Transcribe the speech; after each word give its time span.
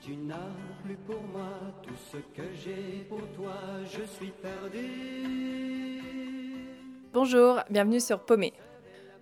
tu 0.00 0.16
n'as 0.16 0.36
plus 0.84 0.96
pour 1.06 1.22
moi 1.32 1.50
tout 1.82 1.94
ce 2.12 2.18
que 2.18 2.48
j'ai 2.54 3.04
pour 3.08 3.22
toi, 3.36 3.54
je 3.84 4.02
suis 4.04 4.32
perdu. 4.42 6.02
Bonjour, 7.12 7.60
bienvenue 7.70 8.00
sur 8.00 8.20
Paumé. 8.20 8.52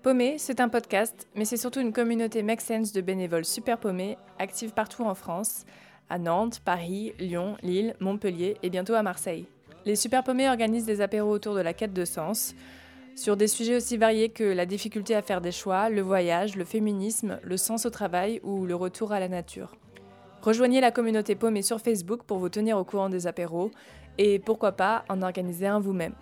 Paumé, 0.02 0.37
c'est 0.38 0.60
un 0.60 0.68
podcast, 0.68 1.29
mais 1.34 1.45
c'est 1.45 1.56
surtout 1.56 1.80
une 1.80 1.92
communauté 1.92 2.42
make 2.42 2.60
sense 2.60 2.92
de 2.92 3.00
bénévoles 3.00 3.45
super 3.45 3.79
paumés, 3.79 4.18
actifs 4.38 4.74
partout 4.74 5.05
en 5.05 5.14
France, 5.14 5.64
à 6.10 6.18
Nantes, 6.18 6.60
Paris, 6.64 7.14
Lyon, 7.18 7.56
Lille, 7.62 7.95
Montpellier 8.00 8.56
et 8.62 8.70
bientôt 8.70 8.95
à 8.95 9.02
Marseille. 9.02 9.46
Les 9.86 9.96
super 9.96 10.25
paumés 10.25 10.48
organisent 10.48 10.86
des 10.86 11.00
apéros 11.00 11.30
autour 11.30 11.54
de 11.54 11.61
la 11.61 11.72
quête 11.72 11.95
de 11.95 12.04
sens, 12.04 12.54
sur 13.16 13.36
des 13.36 13.46
sujets 13.46 13.77
aussi 13.77 13.96
variés 13.96 14.29
que 14.29 14.45
la 14.45 14.66
difficulté 14.66 15.14
à 15.14 15.22
faire 15.22 15.41
des 15.41 15.52
choix, 15.52 15.88
le 15.88 16.02
voyage, 16.02 16.56
le 16.56 16.64
féminisme, 16.64 17.38
le 17.43 17.56
sens 17.56 17.86
au 17.86 17.91
travail 17.91 18.41
ou 18.42 18.66
le 18.66 18.75
retour 18.75 19.12
à 19.12 19.20
la 19.20 19.28
nature. 19.28 19.77
Rejoignez 20.45 20.83
la 20.83 20.91
communauté 20.91 21.37
paumée 21.37 21.62
sur 21.62 21.80
Facebook 21.80 22.25
pour 22.25 22.37
vous 22.37 22.51
tenir 22.51 22.77
au 22.77 22.84
courant 22.84 23.09
des 23.09 23.27
apéros 23.27 23.71
et 24.19 24.39
pourquoi 24.39 24.73
pas 24.73 25.07
en 25.09 25.23
organiser 25.23 25.67
un 25.67 25.80
vous-même. 25.80 26.15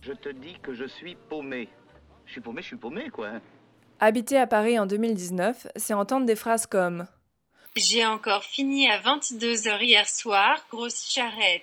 Je 0.00 0.12
te 0.12 0.30
dis 0.30 0.56
que 0.60 0.74
je 0.74 0.86
suis 0.86 1.14
paumé. 1.14 1.68
Je 2.26 2.32
suis 2.32 2.40
paumé, 2.40 2.60
je 2.60 2.66
suis 2.66 2.76
paumé, 2.76 3.08
quoi. 3.08 3.34
Habiter 4.00 4.36
à 4.36 4.48
Paris 4.48 4.80
en 4.80 4.86
2019, 4.86 5.68
c'est 5.76 5.94
entendre 5.94 6.26
des 6.26 6.34
phrases 6.34 6.66
comme 6.66 7.06
J'ai 7.76 8.04
encore 8.04 8.42
fini 8.42 8.90
à 8.90 8.98
22h 8.98 9.80
hier 9.80 10.08
soir, 10.08 10.66
grosse 10.68 11.08
charrette. 11.08 11.62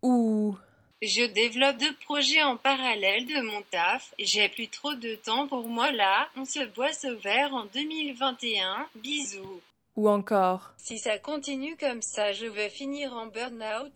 ou 0.00 0.56
Je 1.02 1.26
développe 1.26 1.76
deux 1.76 1.94
projets 2.06 2.42
en 2.42 2.56
parallèle 2.56 3.26
de 3.26 3.42
mon 3.42 3.60
taf. 3.70 4.14
J'ai 4.18 4.48
plus 4.48 4.68
trop 4.68 4.94
de 4.94 5.14
temps 5.16 5.46
pour 5.46 5.68
moi 5.68 5.92
là. 5.92 6.26
On 6.38 6.46
se 6.46 6.64
boit 6.74 6.94
ce 6.94 7.08
verre 7.08 7.52
en 7.52 7.66
2021. 7.66 8.86
Bisous. 8.94 9.60
Ou 9.96 10.08
encore 10.08 10.74
Si 10.76 10.98
ça 10.98 11.18
continue 11.18 11.76
comme 11.76 12.02
ça, 12.02 12.32
je 12.32 12.46
vais 12.46 12.68
finir 12.68 13.12
en 13.12 13.26
burn-out. 13.26 13.92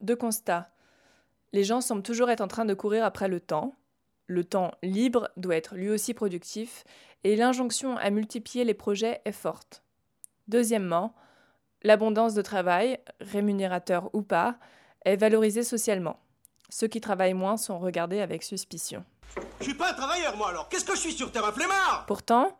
deux 0.00 0.16
constats. 0.16 0.70
Les 1.52 1.64
gens 1.64 1.80
semblent 1.80 2.02
toujours 2.02 2.30
être 2.30 2.40
en 2.40 2.48
train 2.48 2.64
de 2.64 2.74
courir 2.74 3.04
après 3.04 3.28
le 3.28 3.40
temps. 3.40 3.74
Le 4.26 4.44
temps 4.44 4.70
libre 4.82 5.28
doit 5.36 5.56
être 5.56 5.74
lui 5.74 5.90
aussi 5.90 6.14
productif 6.14 6.84
et 7.24 7.34
l'injonction 7.36 7.96
à 7.96 8.10
multiplier 8.10 8.64
les 8.64 8.74
projets 8.74 9.20
est 9.24 9.32
forte. 9.32 9.82
Deuxièmement, 10.48 11.14
l'abondance 11.82 12.34
de 12.34 12.42
travail, 12.42 12.98
rémunérateur 13.20 14.10
ou 14.14 14.22
pas, 14.22 14.56
est 15.04 15.16
valorisée 15.16 15.64
socialement. 15.64 16.20
Ceux 16.68 16.86
qui 16.86 17.00
travaillent 17.00 17.34
moins 17.34 17.56
sont 17.56 17.78
regardés 17.80 18.20
avec 18.20 18.42
suspicion. 18.44 19.04
Je 19.58 19.64
suis 19.64 19.74
pas 19.74 19.90
un 19.90 19.94
travailleur, 19.94 20.36
moi, 20.36 20.50
alors 20.50 20.68
qu'est-ce 20.68 20.84
que 20.84 20.94
je 20.94 21.00
suis 21.00 21.12
sur 21.12 21.32
terre, 21.32 21.44
un 21.44 21.52
flemmard? 21.52 22.04
Pourtant, 22.06 22.56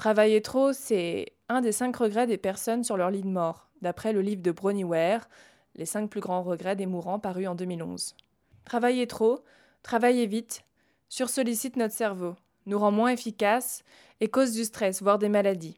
travailler 0.00 0.40
trop, 0.40 0.72
c'est 0.72 1.34
un 1.50 1.60
des 1.60 1.72
cinq 1.72 1.94
regrets 1.94 2.26
des 2.26 2.38
personnes 2.38 2.84
sur 2.84 2.96
leur 2.96 3.10
lit 3.10 3.20
de 3.20 3.28
mort, 3.28 3.68
d'après 3.82 4.14
le 4.14 4.22
livre 4.22 4.40
de 4.40 4.50
Bronnie 4.50 4.82
Ware, 4.82 5.28
Les 5.76 5.84
cinq 5.84 6.08
plus 6.08 6.22
grands 6.22 6.42
regrets 6.42 6.74
des 6.74 6.86
mourants, 6.86 7.18
paru 7.18 7.46
en 7.46 7.54
2011. 7.54 8.16
Travailler 8.64 9.06
trop, 9.06 9.44
travailler 9.82 10.24
vite, 10.24 10.64
sursollicite 11.10 11.76
notre 11.76 11.92
cerveau, 11.92 12.34
nous 12.64 12.78
rend 12.78 12.90
moins 12.90 13.10
efficaces 13.10 13.84
et 14.20 14.28
cause 14.28 14.52
du 14.52 14.64
stress, 14.64 15.02
voire 15.02 15.18
des 15.18 15.28
maladies. 15.28 15.76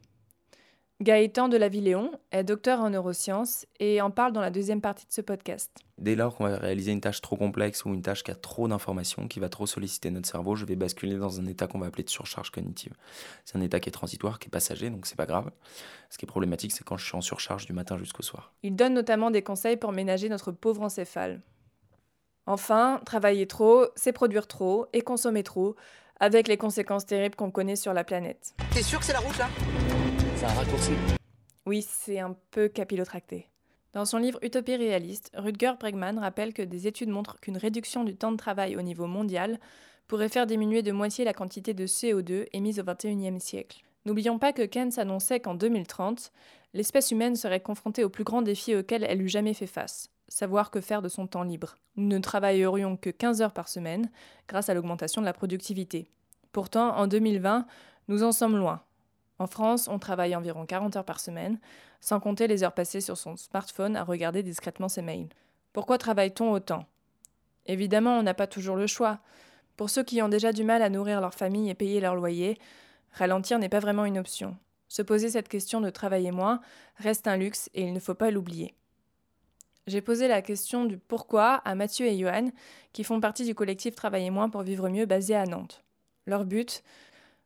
Gaëtan 1.02 1.48
de 1.48 1.56
la 1.56 1.68
Villéon 1.68 2.12
est 2.30 2.44
docteur 2.44 2.80
en 2.80 2.90
neurosciences 2.90 3.66
et 3.80 4.00
en 4.00 4.12
parle 4.12 4.32
dans 4.32 4.40
la 4.40 4.50
deuxième 4.50 4.80
partie 4.80 5.04
de 5.04 5.12
ce 5.12 5.20
podcast. 5.20 5.72
Dès 5.98 6.14
lors 6.14 6.36
qu'on 6.36 6.44
va 6.44 6.56
réaliser 6.56 6.92
une 6.92 7.00
tâche 7.00 7.20
trop 7.20 7.36
complexe 7.36 7.84
ou 7.84 7.92
une 7.92 8.02
tâche 8.02 8.22
qui 8.22 8.30
a 8.30 8.36
trop 8.36 8.68
d'informations, 8.68 9.26
qui 9.26 9.40
va 9.40 9.48
trop 9.48 9.66
solliciter 9.66 10.12
notre 10.12 10.28
cerveau, 10.28 10.54
je 10.54 10.64
vais 10.64 10.76
basculer 10.76 11.16
dans 11.16 11.40
un 11.40 11.46
état 11.46 11.66
qu'on 11.66 11.80
va 11.80 11.86
appeler 11.86 12.04
de 12.04 12.10
surcharge 12.10 12.50
cognitive. 12.50 12.94
C'est 13.44 13.58
un 13.58 13.60
état 13.62 13.80
qui 13.80 13.88
est 13.88 13.92
transitoire, 13.92 14.38
qui 14.38 14.46
est 14.46 14.50
passager, 14.50 14.90
donc 14.90 15.06
c'est 15.06 15.16
pas 15.16 15.26
grave. 15.26 15.50
Ce 16.08 16.18
qui 16.18 16.24
est 16.24 16.28
problématique, 16.28 16.70
c'est 16.70 16.84
quand 16.84 16.96
je 16.96 17.04
suis 17.04 17.16
en 17.16 17.20
surcharge 17.20 17.66
du 17.66 17.72
matin 17.72 17.98
jusqu'au 17.98 18.22
soir. 18.22 18.52
Il 18.62 18.76
donne 18.76 18.94
notamment 18.94 19.32
des 19.32 19.42
conseils 19.42 19.76
pour 19.76 19.90
ménager 19.90 20.28
notre 20.28 20.52
pauvre 20.52 20.82
encéphale. 20.82 21.40
Enfin, 22.46 23.00
travailler 23.04 23.48
trop, 23.48 23.86
c'est 23.96 24.12
produire 24.12 24.46
trop 24.46 24.86
et 24.92 25.00
consommer 25.00 25.42
trop, 25.42 25.74
avec 26.20 26.46
les 26.46 26.56
conséquences 26.56 27.06
terribles 27.06 27.34
qu'on 27.34 27.50
connaît 27.50 27.76
sur 27.76 27.92
la 27.92 28.04
planète. 28.04 28.54
T'es 28.72 28.82
sûr 28.82 29.00
que 29.00 29.04
c'est 29.04 29.12
la 29.12 29.20
route 29.20 29.38
là? 29.38 29.48
Oui, 31.66 31.86
c'est 31.88 32.18
un 32.18 32.36
peu 32.50 32.68
capillotracté. 32.68 33.48
Dans 33.92 34.04
son 34.04 34.18
livre 34.18 34.40
Utopie 34.42 34.74
réaliste, 34.74 35.30
Rutger 35.34 35.74
Bregman 35.78 36.18
rappelle 36.18 36.52
que 36.52 36.62
des 36.62 36.88
études 36.88 37.10
montrent 37.10 37.38
qu'une 37.38 37.56
réduction 37.56 38.02
du 38.02 38.16
temps 38.16 38.32
de 38.32 38.36
travail 38.36 38.76
au 38.76 38.82
niveau 38.82 39.06
mondial 39.06 39.60
pourrait 40.08 40.28
faire 40.28 40.46
diminuer 40.46 40.82
de 40.82 40.90
moitié 40.90 41.24
la 41.24 41.32
quantité 41.32 41.74
de 41.74 41.86
CO2 41.86 42.46
émise 42.52 42.80
au 42.80 42.82
XXIe 42.82 43.38
siècle. 43.38 43.82
N'oublions 44.04 44.40
pas 44.40 44.52
que 44.52 44.62
Keynes 44.62 44.90
annonçait 44.96 45.38
qu'en 45.38 45.54
2030, 45.54 46.32
l'espèce 46.74 47.12
humaine 47.12 47.36
serait 47.36 47.60
confrontée 47.60 48.02
au 48.02 48.08
plus 48.08 48.24
grand 48.24 48.42
défi 48.42 48.74
auquel 48.74 49.04
elle 49.04 49.22
eût 49.22 49.28
jamais 49.28 49.54
fait 49.54 49.68
face, 49.68 50.10
savoir 50.26 50.72
que 50.72 50.80
faire 50.80 51.02
de 51.02 51.08
son 51.08 51.28
temps 51.28 51.44
libre. 51.44 51.76
Nous 51.94 52.08
ne 52.08 52.18
travaillerions 52.18 52.96
que 52.96 53.10
15 53.10 53.42
heures 53.42 53.52
par 53.52 53.68
semaine 53.68 54.10
grâce 54.48 54.68
à 54.68 54.74
l'augmentation 54.74 55.20
de 55.20 55.26
la 55.26 55.32
productivité. 55.32 56.10
Pourtant, 56.50 56.96
en 56.96 57.06
2020, 57.06 57.64
nous 58.08 58.24
en 58.24 58.32
sommes 58.32 58.56
loin. 58.56 58.82
En 59.42 59.48
France, 59.48 59.88
on 59.88 59.98
travaille 59.98 60.36
environ 60.36 60.66
40 60.66 60.94
heures 60.94 61.04
par 61.04 61.18
semaine, 61.18 61.58
sans 62.00 62.20
compter 62.20 62.46
les 62.46 62.62
heures 62.62 62.74
passées 62.74 63.00
sur 63.00 63.18
son 63.18 63.36
smartphone 63.36 63.96
à 63.96 64.04
regarder 64.04 64.44
discrètement 64.44 64.88
ses 64.88 65.02
mails. 65.02 65.30
Pourquoi 65.72 65.98
travaille-t-on 65.98 66.52
autant? 66.52 66.86
Évidemment, 67.66 68.16
on 68.16 68.22
n'a 68.22 68.34
pas 68.34 68.46
toujours 68.46 68.76
le 68.76 68.86
choix. 68.86 69.18
Pour 69.76 69.90
ceux 69.90 70.04
qui 70.04 70.22
ont 70.22 70.28
déjà 70.28 70.52
du 70.52 70.62
mal 70.62 70.80
à 70.80 70.90
nourrir 70.90 71.20
leur 71.20 71.34
famille 71.34 71.68
et 71.68 71.74
payer 71.74 71.98
leur 71.98 72.14
loyer, 72.14 72.56
ralentir 73.10 73.58
n'est 73.58 73.68
pas 73.68 73.80
vraiment 73.80 74.04
une 74.04 74.16
option. 74.16 74.56
Se 74.86 75.02
poser 75.02 75.28
cette 75.28 75.48
question 75.48 75.80
de 75.80 75.90
travailler 75.90 76.30
moins 76.30 76.60
reste 76.98 77.26
un 77.26 77.36
luxe 77.36 77.68
et 77.74 77.82
il 77.82 77.92
ne 77.92 77.98
faut 77.98 78.14
pas 78.14 78.30
l'oublier. 78.30 78.76
J'ai 79.88 80.02
posé 80.02 80.28
la 80.28 80.40
question 80.40 80.84
du 80.84 80.98
pourquoi 80.98 81.54
à 81.64 81.74
Mathieu 81.74 82.06
et 82.06 82.16
Johan, 82.16 82.52
qui 82.92 83.02
font 83.02 83.18
partie 83.18 83.44
du 83.44 83.56
collectif 83.56 83.96
Travailler 83.96 84.30
moins 84.30 84.50
pour 84.50 84.62
vivre 84.62 84.88
mieux 84.88 85.06
basé 85.06 85.34
à 85.34 85.46
Nantes. 85.46 85.82
Leur 86.26 86.44
but 86.44 86.84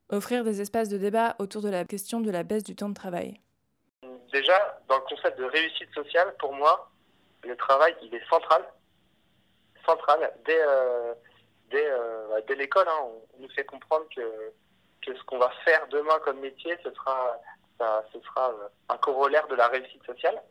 Offrir 0.09 0.45
des 0.45 0.61
espaces 0.61 0.87
de 0.87 0.97
débat 0.97 1.35
autour 1.37 1.61
de 1.61 1.69
la 1.69 1.83
question 1.83 2.21
de 2.21 2.31
la 2.31 2.43
baisse 2.43 2.63
du 2.63 2.75
temps 2.75 2.87
de 2.87 2.93
travail. 2.93 3.41
Déjà, 4.31 4.79
dans 4.87 4.95
le 4.95 5.01
concept 5.01 5.37
de 5.37 5.43
réussite 5.43 5.93
sociale, 5.93 6.33
pour 6.39 6.53
moi, 6.53 6.89
le 7.43 7.55
travail, 7.57 7.93
il 8.01 8.15
est 8.15 8.29
central. 8.29 8.63
Central. 9.85 10.33
Dès, 10.45 10.61
euh, 10.61 11.13
dès, 11.71 11.85
euh, 11.85 12.39
dès 12.47 12.55
l'école, 12.55 12.87
hein, 12.87 12.99
on, 13.03 13.41
nous 13.41 13.49
fait 13.49 13.65
comprendre 13.65 14.05
que, 14.15 14.53
que 15.05 15.13
ce 15.13 15.23
qu'on 15.23 15.39
va 15.39 15.51
faire 15.65 15.85
demain 15.89 16.19
comme 16.23 16.39
métier, 16.39 16.77
ce 16.83 16.91
sera, 16.91 17.37
ce 18.13 18.19
sera 18.21 18.49
euh, 18.51 18.67
un 18.87 18.97
corollaire 18.97 19.47
de 19.47 19.55
la 19.55 19.67
réussite 19.67 20.05
sociale. 20.05 20.41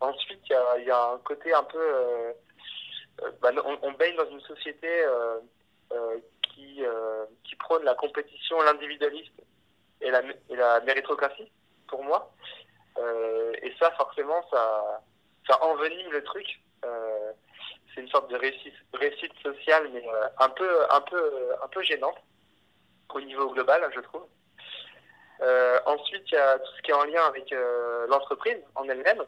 Ensuite, 0.00 0.42
il 0.50 0.84
y 0.86 0.90
a, 0.90 1.10
un 1.10 1.18
côté 1.18 1.52
un 1.52 1.64
peu... 1.64 2.34
bah, 3.42 3.50
on, 3.64 3.78
on 3.82 3.92
baigne 3.92 4.14
dans 4.14 4.30
une 4.30 4.40
société 4.42 4.88
qui, 6.58 6.84
euh, 6.84 7.24
qui 7.44 7.56
prône 7.56 7.84
la 7.84 7.94
compétition, 7.94 8.60
l'individualisme 8.62 9.34
et 10.00 10.10
la, 10.10 10.80
méritocratie, 10.80 11.50
pour 11.86 12.02
moi. 12.04 12.32
Euh, 12.98 13.52
et 13.62 13.72
ça, 13.78 13.90
forcément, 13.92 14.44
ça, 14.50 15.00
envenime 15.62 16.10
le 16.10 16.22
truc. 16.24 16.60
Euh, 16.84 17.32
c'est 17.94 18.00
une 18.02 18.08
sorte 18.08 18.30
de 18.30 18.36
réussite, 18.36 18.74
réussite 18.92 19.32
sociale, 19.42 19.88
mais 19.92 20.04
un 20.38 20.48
peu, 20.50 20.70
un 20.90 21.00
peu, 21.00 21.52
un 21.62 21.68
peu 21.68 21.82
gênante 21.82 22.18
au 23.14 23.20
niveau 23.20 23.50
global, 23.50 23.88
je 23.94 24.00
trouve. 24.00 24.26
Ensuite, 25.86 26.24
il 26.30 26.34
y 26.34 26.38
a 26.38 26.58
tout 26.58 26.72
ce 26.76 26.82
qui 26.82 26.90
est 26.90 26.94
en 26.94 27.04
lien 27.04 27.24
avec 27.26 27.52
l'entreprise 28.08 28.58
en 28.74 28.88
elle-même. 28.88 29.24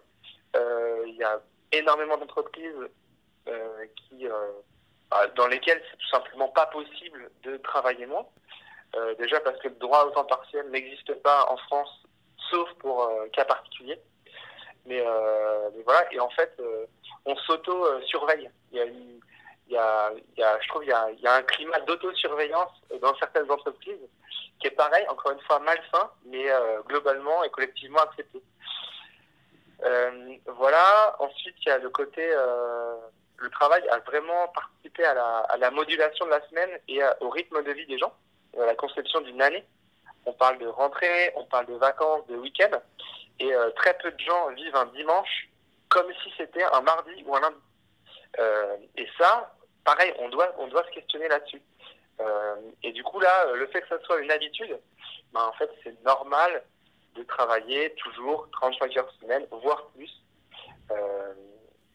Il 0.55 1.17
y 1.17 1.25
a 1.25 1.41
énormément 1.73 2.19
d'entreprises 2.19 2.89
qui, 3.97 4.27
dans 5.37 5.47
lesquelles 5.47 5.83
c'est 5.91 5.97
tout 5.97 6.09
simplement 6.09 6.49
pas 6.49 6.67
possible 6.67 7.31
de 7.43 7.57
travailler 7.59 8.07
moins. 8.07 8.27
Euh, 8.97 9.15
déjà 9.17 9.41
parce 9.41 9.59
que 9.61 9.69
le 9.69 9.75
droit 9.77 10.05
au 10.05 10.11
temps 10.11 10.25
partiel 10.25 10.69
n'existe 10.71 11.15
pas 11.23 11.47
en 11.49 11.57
France, 11.57 12.03
sauf 12.51 12.73
pour 12.75 13.05
euh, 13.05 13.29
cas 13.33 13.45
particuliers. 13.45 14.01
Mais, 14.87 15.01
euh, 15.01 15.71
mais 15.77 15.83
voilà, 15.83 16.13
et 16.13 16.19
en 16.19 16.31
fait, 16.31 16.53
euh, 16.59 16.87
on 17.25 17.37
s'auto-surveille. 17.37 18.51
Il 18.73 18.79
y 18.79 18.81
a 18.81 18.85
une, 18.85 19.21
il 19.69 19.75
y 19.75 19.77
a, 19.77 20.11
il 20.13 20.41
y 20.41 20.43
a, 20.43 20.59
je 20.61 20.69
trouve, 20.69 20.85
il 20.85 20.89
y 20.89 21.23
y 21.23 21.27
a 21.27 21.35
un 21.35 21.43
climat 21.43 21.79
d'autosurveillance 21.81 22.73
dans 23.01 23.15
certaines 23.17 23.51
entreprises 23.51 24.09
qui 24.59 24.67
est 24.67 24.73
pareil, 24.73 25.07
encore 25.09 25.33
une 25.33 25.41
fois 25.41 25.59
malsain, 25.61 26.11
mais 26.25 26.51
euh, 26.51 26.81
globalement 26.83 27.43
et 27.45 27.51
collectivement 27.51 28.01
accepté. 28.01 28.43
Euh, 29.85 30.37
voilà. 30.47 31.17
Ensuite, 31.19 31.57
il 31.65 31.69
y 31.69 31.73
a 31.73 31.79
le 31.79 31.91
côté, 31.91 32.29
euh, 32.33 32.97
le 33.41 33.51
travail 33.51 33.83
a 33.89 33.99
vraiment 34.01 34.49
participé 34.49 35.05
à 35.05 35.15
la, 35.59 35.71
modulation 35.71 36.27
de 36.27 36.31
la 36.31 36.47
semaine 36.49 36.71
et 36.89 37.01
au 37.21 37.31
rythme 37.31 37.63
de 37.63 37.73
vie 37.73 37.87
des 37.87 37.99
gens, 37.99 38.13
à 38.59 38.67
la 38.67 38.75
conception 38.75 39.21
d'une 39.23 39.41
année. 39.41 39.65
On 40.27 40.33
parle 40.35 40.59
de 40.59 40.67
rentrée, 40.67 41.33
on 41.37 41.45
parle 41.45 41.67
de 41.67 41.75
vacances, 41.75 42.27
de 42.27 42.37
week-end, 42.37 42.79
et 43.39 43.55
euh, 43.55 43.71
très 43.71 43.97
peu 43.99 44.11
de 44.11 44.21
gens 44.21 44.49
vivent 44.51 44.77
un 44.77 44.87
dimanche 44.87 45.49
comme 45.89 46.13
si 46.23 46.33
c'était 46.37 46.63
un 46.63 46.83
mardi 46.83 47.25
ou 47.27 47.35
un 47.35 47.41
lundi. 47.41 47.57
Euh, 48.39 48.77
et 48.97 49.09
ça, 49.19 49.55
pareil, 49.85 50.13
on 50.19 50.29
doit, 50.29 50.53
se 50.87 50.91
questionner 50.91 51.29
là-dessus. 51.29 51.63
Euh, 52.21 52.57
et 52.83 52.93
du 52.93 53.03
coup, 53.03 53.19
là, 53.19 53.53
le 53.55 53.67
fait 53.69 53.81
que 53.81 53.89
ça 53.89 54.01
soit 54.05 54.21
une 54.21 54.31
habitude, 54.31 54.79
ben, 55.33 55.41
en 55.43 55.53
fait, 55.55 55.71
c'est 55.83 56.01
normal 56.05 56.63
de 57.17 57.23
travailler 57.25 57.93
toujours 57.95 58.49
35 58.53 58.97
heures 58.99 59.13
semaine, 59.21 59.47
voire 59.51 59.87
plus. 59.97 60.11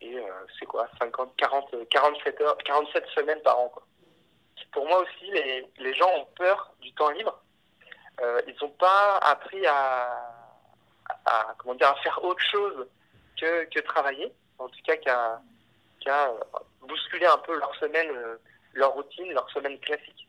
Et 0.02 0.18
c'est 0.60 0.66
quoi 0.66 0.88
50, 1.00 1.36
40, 1.38 1.90
47 1.90 2.42
heures, 2.42 2.58
47 2.58 3.06
semaines 3.16 3.42
par 3.42 3.60
an. 3.60 3.70
Quoi. 3.70 3.84
Pour 4.72 4.88
moi 4.88 5.00
aussi, 5.00 5.32
les, 5.32 5.68
les 5.78 5.94
gens 5.94 6.10
ont 6.16 6.28
peur 6.36 6.74
du 6.82 6.92
temps 6.94 7.10
libre. 7.12 7.42
ils 8.22 8.56
n'ont 8.62 8.70
pas 8.70 9.18
appris 9.18 9.66
à, 9.66 10.36
comment 11.58 11.76
dire, 11.76 11.90
à 11.90 11.96
faire 11.96 12.24
autre 12.24 12.44
chose 12.52 12.88
que, 13.40 13.66
que 13.66 13.80
travailler, 13.82 14.32
en 14.60 14.68
tout 14.68 14.82
cas 14.84 14.98
qu'à 14.98 15.42
qu 16.00 16.10
bousculer 16.88 17.26
un 17.26 17.38
peu 17.40 17.58
leur 17.58 17.74
semaine, 17.76 18.12
leur 18.74 18.94
routine, 18.94 19.32
leur 19.32 19.50
semaine 19.50 19.80
classique. 19.80 20.28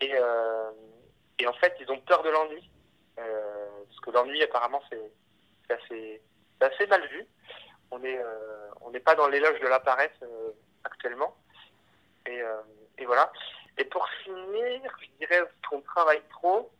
Et, 0.00 0.12
euh, 0.14 0.70
et 1.38 1.46
en 1.46 1.52
fait, 1.54 1.76
ils 1.80 1.90
ont 1.90 2.00
peur 2.00 2.22
de 2.22 2.30
l'ennui, 2.30 2.70
euh, 3.18 3.68
parce 3.86 4.00
que 4.00 4.10
l'ennui, 4.10 4.42
apparemment, 4.42 4.82
c'est 4.90 5.74
assez, 5.74 6.22
assez 6.60 6.86
mal 6.86 7.06
vu. 7.08 7.26
On 7.90 7.98
n'est 7.98 8.18
euh, 8.18 8.70
on 8.80 8.90
n'est 8.90 9.00
pas 9.00 9.14
dans 9.14 9.28
l'éloge 9.28 9.60
de 9.60 9.66
la 9.66 9.80
paresse 9.80 10.10
euh, 10.22 10.50
actuellement. 10.84 11.36
Et, 12.26 12.40
euh, 12.40 12.60
et, 12.98 13.04
voilà. 13.04 13.32
Et 13.78 13.84
pour 13.84 14.06
finir, 14.24 14.80
je 15.00 15.06
dirais 15.18 15.42
qu'on 15.68 15.80
travaille 15.80 16.22
trop 16.30 16.70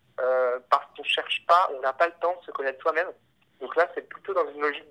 parce 0.69 0.85
qu'on 0.95 1.03
cherche 1.03 1.47
pas, 1.47 1.71
on 1.75 1.81
n'a 1.81 1.95
pas 1.95 2.07
le 2.07 2.13
temps 2.21 2.37
de 2.39 2.45
se 2.45 2.51
connaître 2.51 2.79
soi-même. 2.83 3.11
Donc 3.59 3.75
là, 3.75 3.91
c'est 3.95 4.07
plutôt 4.07 4.35
dans 4.35 4.47
une 4.51 4.61
logique 4.61 4.85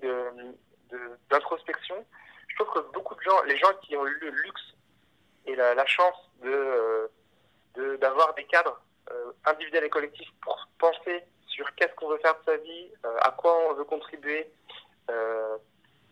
d'introspection. 1.30 1.96
De, 1.96 2.04
je 2.48 2.56
trouve 2.56 2.74
que 2.74 2.92
beaucoup 2.92 3.14
de 3.14 3.20
gens, 3.20 3.40
les 3.44 3.56
gens 3.56 3.72
qui 3.80 3.96
ont 3.96 4.04
eu 4.04 4.18
le 4.18 4.30
luxe 4.30 4.74
et 5.46 5.54
la, 5.54 5.86
chance 5.86 6.16
de 6.42 7.08
d'avoir 7.98 8.34
des 8.34 8.44
cadres 8.46 8.82
individuels 9.46 9.84
et 9.84 9.88
collectifs 9.88 10.32
pour 10.42 10.68
penser 10.80 11.22
sur 11.46 11.72
qu'est-ce 11.76 11.94
qu'on 11.94 12.08
veut 12.08 12.18
faire 12.18 12.36
de 12.40 12.44
sa 12.46 12.56
vie, 12.56 12.90
à 13.20 13.30
quoi 13.30 13.56
on 13.70 13.74
veut 13.74 13.84
contribuer, 13.84 14.50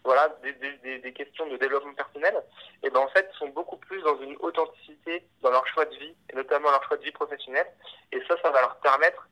voilà, 0.08 0.34
des, 0.42 0.54
des, 0.54 0.98
des, 1.00 1.12
questions 1.12 1.46
de 1.48 1.58
développement 1.58 1.92
personnel, 1.92 2.34
et 2.82 2.88
ben 2.88 3.00
en 3.00 3.08
fait 3.08 3.30
sont 3.38 3.48
beaucoup 3.48 3.76
plus 3.76 4.00
dans 4.00 4.18
une 4.22 4.36
authenticité 4.40 5.22
dans 5.42 5.50
leur 5.50 5.66
choix 5.66 5.84
de 5.84 5.94
vie, 5.96 6.14
et 6.32 6.34
notamment 6.34 6.70
leur 6.70 6.82
choix 6.84 6.96
de 6.96 7.04
vie 7.04 7.12
professionnelle, 7.12 7.66
et 8.10 8.18
ça, 8.26 8.34
ça 8.42 8.50
va 8.50 8.62
leur 8.62 8.76
permettre 8.76 9.28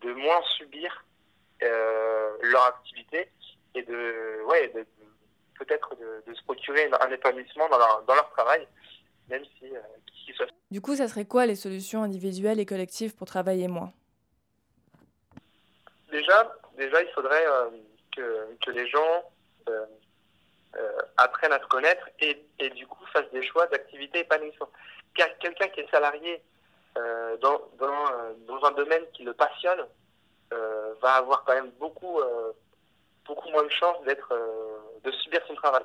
de 0.00 0.12
moins 0.14 0.42
subir 0.56 1.04
euh, 1.62 2.30
leur 2.42 2.64
activité 2.64 3.30
et 3.76 3.84
de, 3.84 4.42
ouais, 4.48 4.66
de, 4.74 4.84
peut-être 5.60 5.94
de, 5.94 6.24
de, 6.26 6.34
se 6.34 6.42
procurer 6.42 6.90
un 7.00 7.10
épanouissement 7.12 7.68
dans 7.68 7.78
leur, 7.78 8.02
dans 8.02 8.14
leur 8.16 8.28
travail, 8.30 8.66
même 9.28 9.44
si, 9.60 9.76
euh. 9.76 9.80
Du 10.72 10.80
coup, 10.80 10.96
ça 10.96 11.06
serait 11.06 11.24
quoi 11.24 11.46
les 11.46 11.54
solutions 11.54 12.02
individuelles 12.02 12.58
et 12.58 12.66
collectives 12.66 13.14
pour 13.14 13.28
travailler 13.28 13.68
moins? 13.68 13.92
Déjà, 16.10 16.56
déjà, 16.76 17.00
il 17.00 17.08
faudrait 17.14 17.46
euh, 17.46 17.70
que, 18.16 18.56
que 18.64 18.70
les 18.72 18.88
gens 18.88 19.22
euh, 19.68 19.86
euh, 20.76 20.98
apprennent 21.16 21.52
à 21.52 21.60
se 21.60 21.66
connaître 21.66 22.08
et, 22.20 22.44
et 22.58 22.70
du 22.70 22.86
coup 22.86 23.04
fassent 23.06 23.30
des 23.32 23.46
choix 23.46 23.66
d'activité 23.66 24.20
épanouissantes. 24.20 24.72
Quelqu'un 25.14 25.68
qui 25.68 25.80
est 25.80 25.90
salarié 25.90 26.42
euh, 26.98 27.36
dans, 27.38 27.60
dans, 27.78 27.94
dans, 28.46 28.64
un 28.66 28.72
domaine 28.72 29.04
qui 29.14 29.22
le 29.22 29.32
passionne 29.32 29.86
va 31.00 31.14
avoir 31.14 31.44
quand 31.44 31.54
même 31.54 31.70
beaucoup, 31.80 32.20
beaucoup 33.26 33.48
moins 33.50 33.64
de 33.64 33.70
chances 33.70 34.02
d'être, 34.04 34.32
de 35.02 35.10
subir 35.10 35.40
son 35.46 35.54
travail. 35.54 35.84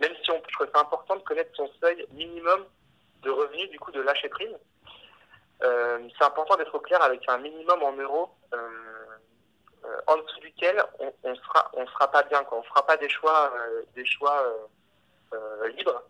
Même 0.00 0.12
si 0.22 0.30
on, 0.30 0.42
je 0.48 0.54
trouve 0.54 0.68
c'est 0.72 0.80
important 0.80 1.16
de 1.16 1.22
connaître 1.22 1.54
son 1.54 1.70
seuil 1.80 2.06
minimum 2.12 2.64
de 3.22 3.30
revenus, 3.30 3.70
du 3.70 3.78
coup 3.78 3.92
de 3.92 4.00
lâcher 4.00 4.28
prise. 4.28 4.56
Euh, 5.62 5.98
c'est 6.18 6.24
important 6.24 6.56
d'être 6.56 6.74
au 6.74 6.80
clair 6.80 7.00
avec 7.02 7.22
un 7.28 7.38
minimum 7.38 7.82
en 7.82 7.92
euros 7.92 8.30
euh, 8.52 8.56
euh, 8.56 8.81
en 10.06 10.16
dessous 10.16 10.40
duquel 10.40 10.82
on, 10.98 11.12
on 11.24 11.86
sera 11.86 12.10
pas 12.10 12.22
bien 12.24 12.44
quoi. 12.44 12.58
On 12.58 12.62
fera 12.62 12.86
pas 12.86 12.96
des 12.96 13.08
choix 13.08 13.52
des 13.94 14.04
choix 14.04 14.44
libres. 15.76 16.02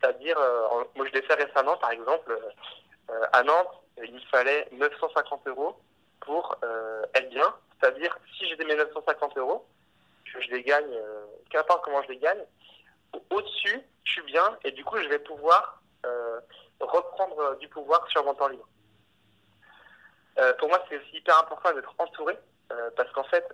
C'est-à-dire, 0.00 0.36
moi 0.94 1.06
je 1.06 1.12
l'ai 1.12 1.22
fait 1.22 1.34
récemment 1.34 1.76
par 1.76 1.92
exemple 1.92 2.36
à 3.32 3.42
Nantes, 3.42 3.82
il 4.02 4.14
me 4.14 4.20
fallait 4.30 4.68
950 4.72 5.46
euros 5.46 5.76
pour 6.20 6.56
être 7.14 7.28
bien. 7.30 7.54
C'est-à-dire 7.80 8.16
si 8.36 8.48
j'ai 8.48 8.64
mes 8.64 8.76
950 8.76 9.36
euros, 9.38 9.66
que 10.24 10.40
je 10.40 10.50
les 10.50 10.62
gagne, 10.62 10.98
qu'importe 11.50 11.84
comment 11.84 12.02
je 12.02 12.08
les 12.08 12.18
gagne, 12.18 12.44
au-dessus, 13.30 13.82
je 14.04 14.12
suis 14.12 14.22
bien 14.22 14.56
et 14.64 14.72
du 14.72 14.84
coup, 14.84 14.96
je 14.98 15.08
vais 15.08 15.18
pouvoir 15.18 15.82
euh, 16.06 16.40
reprendre 16.80 17.56
du 17.58 17.68
pouvoir 17.68 18.06
sur 18.08 18.24
mon 18.24 18.34
temps 18.34 18.48
libre. 18.48 18.66
Euh, 20.38 20.52
pour 20.54 20.68
moi, 20.68 20.82
c'est 20.88 20.96
aussi 20.96 21.16
hyper 21.16 21.38
important 21.38 21.72
d'être 21.74 21.94
entouré 21.98 22.34
euh, 22.34 22.38
parce 22.96 23.10
qu'en 23.12 23.24
fait, 23.24 23.46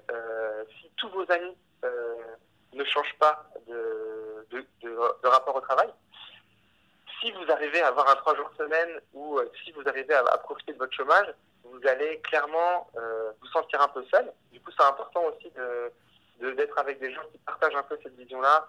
si 0.79 0.91
tous 0.97 1.09
vos 1.11 1.31
amis 1.31 1.57
ne 2.73 2.85
changent 2.85 3.17
pas 3.19 3.45
de, 3.67 5.27
rapport 5.29 5.57
au 5.57 5.61
travail, 5.61 5.89
si 7.21 7.33
vous 7.33 7.51
arrivez 7.51 7.81
à 7.81 7.89
avoir 7.89 8.09
un 8.09 8.17
trois 8.17 8.37
jours 8.37 8.51
semaine 8.57 9.01
ou 9.13 9.41
si 9.65 9.73
vous 9.73 9.83
arrivez 9.87 10.15
à, 10.15 10.23
profiter 10.39 10.73
de 10.73 10.79
votre 10.79 10.95
chômage, 10.95 11.35
vous 11.65 11.81
allez 11.87 12.21
clairement 12.21 12.91
vous 13.41 13.47
sentir 13.49 13.81
un 13.83 13.89
peu 13.89 14.05
seul. 14.11 14.33
Du 14.53 14.61
coup, 14.61 14.71
c'est 14.77 14.85
important 14.85 15.25
aussi 15.25 15.51
de 15.51 15.93
d'être 16.41 16.79
avec 16.79 17.01
des 17.01 17.13
gens 17.13 17.23
qui 17.33 17.39
partagent 17.39 17.75
un 17.75 17.83
peu 17.83 17.99
cette 18.03 18.17
vision-là, 18.17 18.69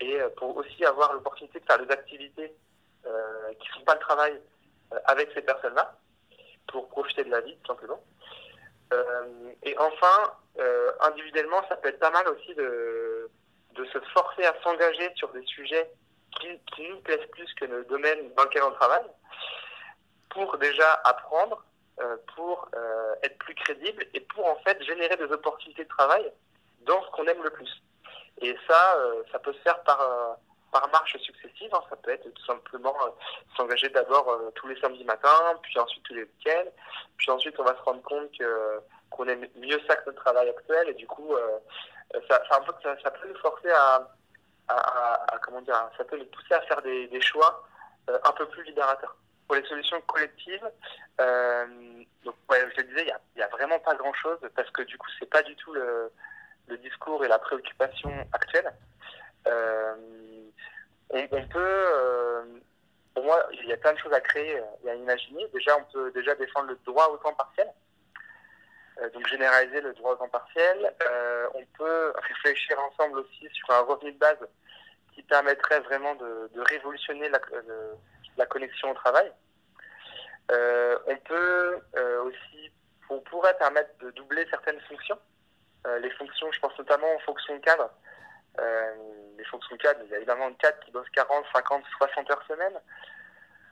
et 0.00 0.18
pour 0.36 0.56
aussi 0.56 0.84
avoir 0.84 1.12
l'opportunité 1.12 1.60
de 1.60 1.64
faire 1.64 1.84
des 1.84 1.92
activités 1.92 2.52
euh, 3.06 3.52
qui 3.60 3.68
ne 3.68 3.74
font 3.74 3.84
pas 3.84 3.94
le 3.94 4.00
travail 4.00 4.40
euh, 4.92 4.98
avec 5.04 5.30
ces 5.34 5.42
personnes-là, 5.42 5.96
pour 6.68 6.88
profiter 6.88 7.24
de 7.24 7.30
la 7.30 7.40
vie, 7.40 7.56
tout 7.62 7.72
simplement. 7.72 8.02
Euh, 8.92 9.52
et 9.62 9.76
enfin, 9.78 10.34
individuellement, 11.00 11.66
ça 11.68 11.76
peut 11.76 11.88
être 11.88 11.98
pas 11.98 12.10
mal 12.10 12.28
aussi 12.28 12.54
de, 12.54 13.30
de 13.74 13.84
se 13.86 13.98
forcer 14.12 14.44
à 14.44 14.54
s'engager 14.62 15.10
sur 15.16 15.28
des 15.32 15.44
sujets 15.46 15.90
qui, 16.40 16.88
nous 16.88 17.00
plaisent 17.00 17.28
plus 17.32 17.52
que 17.54 17.64
le 17.64 17.84
domaine 17.84 18.32
dans 18.36 18.44
lequel 18.44 18.62
on 18.62 18.72
travaille, 18.72 19.06
pour 20.30 20.58
déjà 20.58 21.00
apprendre, 21.04 21.64
euh, 22.00 22.16
pour 22.34 22.68
euh, 22.74 23.14
être 23.22 23.38
plus 23.38 23.54
crédible 23.54 24.04
et 24.14 24.20
pour 24.20 24.46
en 24.46 24.56
fait 24.56 24.82
générer 24.82 25.16
des 25.16 25.30
opportunités 25.32 25.84
de 25.84 25.88
travail 25.88 26.32
dans 26.80 27.00
ce 27.04 27.10
qu'on 27.10 27.24
aime 27.26 27.42
le 27.42 27.50
plus. 27.50 27.70
Et 28.42 28.56
ça, 28.68 28.96
euh, 28.96 29.22
ça 29.30 29.38
peut 29.38 29.52
se 29.52 29.60
faire 29.60 29.80
par, 29.84 30.36
par 30.74 30.88
marche 30.90 31.16
successive. 31.18 31.70
Hein. 31.72 31.80
Ça 31.88 31.96
peut 31.96 32.10
être 32.10 32.28
tout 32.28 32.44
simplement 32.44 32.94
s'engager 33.56 33.88
d'abord 33.88 34.38
tous 34.56 34.66
les 34.66 34.78
samedis 34.80 35.04
matins, 35.04 35.54
puis 35.62 35.78
ensuite 35.78 36.02
tous 36.02 36.14
les 36.14 36.24
week-ends, 36.24 36.70
puis 37.16 37.30
ensuite 37.30 37.58
on 37.58 37.64
va 37.64 37.74
se 37.76 37.82
rendre 37.82 38.02
compte 38.02 38.30
que 38.36 38.80
qu'on 39.10 39.28
aime 39.28 39.46
mieux 39.56 39.80
ça 39.86 39.94
que 39.96 40.06
notre 40.06 40.22
travail 40.22 40.48
actuel 40.48 40.88
et 40.88 40.94
du 40.94 41.06
coup 41.06 41.36
ça, 42.28 42.42
ça, 42.48 42.60
ça, 43.02 43.10
peut 43.10 43.28
nous 43.28 43.38
forcer 43.38 43.70
à, 43.70 44.08
comment 45.42 45.60
dire 45.60 45.88
ça 45.96 46.04
peut 46.04 46.18
nous 46.18 46.26
pousser 46.26 46.54
à 46.54 46.60
faire 46.62 46.82
des, 46.82 47.20
choix 47.20 47.64
euh, 48.10 48.18
un 48.24 48.32
peu 48.32 48.46
plus 48.48 48.62
libérateurs 48.64 49.16
pour 49.46 49.56
les 49.56 49.64
solutions 49.66 50.00
collectives 50.02 50.70
euh, 51.20 51.66
donc 52.24 52.34
ouais, 52.50 52.66
je 52.72 52.82
le 52.82 52.88
disais 52.88 53.06
il 53.34 53.40
y 53.40 53.42
a, 53.42 53.48
vraiment 53.48 53.78
pas 53.78 53.94
grand 53.94 54.12
chose 54.14 54.38
parce 54.54 54.70
que 54.70 54.82
du 54.82 54.96
coup 54.98 55.08
c'est 55.18 55.28
pas 55.28 55.42
du 55.42 55.54
tout 55.56 55.72
le, 55.72 56.10
discours 56.82 57.24
et 57.24 57.28
la 57.28 57.38
préoccupation 57.38 58.10
actuelle 58.32 58.72
euh, 59.46 59.94
on, 61.10 61.46
peut 61.48 61.84
pour 63.14 63.24
moi 63.24 63.46
il 63.52 63.66
y 63.66 63.72
a 63.72 63.76
plein 63.76 63.92
de 63.92 63.98
choses 63.98 64.12
à 64.12 64.20
créer 64.20 64.60
et 64.84 64.90
à 64.90 64.94
imaginer 64.94 65.46
déjà 65.48 65.76
on 65.78 65.92
peut 65.92 66.10
déjà 66.12 66.34
défendre 66.34 66.68
le 66.68 66.78
droit 66.84 67.08
au 67.08 67.16
temps 67.18 67.34
partiel 67.34 67.68
euh, 69.02 69.10
donc 69.10 69.26
généraliser 69.26 69.80
le 69.80 69.92
droit 69.94 70.12
au 70.12 70.16
temps 70.16 70.28
partiel. 70.28 70.94
Euh, 71.08 71.48
on 71.54 71.64
peut 71.76 72.12
réfléchir 72.16 72.78
ensemble 72.80 73.18
aussi 73.18 73.48
sur 73.52 73.70
un 73.70 73.80
revenu 73.80 74.12
de 74.12 74.18
base 74.18 74.38
qui 75.14 75.22
permettrait 75.22 75.80
vraiment 75.80 76.14
de, 76.14 76.50
révolutionner 76.56 77.28
la, 78.36 78.46
connexion 78.46 78.90
au 78.90 78.94
travail. 78.94 79.32
Euh, 80.50 80.98
on 81.06 81.16
peut 81.16 81.80
aussi, 82.24 82.72
on 83.08 83.20
pourrait 83.20 83.56
permettre 83.56 83.90
de 84.00 84.10
doubler 84.12 84.46
certaines 84.50 84.80
fonctions. 84.82 85.18
les 86.00 86.10
fonctions, 86.10 86.50
je 86.52 86.60
pense 86.60 86.76
notamment 86.78 87.12
aux 87.14 87.20
fonctions 87.20 87.58
cadres. 87.60 87.90
Les 88.58 89.44
fonctions 89.44 89.76
cadres, 89.76 90.00
il 90.04 90.10
y 90.10 90.14
a 90.14 90.18
évidemment 90.18 90.48
une 90.48 90.56
cadre 90.56 90.78
qui 90.80 90.90
bosse 90.90 91.08
40, 91.10 91.44
50, 91.54 91.84
60 91.98 92.30
heures 92.30 92.44
semaine. 92.46 92.80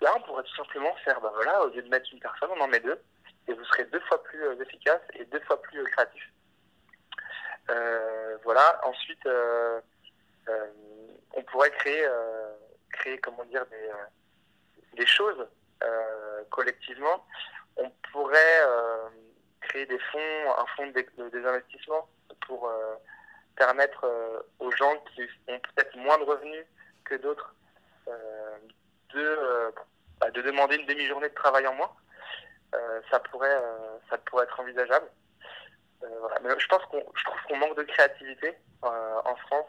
Là, 0.01 0.13
on 0.17 0.21
pourrait 0.23 0.43
tout 0.43 0.57
simplement 0.57 0.95
faire, 1.05 1.21
ben 1.21 1.31
voilà, 1.35 1.63
au 1.65 1.69
lieu 1.69 1.83
de 1.83 1.89
mettre 1.89 2.09
une 2.13 2.19
personne, 2.21 2.51
on 2.57 2.61
en 2.61 2.69
met 2.69 2.81
deux 2.81 3.01
et 3.49 3.53
vous 3.53 3.65
serez 3.65 3.85
deux 3.85 4.01
fois 4.01 4.23
plus 4.23 4.43
euh, 4.43 4.61
efficace 4.61 5.01
et 5.15 5.25
deux 5.27 5.41
fois 5.41 5.61
plus 5.63 5.81
euh, 5.81 5.85
créatif. 5.85 6.33
Euh, 7.71 8.37
voilà. 8.45 8.81
Ensuite, 8.85 9.25
euh, 9.27 9.81
euh, 10.49 10.67
on 11.35 11.43
pourrait 11.45 11.71
créer, 11.71 12.05
euh, 12.05 12.53
créer 12.93 13.19
comment 13.19 13.45
dire 13.45 13.65
des, 13.67 15.07
choses 15.07 15.47
collectivement. 16.51 17.27
On 17.77 17.91
pourrait 18.13 18.63
créer 19.61 19.85
des 19.87 19.99
fonds, 19.99 20.55
un 20.59 20.67
fonds 20.77 20.87
de, 20.87 21.29
des 21.29 21.47
investissements 21.47 22.09
pour 22.47 22.71
permettre 23.57 24.07
aux 24.59 24.71
gens 24.73 24.97
qui 25.15 25.23
ont 25.49 25.59
peut-être 25.59 25.97
moins 25.97 26.19
de 26.19 26.25
revenus 26.25 26.65
que 27.05 27.15
d'autres 27.17 27.55
de, 29.15 29.75
bah, 30.21 30.31
de 30.31 30.43
demander 30.43 30.77
une 30.77 30.87
demi-journée 30.87 31.29
de 31.29 31.35
travail 31.35 31.67
en 31.67 31.75
moins. 31.75 31.93
Euh, 32.75 33.01
ça 33.11 33.21
pourrait 33.21 33.55
euh, 33.55 33.99
ça 34.09 34.17
pourrait 34.19 34.45
être 34.45 34.59
envisageable. 34.59 35.07
Mais 36.43 36.51
je 36.59 36.67
pense 36.67 36.85
qu'on, 36.87 37.05
je 37.15 37.25
trouve 37.25 37.41
qu'on 37.49 37.57
manque 37.59 37.77
de 37.77 37.85
créativité 37.85 38.55
en 38.83 39.37
France. 39.47 39.67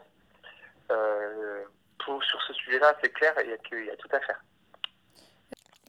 Pour, 2.04 2.22
sur 2.24 2.42
ce 2.42 2.52
sujet-là, 2.54 2.94
c'est 3.00 3.10
clair, 3.10 3.32
il 3.40 3.46
y, 3.46 3.84
y 3.86 3.90
a 3.90 3.96
tout 3.96 4.08
à 4.12 4.20
faire. 4.20 4.42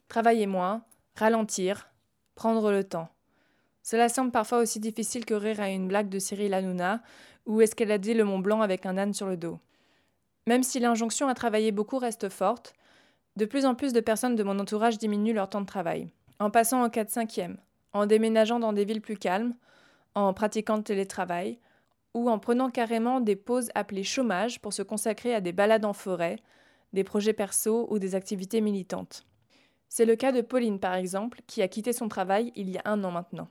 Travailler 0.08 0.46
moins, 0.46 0.82
ralentir, 1.16 1.88
prendre 2.36 2.70
le 2.70 2.84
temps. 2.84 3.08
Cela 3.82 4.08
semble 4.08 4.30
parfois 4.30 4.58
aussi 4.58 4.80
difficile 4.80 5.24
que 5.24 5.34
rire 5.34 5.60
à 5.60 5.68
une 5.68 5.88
blague 5.88 6.08
de 6.08 6.18
Cyril 6.18 6.54
Hanouna 6.54 7.00
ou 7.46 7.60
escalader 7.60 8.14
le 8.14 8.24
Mont 8.24 8.40
Blanc 8.40 8.60
avec 8.60 8.86
un 8.86 8.98
âne 8.98 9.14
sur 9.14 9.26
le 9.26 9.36
dos? 9.36 9.58
Même 10.46 10.62
si 10.62 10.78
l'injonction 10.78 11.28
à 11.28 11.34
travailler 11.34 11.72
beaucoup 11.72 11.98
reste 11.98 12.28
forte, 12.28 12.74
de 13.36 13.44
plus 13.44 13.66
en 13.66 13.74
plus 13.74 13.92
de 13.92 14.00
personnes 14.00 14.36
de 14.36 14.42
mon 14.42 14.58
entourage 14.58 14.98
diminuent 14.98 15.34
leur 15.34 15.48
temps 15.48 15.60
de 15.60 15.66
travail, 15.66 16.08
en 16.38 16.50
passant 16.50 16.84
au 16.84 16.88
4-5e, 16.88 17.56
en 17.92 18.06
déménageant 18.06 18.58
dans 18.58 18.72
des 18.72 18.84
villes 18.84 19.00
plus 19.00 19.16
calmes, 19.16 19.54
en 20.14 20.32
pratiquant 20.32 20.76
le 20.76 20.82
télétravail, 20.82 21.58
ou 22.14 22.30
en 22.30 22.38
prenant 22.38 22.70
carrément 22.70 23.20
des 23.20 23.36
pauses 23.36 23.70
appelées 23.74 24.02
chômage 24.02 24.60
pour 24.60 24.72
se 24.72 24.82
consacrer 24.82 25.34
à 25.34 25.40
des 25.40 25.52
balades 25.52 25.84
en 25.84 25.92
forêt, 25.92 26.38
des 26.94 27.04
projets 27.04 27.34
perso 27.34 27.86
ou 27.90 27.98
des 27.98 28.14
activités 28.14 28.62
militantes. 28.62 29.26
C'est 29.88 30.06
le 30.06 30.16
cas 30.16 30.32
de 30.32 30.40
Pauline, 30.40 30.80
par 30.80 30.94
exemple, 30.94 31.40
qui 31.46 31.60
a 31.62 31.68
quitté 31.68 31.92
son 31.92 32.08
travail 32.08 32.52
il 32.56 32.70
y 32.70 32.78
a 32.78 32.82
un 32.86 33.04
an 33.04 33.10
maintenant. 33.10 33.48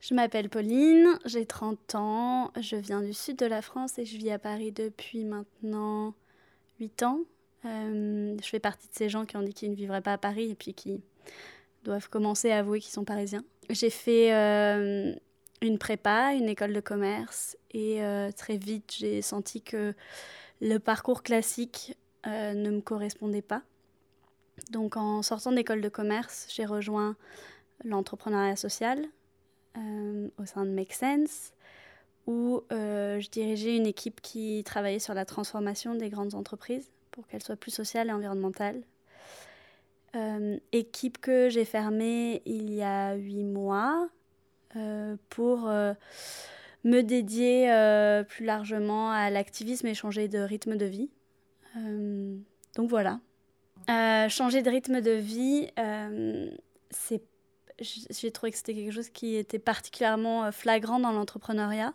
Je 0.00 0.14
m'appelle 0.14 0.48
Pauline, 0.48 1.18
j'ai 1.24 1.46
30 1.46 1.94
ans, 1.94 2.52
je 2.60 2.76
viens 2.76 3.00
du 3.00 3.14
sud 3.14 3.36
de 3.38 3.46
la 3.46 3.62
France 3.62 3.98
et 3.98 4.04
je 4.04 4.16
vis 4.16 4.30
à 4.30 4.38
Paris 4.38 4.72
depuis 4.72 5.24
maintenant 5.24 6.14
8 6.80 7.02
ans. 7.02 7.20
Euh, 7.64 8.36
je 8.42 8.48
fais 8.48 8.60
partie 8.60 8.86
de 8.88 8.94
ces 8.94 9.08
gens 9.08 9.24
qui 9.24 9.36
ont 9.36 9.42
dit 9.42 9.54
qu'ils 9.54 9.70
ne 9.70 9.74
vivraient 9.74 10.02
pas 10.02 10.12
à 10.12 10.18
Paris 10.18 10.50
et 10.50 10.54
puis 10.54 10.74
qui 10.74 11.00
doivent 11.84 12.08
commencer 12.08 12.50
à 12.50 12.58
avouer 12.58 12.80
qu'ils 12.80 12.92
sont 12.92 13.04
parisiens. 13.04 13.44
J'ai 13.70 13.90
fait 13.90 14.34
euh, 14.34 15.14
une 15.62 15.78
prépa, 15.78 16.34
une 16.34 16.48
école 16.48 16.72
de 16.72 16.80
commerce 16.80 17.56
et 17.72 18.04
euh, 18.04 18.30
très 18.30 18.58
vite 18.58 18.94
j'ai 18.98 19.22
senti 19.22 19.62
que 19.62 19.94
le 20.60 20.78
parcours 20.78 21.22
classique 21.22 21.96
ne 22.24 22.70
me 22.70 22.80
correspondait 22.80 23.42
pas. 23.42 23.62
Donc 24.70 24.96
en 24.96 25.22
sortant 25.22 25.52
d'école 25.52 25.80
de 25.80 25.88
commerce, 25.88 26.48
j'ai 26.50 26.64
rejoint 26.64 27.14
l'entrepreneuriat 27.84 28.56
social 28.56 29.06
euh, 29.76 30.28
au 30.38 30.46
sein 30.46 30.64
de 30.64 30.70
Make 30.70 30.92
Sense, 30.92 31.52
où 32.26 32.62
euh, 32.72 33.20
je 33.20 33.28
dirigeais 33.28 33.76
une 33.76 33.86
équipe 33.86 34.20
qui 34.20 34.62
travaillait 34.64 34.98
sur 34.98 35.14
la 35.14 35.24
transformation 35.24 35.94
des 35.94 36.08
grandes 36.08 36.34
entreprises 36.34 36.90
pour 37.10 37.26
qu'elles 37.26 37.42
soient 37.42 37.56
plus 37.56 37.70
sociales 37.70 38.08
et 38.08 38.12
environnementales. 38.12 38.80
Euh, 40.14 40.58
équipe 40.72 41.18
que 41.18 41.50
j'ai 41.50 41.64
fermée 41.64 42.42
il 42.46 42.72
y 42.72 42.82
a 42.82 43.14
huit 43.14 43.44
mois 43.44 44.08
pour 45.30 45.70
me 46.84 47.00
dédier 47.00 47.70
plus 48.28 48.44
largement 48.44 49.10
à 49.10 49.30
l'activisme 49.30 49.86
et 49.86 49.94
changer 49.94 50.28
de 50.28 50.38
rythme 50.38 50.76
de 50.76 50.84
vie. 50.84 51.08
donc 51.74 52.90
voilà. 52.90 53.20
changer 54.28 54.62
de 54.62 54.68
rythme 54.68 55.00
de 55.00 55.12
vie, 55.12 55.68
c'est 56.90 57.22
j'ai 57.80 58.30
trouvé 58.30 58.52
que 58.52 58.58
c'était 58.58 58.74
quelque 58.74 58.92
chose 58.92 59.10
qui 59.10 59.36
était 59.36 59.58
particulièrement 59.58 60.44
euh, 60.44 60.50
flagrant 60.50 60.98
dans 60.98 61.12
l'entrepreneuriat, 61.12 61.92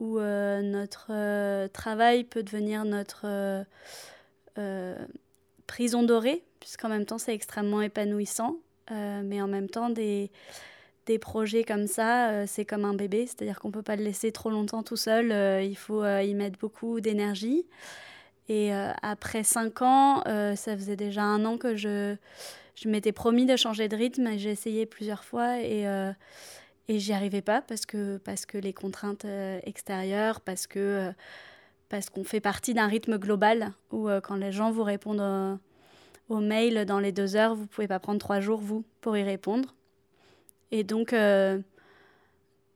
où 0.00 0.18
euh, 0.18 0.62
notre 0.62 1.08
euh, 1.10 1.68
travail 1.68 2.24
peut 2.24 2.42
devenir 2.42 2.84
notre 2.84 3.64
prison 5.66 6.02
dorée, 6.02 6.42
puisqu'en 6.60 6.88
même 6.88 7.04
temps 7.04 7.18
c'est 7.18 7.34
extrêmement 7.34 7.82
épanouissant, 7.82 8.56
mais 8.90 9.42
en 9.42 9.48
même 9.48 9.68
temps 9.68 9.90
des, 9.90 10.30
des 11.04 11.18
projets 11.18 11.62
comme 11.62 11.86
ça, 11.86 12.46
c'est 12.46 12.64
comme 12.64 12.86
un 12.86 12.94
bébé, 12.94 13.26
c'est-à-dire 13.26 13.60
qu'on 13.60 13.68
ne 13.68 13.74
peut 13.74 13.82
pas 13.82 13.96
le 13.96 14.04
laisser 14.04 14.32
trop 14.32 14.48
longtemps 14.48 14.82
tout 14.82 14.96
seul, 14.96 15.62
il 15.62 15.76
faut 15.76 16.06
y 16.06 16.32
mettre 16.32 16.58
beaucoup 16.58 17.02
d'énergie. 17.02 17.66
Et 18.48 18.72
après 18.72 19.42
cinq 19.42 19.82
ans, 19.82 20.22
ça 20.24 20.74
faisait 20.74 20.96
déjà 20.96 21.22
un 21.22 21.44
an 21.44 21.58
que 21.58 21.76
je 21.76 22.16
je 22.76 22.88
m'étais 22.88 23.12
promis 23.12 23.46
de 23.46 23.56
changer 23.56 23.88
de 23.88 23.96
rythme. 23.96 24.36
J'ai 24.36 24.50
essayé 24.50 24.86
plusieurs 24.86 25.24
fois 25.24 25.58
et, 25.60 25.88
euh, 25.88 26.12
et 26.88 26.98
j'y 26.98 27.12
arrivais 27.12 27.40
pas 27.42 27.62
parce 27.62 27.86
que, 27.86 28.18
parce 28.18 28.44
que 28.46 28.58
les 28.58 28.72
contraintes 28.74 29.24
euh, 29.24 29.58
extérieures, 29.64 30.40
parce 30.40 30.66
que 30.66 30.78
euh, 30.78 31.12
parce 31.88 32.10
qu'on 32.10 32.24
fait 32.24 32.40
partie 32.40 32.74
d'un 32.74 32.88
rythme 32.88 33.16
global 33.16 33.72
où 33.92 34.08
quand 34.24 34.34
les 34.34 34.50
gens 34.50 34.72
vous 34.72 34.82
répondent 34.82 35.60
au 36.28 36.40
mail 36.40 36.84
dans 36.84 36.98
les 36.98 37.12
deux 37.12 37.36
heures, 37.36 37.54
vous 37.54 37.68
pouvez 37.68 37.86
pas 37.86 38.00
prendre 38.00 38.18
trois 38.18 38.40
jours, 38.40 38.58
vous, 38.58 38.84
pour 39.00 39.16
y 39.16 39.22
répondre. 39.22 39.76
Et 40.72 40.82
donc, 40.82 41.14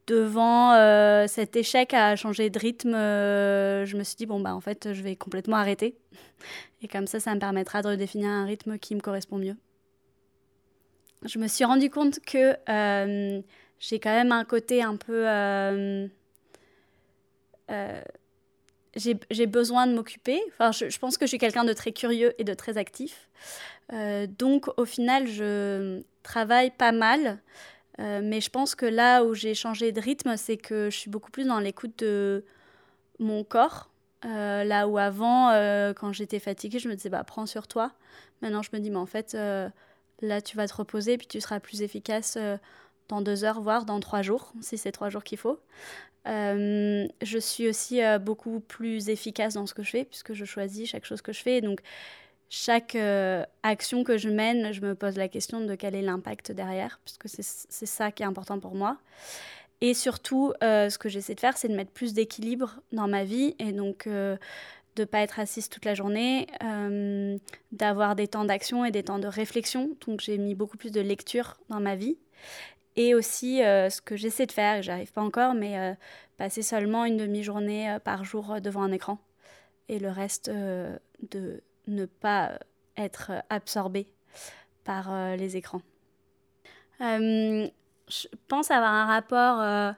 devant 0.07 1.26
cet 1.26 1.57
échec 1.57 1.92
à 1.92 2.14
changer 2.14 2.50
de 2.50 2.59
rythme, 2.61 2.92
je 2.92 3.97
me 3.97 4.04
suis 4.04 4.14
dit, 4.14 4.26
bon, 4.26 4.38
bah, 4.38 4.54
en 4.54 4.61
fait, 4.61 4.92
je 4.92 5.02
vais 5.02 5.16
complètement 5.16 5.57
arrêter. 5.57 5.97
Et 6.80 6.87
comme 6.87 7.09
ça, 7.09 7.19
ça 7.19 7.35
me 7.35 7.40
permettra 7.40 7.83
de 7.83 7.88
redéfinir 7.88 8.28
un 8.28 8.45
rythme 8.45 8.78
qui 8.78 8.95
me 8.95 9.00
correspond 9.00 9.38
mieux 9.38 9.57
je 11.25 11.39
me 11.39 11.49
suis 11.49 11.65
rendu 11.65 11.91
compte 11.91 12.21
que 12.21 12.57
euh, 12.69 13.41
j'ai 13.79 14.00
quand 14.00 14.11
même 14.11 14.33
un 14.33 14.45
côté 14.45 14.83
un 14.83 14.97
peu... 14.97 15.29
Euh, 15.29 16.09
euh, 17.71 18.03
j'ai 18.97 19.47
besoin 19.47 19.87
de 19.87 19.95
m'occuper. 19.95 20.41
Enfin, 20.49 20.73
je, 20.73 20.99
pense 20.99 21.17
que 21.17 21.25
je 21.25 21.29
suis 21.29 21.39
quelqu'un 21.39 21.65
de 21.65 21.73
très 21.73 21.93
curieux 21.93 22.35
et 22.39 22.45
de 22.45 22.55
très 22.55 22.77
actif. 22.77 23.29
donc, 24.39 24.67
au 24.77 24.85
final, 24.85 25.29
je 25.29 26.03
travaille 26.25 26.73
pas 26.73 26.91
mal. 26.91 27.39
mais 27.99 28.41
je 28.41 28.50
pense 28.50 28.75
que 28.75 28.87
là 28.87 29.23
où 29.23 29.33
j'ai 29.33 29.55
changé 29.55 29.93
de 29.93 30.00
rythme, 30.00 30.37
c'est 30.37 30.57
que 30.57 30.91
je 30.91 30.97
suis 30.97 31.09
beaucoup 31.09 31.31
plus 31.31 31.47
dans 31.47 31.61
l'écoute 31.61 32.00
de 32.00 32.45
mon 33.21 33.45
corps. 33.45 33.91
là 34.25 34.89
où 34.89 34.99
avant, 34.99 35.50
quand 35.95 36.12
j'étais 36.12 36.41
fatiguée, 36.41 36.81
je 36.81 36.89
me 36.89 36.97
disais, 36.97 37.11
bah, 37.11 37.23
prends 37.23 37.47
sur 37.47 37.69
toi. 37.69 37.93
Maintenant, 38.43 38.62
je 38.62 38.71
me 38.73 38.81
dis, 38.81 38.91
mais 38.91 38.97
en 38.97 39.07
fait, 39.07 39.37
Là, 40.23 40.41
tu 40.41 40.57
vas 40.57 40.69
te 40.69 40.75
reposer, 40.75 41.17
puis 41.17 41.27
tu 41.27 41.41
seras 41.41 41.61
plus 41.61 41.83
efficace 41.83 42.37
euh, 42.37 42.57
dans 43.09 43.23
deux 43.23 43.45
heures, 43.45 43.61
voire 43.61 43.85
dans 43.85 44.00
trois 44.00 44.23
jours, 44.23 44.53
si 44.61 44.79
c'est 44.79 44.93
trois 44.93 45.09
jours 45.09 45.25
qu'il 45.25 45.39
faut. 45.39 45.59
Euh, 46.29 47.07
je 47.23 47.39
suis 47.39 47.69
aussi 47.69 48.03
euh, 48.03 48.19
beaucoup 48.19 48.61
plus 48.61 49.09
efficace 49.09 49.55
dans 49.55 49.67
ce 49.67 49.73
que 49.73 49.83
je 49.83 49.91
fais, 49.91 50.05
puisque 50.05 50.35
je 50.35 50.45
choisis 50.45 50.91
chaque 50.91 51.07
chose 51.07 51.23
que 51.23 51.33
je 51.33 51.41
fais. 51.43 51.61
donc, 51.61 51.81
chaque 52.53 52.99
action 53.62 54.03
que 54.03 54.19
je 54.19 54.29
mène, 54.29 54.73
je 54.73 54.81
me 54.81 54.97
pose 54.97 55.17
la 55.17 55.29
question 55.29 55.61
de 55.61 55.77
quel 55.77 55.95
est 55.95 56.03
l'impact 56.03 56.50
derrière, 56.50 56.99
puisque 57.05 57.29
c'est 57.29 57.87
ça 57.87 58.11
qui 58.11 58.25
est 58.25 58.27
important 58.27 58.59
pour 58.59 58.75
moi. 58.75 58.97
Et 59.81 59.95
surtout, 59.95 60.53
ce 60.61 60.99
que 60.99 61.09
j'essaie 61.09 61.37
de 61.37 61.41
faire, 61.41 61.57
c'est 61.57 61.69
de 61.69 61.77
mettre 61.77 61.93
plus 61.93 62.12
d'équilibre 62.12 62.81
dans 62.91 63.07
ma 63.07 63.23
vie. 63.23 63.55
Et 63.61 63.71
donc, 63.71 64.09
de 64.97 65.02
ne 65.02 65.06
pas 65.06 65.20
être 65.20 65.38
assise 65.38 65.68
toute 65.68 65.85
la 65.85 65.94
journée, 65.94 66.47
euh, 66.62 67.37
d'avoir 67.73 68.16
des 68.16 68.28
temps 68.28 68.44
d'action 68.44 68.85
et 68.85 68.90
des 68.90 69.02
temps 69.02 69.18
de 69.18 69.26
réflexion. 69.26 69.90
Donc 70.06 70.20
j'ai 70.20 70.38
mis 70.38 70.54
beaucoup 70.54 70.76
plus 70.76 70.90
de 70.90 71.00
lecture 71.00 71.59
dans 71.68 71.80
ma 71.80 71.97
vie. 71.97 72.18
Et 72.97 73.14
aussi 73.14 73.62
euh, 73.62 73.88
ce 73.88 74.00
que 74.00 74.16
j'essaie 74.16 74.47
de 74.47 74.52
faire, 74.52 74.82
j'arrive 74.82 75.12
pas 75.12 75.23
encore, 75.23 75.54
mais 75.54 75.78
euh, 75.78 75.94
passer 76.37 76.62
seulement 76.62 77.04
une 77.04 77.16
demi-journée 77.16 77.97
par 78.04 78.25
jour 78.25 78.61
devant 78.61 78.82
un 78.82 78.92
écran. 78.92 79.18
Et 79.88 79.99
le 79.99 80.11
reste 80.11 80.50
de 80.50 81.62
ne 81.88 82.06
pas 82.06 82.59
être 82.97 83.32
absorbé 83.49 84.09
par 84.85 85.37
les 85.37 85.56
écrans. 85.56 85.82
je 87.00 87.68
pense 88.47 88.70
avoir 88.70 88.92
un 88.92 89.06
rapport 89.06 89.97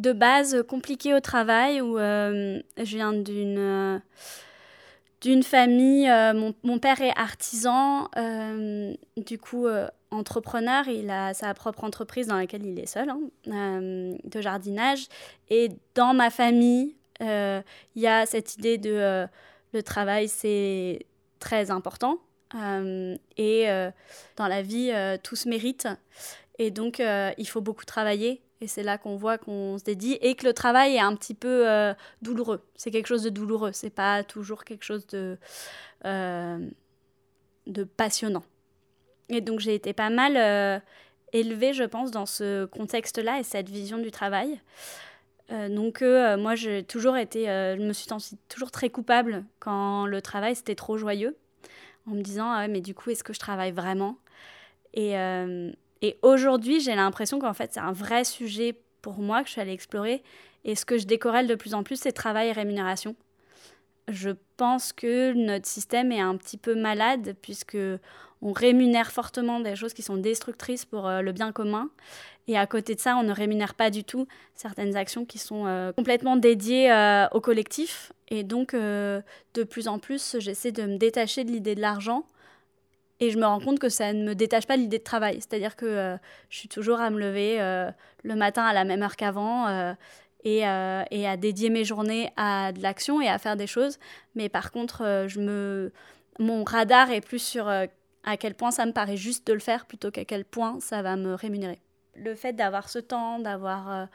de 0.00 0.12
base 0.12 0.64
compliqué 0.66 1.12
au 1.14 1.20
travail 1.20 1.80
où 1.82 1.98
euh, 1.98 2.60
je 2.78 2.96
viens 2.96 3.12
d'une 3.12 3.58
euh, 3.58 3.98
d'une 5.20 5.42
famille. 5.42 6.08
Euh, 6.08 6.32
mon, 6.62 6.78
père 6.78 7.02
est 7.02 7.12
artisan, 7.14 8.08
du 9.18 9.38
coup 9.38 9.66
entrepreneur. 10.10 10.88
Il 10.88 11.10
a 11.10 11.34
sa 11.34 11.52
propre 11.52 11.84
entreprise 11.84 12.28
dans 12.28 12.36
laquelle 12.36 12.64
il 12.64 12.78
est 12.78 12.86
seul, 12.86 13.10
hein, 13.10 13.20
de 13.46 14.40
jardinage. 14.40 15.08
Et 15.50 15.68
dans 15.94 16.14
ma 16.14 16.30
famille, 16.30 16.96
il 17.20 17.62
y 17.96 18.06
a 18.06 18.24
cette 18.24 18.54
idée 18.54 18.78
de 18.78 19.26
le 19.74 19.82
travail, 19.82 20.28
c'est 20.28 21.04
très 21.38 21.70
important. 21.70 22.18
et 23.36 23.66
dans 24.36 24.48
la 24.48 24.62
vie, 24.62 24.90
tout 25.22 25.36
se 25.36 25.50
mérite. 25.50 25.86
Et 26.58 26.70
donc, 26.70 26.98
il 26.98 27.46
faut 27.46 27.60
beaucoup 27.60 27.84
travailler 27.84 28.40
et 28.60 28.66
c'est 28.66 28.82
là 28.82 28.98
qu'on 28.98 29.16
voit 29.16 29.38
qu'on 29.38 29.78
se 29.78 29.84
dédie 29.84 30.18
et 30.20 30.34
que 30.34 30.46
le 30.46 30.52
travail 30.52 30.96
est 30.96 31.00
un 31.00 31.14
petit 31.16 31.34
peu 31.34 31.68
euh, 31.68 31.94
douloureux. 32.20 32.62
C'est 32.76 32.90
quelque 32.90 33.06
chose 33.06 33.22
de 33.22 33.30
douloureux. 33.30 33.72
C'est 33.72 33.90
pas 33.90 34.22
toujours 34.22 34.64
quelque 34.64 34.84
chose 34.84 35.06
de, 35.06 35.38
euh, 36.04 36.68
passionnant. 37.96 38.44
Et 39.30 39.40
donc 39.40 39.60
j'ai 39.60 39.74
été 39.74 39.92
pas 39.92 40.10
mal 40.10 40.36
euh, 40.36 40.78
élevée, 41.32 41.72
je 41.72 41.84
pense, 41.84 42.10
dans 42.10 42.26
ce 42.26 42.66
contexte-là 42.66 43.40
et 43.40 43.44
cette 43.44 43.70
vision 43.70 43.98
du 43.98 44.10
travail. 44.10 44.60
donc 45.50 46.02
moi, 46.02 46.54
j'ai 46.54 46.84
toujours 46.84 47.16
été, 47.16 47.46
je 47.46 47.82
me 47.82 47.92
suis 47.92 48.06
toujours 48.48 48.70
très 48.70 48.90
coupable 48.90 49.44
quand 49.58 50.06
le 50.06 50.20
travail 50.20 50.54
c'était 50.54 50.74
trop 50.74 50.98
joyeux, 50.98 51.36
en 52.06 52.12
me 52.12 52.22
disant 52.22 52.50
ah 52.50 52.68
mais 52.68 52.80
du 52.80 52.94
coup 52.94 53.10
est-ce 53.10 53.24
que 53.24 53.32
je 53.32 53.38
travaille 53.38 53.72
vraiment? 53.72 54.16
Et 56.02 56.18
aujourd'hui, 56.22 56.80
j'ai 56.80 56.94
l'impression 56.94 57.38
qu'en 57.38 57.52
fait, 57.52 57.74
c'est 57.74 57.80
un 57.80 57.92
vrai 57.92 58.24
sujet 58.24 58.80
pour 59.02 59.18
moi 59.18 59.42
que 59.42 59.48
je 59.48 59.52
suis 59.52 59.60
allée 59.60 59.72
explorer. 59.72 60.22
Et 60.64 60.74
ce 60.74 60.84
que 60.84 60.98
je 60.98 61.06
décorèle 61.06 61.46
de 61.46 61.54
plus 61.54 61.74
en 61.74 61.82
plus, 61.82 61.96
c'est 61.96 62.12
travail 62.12 62.48
et 62.48 62.52
rémunération. 62.52 63.16
Je 64.08 64.30
pense 64.56 64.92
que 64.92 65.32
notre 65.32 65.66
système 65.66 66.12
est 66.12 66.20
un 66.20 66.36
petit 66.36 66.56
peu 66.56 66.74
malade 66.74 67.36
puisque 67.40 67.78
on 68.42 68.52
rémunère 68.52 69.12
fortement 69.12 69.60
des 69.60 69.76
choses 69.76 69.92
qui 69.92 70.02
sont 70.02 70.16
destructrices 70.16 70.84
pour 70.84 71.06
euh, 71.06 71.20
le 71.20 71.32
bien 71.32 71.52
commun. 71.52 71.90
Et 72.48 72.58
à 72.58 72.66
côté 72.66 72.94
de 72.94 73.00
ça, 73.00 73.16
on 73.16 73.22
ne 73.22 73.32
rémunère 73.32 73.74
pas 73.74 73.90
du 73.90 74.02
tout 74.02 74.26
certaines 74.54 74.96
actions 74.96 75.24
qui 75.24 75.38
sont 75.38 75.66
euh, 75.66 75.92
complètement 75.92 76.36
dédiées 76.36 76.90
euh, 76.90 77.28
au 77.32 77.40
collectif. 77.40 78.12
Et 78.28 78.42
donc, 78.42 78.74
de 78.74 79.64
plus 79.68 79.88
en 79.88 79.98
plus, 79.98 80.36
j'essaie 80.38 80.70
de 80.70 80.84
me 80.84 80.98
détacher 80.98 81.42
de 81.42 81.50
l'idée 81.50 81.74
de 81.74 81.80
l'argent. 81.80 82.24
Et 83.20 83.30
je 83.30 83.38
me 83.38 83.44
rends 83.44 83.60
compte 83.60 83.78
que 83.78 83.88
ça 83.88 84.12
ne 84.12 84.24
me 84.24 84.34
détache 84.34 84.66
pas 84.66 84.76
de 84.76 84.82
l'idée 84.82 84.98
de 84.98 85.04
travail. 85.04 85.36
C'est-à-dire 85.36 85.76
que 85.76 86.16
je 86.48 86.56
suis 86.56 86.68
toujours 86.68 87.00
à 87.00 87.10
me 87.10 87.18
lever 87.18 87.58
le 88.22 88.34
matin 88.34 88.64
à 88.64 88.72
la 88.72 88.84
même 88.84 89.02
heure 89.02 89.16
qu'avant 89.16 89.94
et, 90.42 90.60
et, 90.60 90.64
à 91.28 91.36
dédier 91.36 91.68
mes 91.68 91.84
journées 91.84 92.32
à 92.38 92.72
de 92.72 92.80
l'action 92.80 93.20
et 93.20 93.28
à 93.28 93.36
faire 93.36 93.56
des 93.56 93.66
choses. 93.66 93.98
Mais 94.34 94.48
par 94.48 94.72
contre, 94.72 95.26
mon 96.38 96.64
radar 96.64 97.10
est 97.10 97.20
plus 97.20 97.42
sur 97.42 97.70
à 98.24 98.36
quel 98.36 98.54
point 98.54 98.70
ça 98.70 98.86
me 98.86 98.92
paraît 98.92 99.16
juste 99.16 99.46
de 99.46 99.52
le 99.52 99.60
faire 99.60 99.86
plutôt 99.86 100.10
qu'à 100.10 100.24
quel 100.24 100.44
point 100.44 100.78
ça 100.80 101.02
va 101.02 101.16
me 101.16 101.34
rémunérer. 101.34 101.80
Le 102.16 102.34
fait 102.34 102.52
d'avoir 102.52 102.88
ce 102.88 102.98
temps, 102.98 103.38
d'avoir 103.38 103.90
euh, 103.90 104.06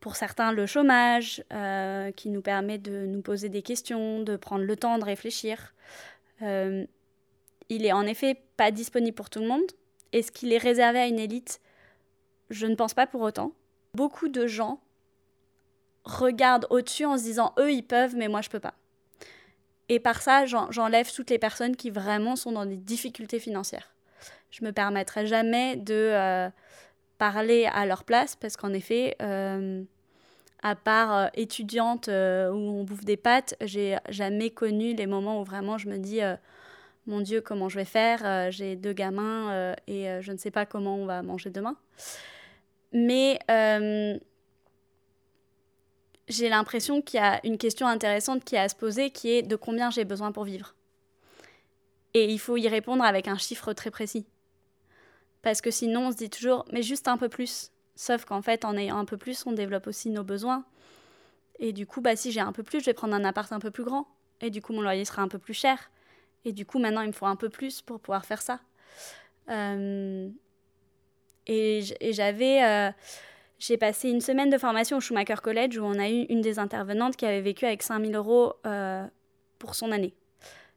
pour 0.00 0.16
certains 0.16 0.52
le 0.52 0.66
chômage, 0.66 1.44
euh, 1.52 2.10
qui 2.12 2.30
nous 2.30 2.42
permet 2.42 2.78
de 2.78 3.06
nous 3.06 3.22
poser 3.22 3.48
des 3.48 3.62
questions, 3.62 4.22
de 4.22 4.36
prendre 4.36 4.64
le 4.64 4.76
temps 4.76 4.98
de 4.98 5.04
réfléchir, 5.04 5.74
euh, 6.42 6.84
il 7.68 7.84
est 7.84 7.92
en 7.92 8.06
effet 8.06 8.40
pas 8.56 8.70
disponible 8.70 9.14
pour 9.14 9.30
tout 9.30 9.40
le 9.40 9.48
monde. 9.48 9.64
Est-ce 10.12 10.32
qu'il 10.32 10.52
est 10.52 10.58
réservé 10.58 10.98
à 10.98 11.06
une 11.06 11.18
élite? 11.18 11.60
Je 12.50 12.66
ne 12.66 12.74
pense 12.74 12.94
pas 12.94 13.06
pour 13.06 13.20
autant. 13.22 13.52
Beaucoup 13.94 14.28
de 14.28 14.46
gens 14.46 14.80
regardent 16.04 16.66
au-dessus 16.70 17.04
en 17.04 17.18
se 17.18 17.24
disant 17.24 17.52
eux 17.58 17.72
ils 17.72 17.82
peuvent 17.82 18.14
mais 18.14 18.28
moi 18.28 18.40
je 18.40 18.48
peux 18.48 18.60
pas. 18.60 18.74
Et 19.88 20.00
par 20.00 20.20
ça, 20.20 20.46
j'enlève 20.46 21.12
toutes 21.12 21.30
les 21.30 21.38
personnes 21.38 21.76
qui 21.76 21.90
vraiment 21.90 22.34
sont 22.34 22.52
dans 22.52 22.66
des 22.66 22.76
difficultés 22.76 23.38
financières. 23.38 23.94
Je 24.50 24.64
me 24.64 24.72
permettrai 24.72 25.26
jamais 25.26 25.76
de 25.76 25.94
euh, 25.94 26.48
parler 27.18 27.68
à 27.72 27.86
leur 27.86 28.04
place 28.04 28.34
parce 28.34 28.56
qu'en 28.56 28.72
effet, 28.72 29.16
euh, 29.22 29.82
à 30.62 30.74
part 30.74 31.16
euh, 31.16 31.26
étudiante 31.34 32.08
où 32.08 32.10
on 32.10 32.82
bouffe 32.82 33.04
des 33.04 33.16
pâtes, 33.16 33.54
j'ai 33.60 33.96
jamais 34.08 34.50
connu 34.50 34.94
les 34.94 35.06
moments 35.06 35.40
où 35.40 35.44
vraiment 35.44 35.78
je 35.78 35.88
me 35.88 35.98
dis 35.98 36.20
mon 37.06 37.20
Dieu, 37.20 37.40
comment 37.40 37.68
je 37.68 37.76
vais 37.76 37.84
faire? 37.84 38.50
J'ai 38.50 38.76
deux 38.76 38.92
gamins 38.92 39.74
et 39.86 40.08
je 40.20 40.32
ne 40.32 40.36
sais 40.36 40.50
pas 40.50 40.66
comment 40.66 40.96
on 40.96 41.06
va 41.06 41.22
manger 41.22 41.50
demain. 41.50 41.76
Mais 42.92 43.38
j'ai 46.28 46.48
l'impression 46.48 47.02
qu'il 47.02 47.20
y 47.20 47.22
a 47.22 47.40
une 47.46 47.58
question 47.58 47.86
intéressante 47.86 48.44
qui 48.44 48.56
est 48.56 48.60
à 48.60 48.68
se 48.68 48.74
poser, 48.74 49.10
qui 49.10 49.30
est 49.30 49.42
de 49.42 49.56
combien 49.56 49.90
j'ai 49.90 50.04
besoin 50.04 50.32
pour 50.32 50.44
vivre. 50.44 50.74
Et 52.14 52.32
il 52.32 52.38
faut 52.38 52.56
y 52.56 52.66
répondre 52.66 53.04
avec 53.04 53.28
un 53.28 53.36
chiffre 53.36 53.72
très 53.72 53.90
précis. 53.90 54.26
Parce 55.42 55.60
que 55.60 55.70
sinon, 55.70 56.08
on 56.08 56.12
se 56.12 56.16
dit 56.16 56.30
toujours, 56.30 56.64
mais 56.72 56.82
juste 56.82 57.08
un 57.08 57.18
peu 57.18 57.28
plus. 57.28 57.70
Sauf 57.94 58.24
qu'en 58.24 58.42
fait, 58.42 58.64
en 58.64 58.76
ayant 58.76 58.98
un 58.98 59.04
peu 59.04 59.16
plus, 59.16 59.46
on 59.46 59.52
développe 59.52 59.86
aussi 59.86 60.10
nos 60.10 60.24
besoins. 60.24 60.64
Et 61.58 61.72
du 61.72 61.86
coup, 61.86 62.00
bah, 62.00 62.16
si 62.16 62.32
j'ai 62.32 62.40
un 62.40 62.52
peu 62.52 62.62
plus, 62.62 62.80
je 62.80 62.86
vais 62.86 62.94
prendre 62.94 63.14
un 63.14 63.24
appart 63.24 63.52
un 63.52 63.60
peu 63.60 63.70
plus 63.70 63.84
grand. 63.84 64.08
Et 64.40 64.50
du 64.50 64.60
coup, 64.60 64.72
mon 64.72 64.80
loyer 64.80 65.04
sera 65.04 65.22
un 65.22 65.28
peu 65.28 65.38
plus 65.38 65.54
cher. 65.54 65.90
Et 66.46 66.52
du 66.52 66.64
coup, 66.64 66.78
maintenant, 66.78 67.02
il 67.02 67.08
me 67.08 67.12
faut 67.12 67.26
un 67.26 67.34
peu 67.34 67.48
plus 67.48 67.82
pour 67.82 67.98
pouvoir 67.98 68.24
faire 68.24 68.40
ça. 68.40 68.60
Euh, 69.50 70.30
et 71.46 71.82
j'avais... 72.12 72.64
Euh, 72.64 72.90
j'ai 73.58 73.78
passé 73.78 74.10
une 74.10 74.20
semaine 74.20 74.50
de 74.50 74.58
formation 74.58 74.98
au 74.98 75.00
Schumacher 75.00 75.36
College 75.42 75.78
où 75.78 75.82
on 75.82 75.98
a 75.98 76.08
eu 76.10 76.26
une 76.28 76.42
des 76.42 76.58
intervenantes 76.58 77.16
qui 77.16 77.24
avait 77.24 77.40
vécu 77.40 77.64
avec 77.64 77.82
5000 77.82 78.14
euros 78.14 78.52
euh, 78.66 79.04
pour 79.58 79.74
son 79.74 79.90
année. 79.92 80.14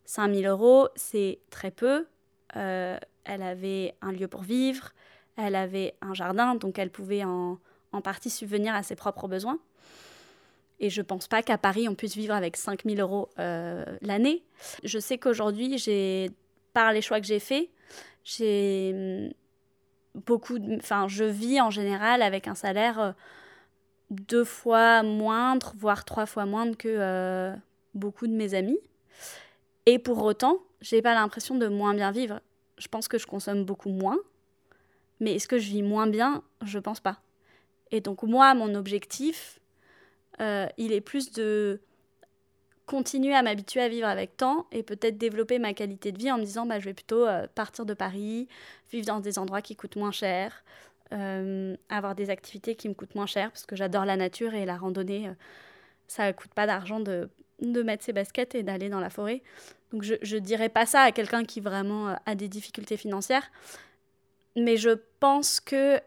5000 0.06 0.48
euros, 0.48 0.88
c'est 0.96 1.40
très 1.52 1.72
peu. 1.72 2.08
Elle 2.54 3.42
avait 3.44 3.96
un 4.02 4.12
lieu 4.12 4.28
pour 4.28 4.42
vivre, 4.42 4.92
elle 5.36 5.56
avait 5.56 5.94
un 6.02 6.14
jardin, 6.14 6.56
donc 6.56 6.80
elle 6.80 6.90
pouvait 6.90 7.26
en, 7.26 7.60
en 7.92 8.02
partie 8.02 8.30
subvenir 8.30 8.74
à 8.74 8.82
ses 8.82 8.96
propres 8.96 9.28
besoins. 9.28 9.60
Et 10.80 10.90
je 10.90 11.02
ne 11.02 11.06
pense 11.06 11.28
pas 11.28 11.44
qu'à 11.44 11.58
Paris, 11.58 11.90
on 11.90 11.96
puisse 11.96 12.16
vivre 12.16 12.34
avec 12.34 12.56
5000 12.56 13.02
euros 13.02 13.30
euh, 13.38 13.84
l'année. 14.02 14.44
Je 14.84 14.98
sais 15.00 15.18
qu'aujourd'hui, 15.18 15.76
par 16.74 16.94
les 16.94 17.02
choix 17.02 17.20
que 17.20 17.28
j'ai 17.28 17.40
faits, 17.40 17.70
j'ai 18.24 19.34
beaucoup, 20.16 20.58
enfin, 20.78 21.08
je 21.08 21.24
vis 21.24 21.60
en 21.62 21.70
général 21.70 22.22
avec 22.22 22.48
un 22.48 22.56
salaire 22.56 23.00
euh, 23.00 23.12
deux 24.10 24.44
fois 24.44 25.04
moindre, 25.04 25.74
voire 25.78 26.06
trois 26.06 26.26
fois 26.26 26.46
moindre 26.46 26.78
que 26.78 26.88
euh, 26.88 27.56
beaucoup 27.94 28.28
de 28.28 28.34
mes 28.34 28.54
amis. 28.54 28.80
Et 29.86 30.00
pour 30.00 30.24
autant, 30.24 30.60
j'ai 30.82 31.02
pas 31.02 31.14
l'impression 31.14 31.56
de 31.56 31.68
moins 31.68 31.94
bien 31.94 32.12
vivre. 32.12 32.42
Je 32.78 32.88
pense 32.88 33.08
que 33.08 33.18
je 33.18 33.28
consomme 33.28 33.66
beaucoup 33.66 33.90
moins, 33.90 34.18
mais 35.20 35.36
est-ce 35.36 35.48
que 35.48 35.58
je 35.58 35.70
vis 35.70 35.84
moins 35.84 36.08
bien? 36.08 36.44
Je 36.64 36.80
pense 36.80 37.00
pas. 37.00 37.20
Et 37.92 38.02
donc 38.02 38.24
moi, 38.24 38.54
mon 38.54 38.76
objectif, 38.76 39.59
euh, 40.42 40.68
il 40.78 40.94
est 40.94 41.02
plus 41.02 41.32
de 41.32 41.82
continuer 42.86 43.36
à 43.36 43.44
m'habituer 43.44 43.82
à 43.82 43.90
vivre 43.90 44.08
avec 44.08 44.36
temps 44.38 44.66
et 44.72 44.82
peut-être 44.82 45.18
développer 45.18 45.60
ma 45.60 45.74
qualité 45.74 46.12
de 46.12 46.18
vie 46.18 46.32
en 46.32 46.38
me 46.38 46.44
disant 46.44 46.66
bah, 46.66 46.80
je 46.80 46.86
vais 46.86 46.94
plutôt 46.94 47.28
euh, 47.28 47.46
partir 47.54 47.86
de 47.86 47.94
Paris, 47.94 48.48
vivre 48.92 49.06
dans 49.06 49.20
des 49.20 49.38
endroits 49.38 49.62
qui 49.62 49.76
coûtent 49.76 49.98
moins 49.98 50.12
cher, 50.12 50.64
euh, 51.14 51.76
avoir 51.90 52.16
des 52.16 52.30
activités 52.30 52.76
qui 52.76 52.90
me 52.90 52.94
coûtent 52.94 53.16
moins 53.16 53.28
cher 53.28 53.52
parce 53.52 53.66
que 53.66 53.76
j'adore 53.76 54.06
la 54.06 54.16
nature 54.16 54.54
et 54.54 54.66
la 54.66 54.78
randonnée. 54.78 55.30
Ça 56.08 56.28
ne 56.28 56.32
coûte 56.32 56.54
pas 56.54 56.66
d'argent 56.66 57.00
de, 57.00 57.30
de, 57.62 57.84
mettre 57.84 58.04
ses 58.04 58.14
baskets 58.14 58.56
et 58.56 58.64
d'aller 58.64 58.90
dans 58.90 59.00
la 59.00 59.12
forêt. 59.12 59.44
Donc 59.92 60.04
je 60.04 60.36
ne 60.36 60.40
dirais 60.40 60.70
pas 60.70 60.86
ça 60.86 61.02
à 61.02 61.12
quelqu'un 61.12 61.44
qui 61.44 61.62
vraiment 61.62 62.16
a 62.26 62.36
des 62.36 62.48
difficultés 62.48 62.98
financières. 62.98 63.52
Mais 64.56 64.78
je 64.78 64.98
pense 65.20 65.60
que 65.60 66.00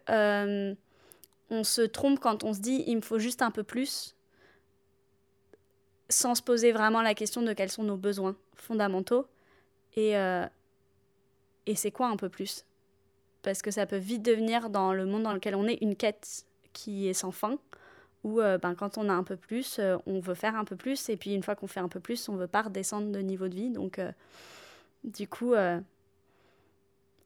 on 1.53 1.65
se 1.65 1.83
trompe 1.83 2.19
quand 2.19 2.45
on 2.45 2.55
se 2.55 2.61
dit 2.61 2.83
il 2.87 2.97
me 2.97 3.03
faut 3.03 3.19
juste 3.19 3.43
un 3.43 3.51
peu 3.51 3.63
plus 3.63 4.17
sans 6.13 6.35
se 6.35 6.43
poser 6.43 6.73
vraiment 6.73 7.03
la 7.03 7.15
question 7.15 7.43
de 7.43 7.53
quels 7.53 7.71
sont 7.71 7.83
nos 7.83 7.97
besoins 7.97 8.37
fondamentaux 8.55 9.27
et, 9.95 10.17
euh, 10.17 10.47
et 11.67 11.75
c'est 11.75 11.91
quoi 11.91 12.09
un 12.09 12.17
peu 12.17 12.29
plus? 12.29 12.65
Parce 13.43 13.63
que 13.63 13.71
ça 13.71 13.87
peut 13.87 13.97
vite 13.97 14.23
devenir 14.23 14.71
dans 14.71 14.93
le 14.93 15.05
monde 15.05 15.25
dans 15.25 15.33
lequel 15.33 15.55
on 15.55 15.67
est 15.67 15.79
une 15.83 15.97
quête 15.97 16.45
qui 16.73 17.09
est 17.09 17.13
sans 17.13 17.33
fin, 17.33 17.59
où 18.25 18.41
euh, 18.41 18.57
ben, 18.57 18.75
quand 18.75 18.99
on 18.99 19.09
a 19.09 19.13
un 19.13 19.25
peu 19.25 19.37
plus, 19.37 19.79
euh, 19.79 19.99
on 20.07 20.21
veut 20.21 20.35
faire 20.35 20.57
un 20.57 20.65
peu 20.65 20.77
plus, 20.77 21.09
et 21.09 21.17
puis 21.17 21.35
une 21.35 21.43
fois 21.43 21.55
qu'on 21.55 21.67
fait 21.67 21.81
un 21.81 21.89
peu 21.89 22.01
plus, 22.01 22.29
on 22.29 22.37
veut 22.37 22.47
pas 22.47 22.63
redescendre 22.63 23.11
de 23.11 23.19
niveau 23.19 23.49
de 23.49 23.55
vie. 23.55 23.71
Donc 23.71 24.01
du 25.05 25.27
coup, 25.27 25.55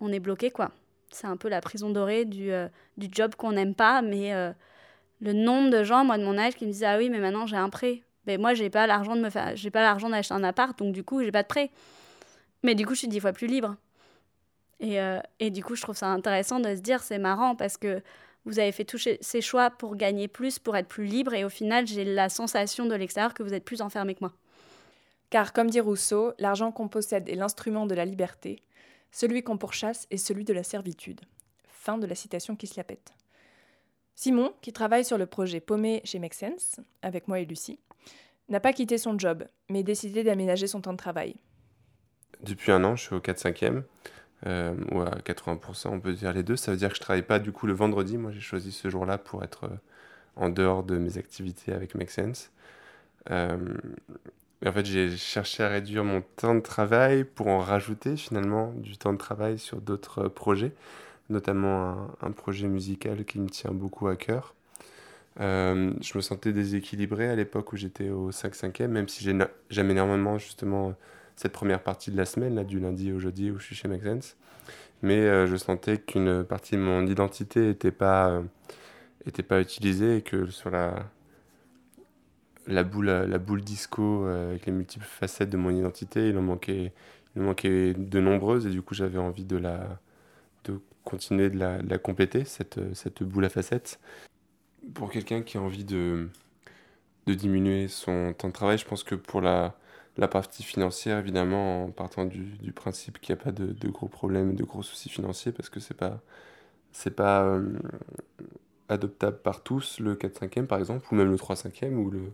on 0.01 0.13
est 0.13 0.21
bloqué 0.21 0.51
quoi. 0.51 0.71
C'est 1.11 1.27
un 1.27 1.37
peu 1.37 1.49
la 1.49 1.61
prison 1.61 1.91
dorée 1.91 2.25
du, 2.25 2.51
du 2.97 3.09
job 3.13 3.35
qu'on 3.37 3.53
n'aime 3.53 3.75
pas, 3.75 4.03
mais 4.03 4.33
le 5.21 5.33
nombre 5.33 5.71
de 5.71 5.85
gens, 5.85 6.05
moi 6.05 6.19
de 6.19 6.25
mon 6.25 6.39
âge, 6.39 6.55
qui 6.55 6.67
me 6.67 6.73
disent 6.73 6.85
Ah 6.85 6.97
oui, 6.97 7.11
mais 7.11 7.19
maintenant 7.19 7.47
j'ai 7.47 7.57
un 7.57 7.69
prêt 7.69 8.03
ben 8.27 8.41
moi 8.41 8.55
j'ai 8.55 8.71
pas 8.71 8.87
l'argent 8.87 9.17
de 9.17 9.21
me 9.21 9.29
j'ai 9.55 9.71
pas 9.71 9.83
l'argent 9.83 10.11
d'acheter 10.11 10.35
un 10.35 10.45
appart 10.45 10.79
donc 10.79 10.93
du 10.93 11.05
coup 11.05 11.23
j'ai 11.23 11.33
pas 11.33 11.43
de 11.43 11.49
prêt. 11.49 11.71
Mais 12.63 12.75
du 12.75 12.87
coup 12.87 12.95
je 12.95 13.01
suis 13.01 13.09
dix 13.09 13.21
fois 13.21 13.33
plus 13.33 13.47
libre. 13.47 13.77
Et, 14.81 15.01
euh, 15.01 15.21
et 15.41 15.51
du 15.51 15.65
coup 15.65 15.75
je 15.75 15.83
trouve 15.83 15.97
ça 15.97 16.09
intéressant 16.09 16.61
de 16.61 16.75
se 16.75 16.81
dire 16.81 17.03
c'est 17.03 17.19
marrant 17.19 17.57
parce 17.57 17.77
que 17.77 18.03
vous 18.45 18.59
avez 18.59 18.73
fait 18.73 18.85
tous 18.85 19.09
ces 19.21 19.41
choix 19.41 19.71
pour 19.71 19.97
gagner 19.97 20.29
plus 20.29 20.59
pour 20.59 20.77
être 20.77 20.89
plus 20.89 21.07
libre 21.07 21.35
et 21.35 21.45
au 21.45 21.49
final 21.49 21.87
j'ai 21.87 22.05
la 22.05 22.29
sensation 22.29 22.87
de 22.87 22.95
l'extérieur 22.95 23.35
que 23.35 23.43
vous 23.43 23.55
êtes 23.55 23.65
plus 23.65 23.81
enfermé 23.81 24.15
que 24.15 24.21
moi. 24.21 24.33
Car 25.31 25.53
comme 25.53 25.71
dit 25.71 25.81
Rousseau 25.81 26.33
l'argent 26.39 26.73
qu'on 26.73 26.89
possède 26.89 27.29
est 27.29 27.35
l'instrument 27.35 27.87
de 27.87 27.95
la 27.95 28.05
liberté 28.05 28.63
celui 29.17 29.43
qu'on 29.43 29.57
pourchasse 29.57 30.07
est 30.11 30.19
celui 30.19 30.45
de 30.45 30.53
la 30.53 30.63
servitude. 30.63 31.23
Fin 31.69 31.97
de 31.97 32.07
la 32.07 32.15
citation 32.15 32.55
qui 32.55 32.67
se 32.67 32.77
la 32.77 32.85
pète. 32.85 33.15
Simon, 34.15 34.53
qui 34.61 34.75
travaille 34.75 35.07
sur 35.07 35.17
le 35.17 35.25
projet 35.25 35.61
Paumé 35.61 36.03
chez 36.05 36.19
Make 36.19 36.35
Sense, 36.35 36.81
avec 37.01 37.27
moi 37.27 37.41
et 37.41 37.47
Lucie, 37.47 37.79
n'a 38.49 38.61
pas 38.61 38.73
quitté 38.73 38.99
son 38.99 39.19
job, 39.19 39.45
mais 39.69 39.83
décidé 39.83 40.23
d'aménager 40.23 40.67
son 40.67 40.81
temps 40.81 40.93
de 40.93 40.99
travail. 40.99 41.37
Depuis 42.41 42.73
un 42.73 42.85
an, 42.85 42.97
je 42.97 43.03
suis 43.03 43.15
au 43.15 43.21
4-5e, 43.21 43.83
euh, 44.47 44.75
ou 44.93 45.01
à 45.01 45.11
80%, 45.25 45.89
on 45.89 46.01
peut 46.01 46.13
dire 46.13 46.33
les 46.33 46.43
deux. 46.43 46.57
Ça 46.57 46.71
veut 46.71 46.77
dire 46.77 46.91
que 46.91 46.97
je 46.97 47.01
travaille 47.01 47.23
pas 47.23 47.39
du 47.39 47.53
coup 47.53 47.67
le 47.67 47.73
vendredi. 47.73 48.19
Moi, 48.19 48.33
j'ai 48.33 48.41
choisi 48.41 48.73
ce 48.73 48.91
jour-là 48.91 49.19
pour 49.19 49.43
être 49.43 49.65
euh, 49.65 49.77
en 50.37 50.51
dehors 50.51 50.83
de 50.85 50.99
mes 50.99 51.19
activités 51.19 51.73
avec 51.73 51.95
Make 51.95 52.11
Sense. 52.11 52.51
Euh, 53.31 53.57
en 54.65 54.73
fait, 54.73 54.87
j'ai 54.87 55.17
cherché 55.17 55.63
à 55.63 55.69
réduire 55.69 56.05
mon 56.05 56.23
temps 56.23 56.55
de 56.55 56.61
travail 56.61 57.25
pour 57.25 57.49
en 57.49 57.59
rajouter 57.59 58.17
finalement 58.17 58.73
du 58.77 58.97
temps 58.97 59.13
de 59.13 59.19
travail 59.19 59.59
sur 59.59 59.81
d'autres 59.81 60.29
projets, 60.29 60.73
notamment 61.29 62.09
un, 62.23 62.31
projet 62.33 62.67
musical 62.67 63.25
qui 63.25 63.39
me 63.39 63.49
tient 63.49 63.73
beaucoup 63.73 64.07
à 64.09 64.17
cœur. 64.17 64.55
Euh, 65.41 65.93
je 66.01 66.17
me 66.17 66.23
sentais 66.23 66.53
déséquilibré 66.53 67.29
à 67.29 67.37
l'époque 67.37 67.73
où 67.73 67.77
j'étais 67.77 68.11
au 68.11 68.31
5-5e, 68.31 68.89
même 68.89 69.09
si 69.09 69.25
j'aime 69.25 69.91
énormément 69.91 70.39
justement 70.39 70.95
cette 71.37 71.53
première 71.53 71.83
partie 71.83 72.11
de 72.11 72.17
la 72.17 72.25
semaine, 72.25 72.55
là, 72.55 72.65
du 72.65 72.81
lundi 72.81 73.13
au 73.13 73.19
jeudi 73.19 73.51
où 73.51 73.59
je 73.59 73.65
suis 73.67 73.77
chez 73.77 73.89
Make 73.89 74.03
mais 75.03 75.47
je 75.47 75.57
sentais 75.57 75.99
qu'une 75.99 76.43
partie 76.45 76.77
de 76.77 76.81
mon 76.81 77.07
identité 77.07 77.61
n'était 77.61 77.91
pas, 77.91 78.43
était 79.27 79.43
pas 79.43 79.61
utilisée 79.61 80.19
et 80.19 80.23
que 80.23 80.47
sur 80.47 80.71
la, 80.71 81.11
la, 82.67 82.83
boule, 82.83 83.07
la 83.07 83.39
boule 83.39 83.63
disco 83.63 84.25
avec 84.25 84.65
les 84.67 84.73
multiples 84.73 85.05
facettes 85.05 85.51
de 85.51 85.59
mon 85.59 85.71
identité, 85.71 86.31
il 86.31 86.39
en 86.39 86.43
manquait, 86.43 86.93
il 87.35 87.43
en 87.43 87.47
manquait 87.47 87.93
de 87.95 88.21
nombreuses 88.21 88.67
et 88.67 88.71
du 88.71 88.81
coup 88.81 88.95
j'avais 88.95 89.19
envie 89.19 89.45
de 89.45 89.59
la 89.59 90.01
de 90.65 90.81
continuer 91.05 91.51
de 91.51 91.59
la, 91.59 91.79
de 91.83 91.89
la 91.89 91.99
compléter, 91.99 92.45
cette, 92.45 92.81
cette 92.95 93.23
boule 93.23 93.45
à 93.45 93.49
facettes. 93.49 94.01
Pour 94.95 95.11
quelqu'un 95.11 95.43
qui 95.43 95.59
a 95.59 95.61
envie 95.61 95.85
de, 95.85 96.29
de 97.27 97.35
diminuer 97.35 97.89
son 97.89 98.33
temps 98.35 98.49
de 98.49 98.53
travail, 98.53 98.79
je 98.79 98.87
pense 98.87 99.05
que 99.05 99.15
pour 99.15 99.41
la, 99.41 99.77
la 100.17 100.29
partie 100.29 100.63
financière, 100.63 101.19
évidemment, 101.19 101.85
en 101.87 101.91
partant 101.91 102.25
du, 102.25 102.45
du 102.59 102.73
principe 102.73 103.21
qu'il 103.21 103.35
n'y 103.35 103.41
a 103.41 103.45
pas 103.45 103.53
de, 103.53 103.67
de, 103.73 103.89
gros 103.89 104.09
problèmes, 104.09 104.55
de 104.55 104.65
gros 104.65 104.83
soucis 104.83 105.09
financiers, 105.11 105.53
parce 105.53 105.69
que 105.71 105.81
c'est 105.81 105.95
pas, 105.97 106.21
c'est 106.93 107.15
pas 107.17 107.45
euh, 107.45 107.79
adoptable 108.89 109.39
par 109.39 109.63
tous, 109.63 110.01
le 110.01 110.15
4-5e 110.17 110.67
par 110.67 110.79
exemple, 110.79 111.07
ou 111.11 111.17
même 111.17 111.31
le 111.31 111.37
3-5e, 111.37 111.95
ou 111.95 112.11
le, 112.11 112.33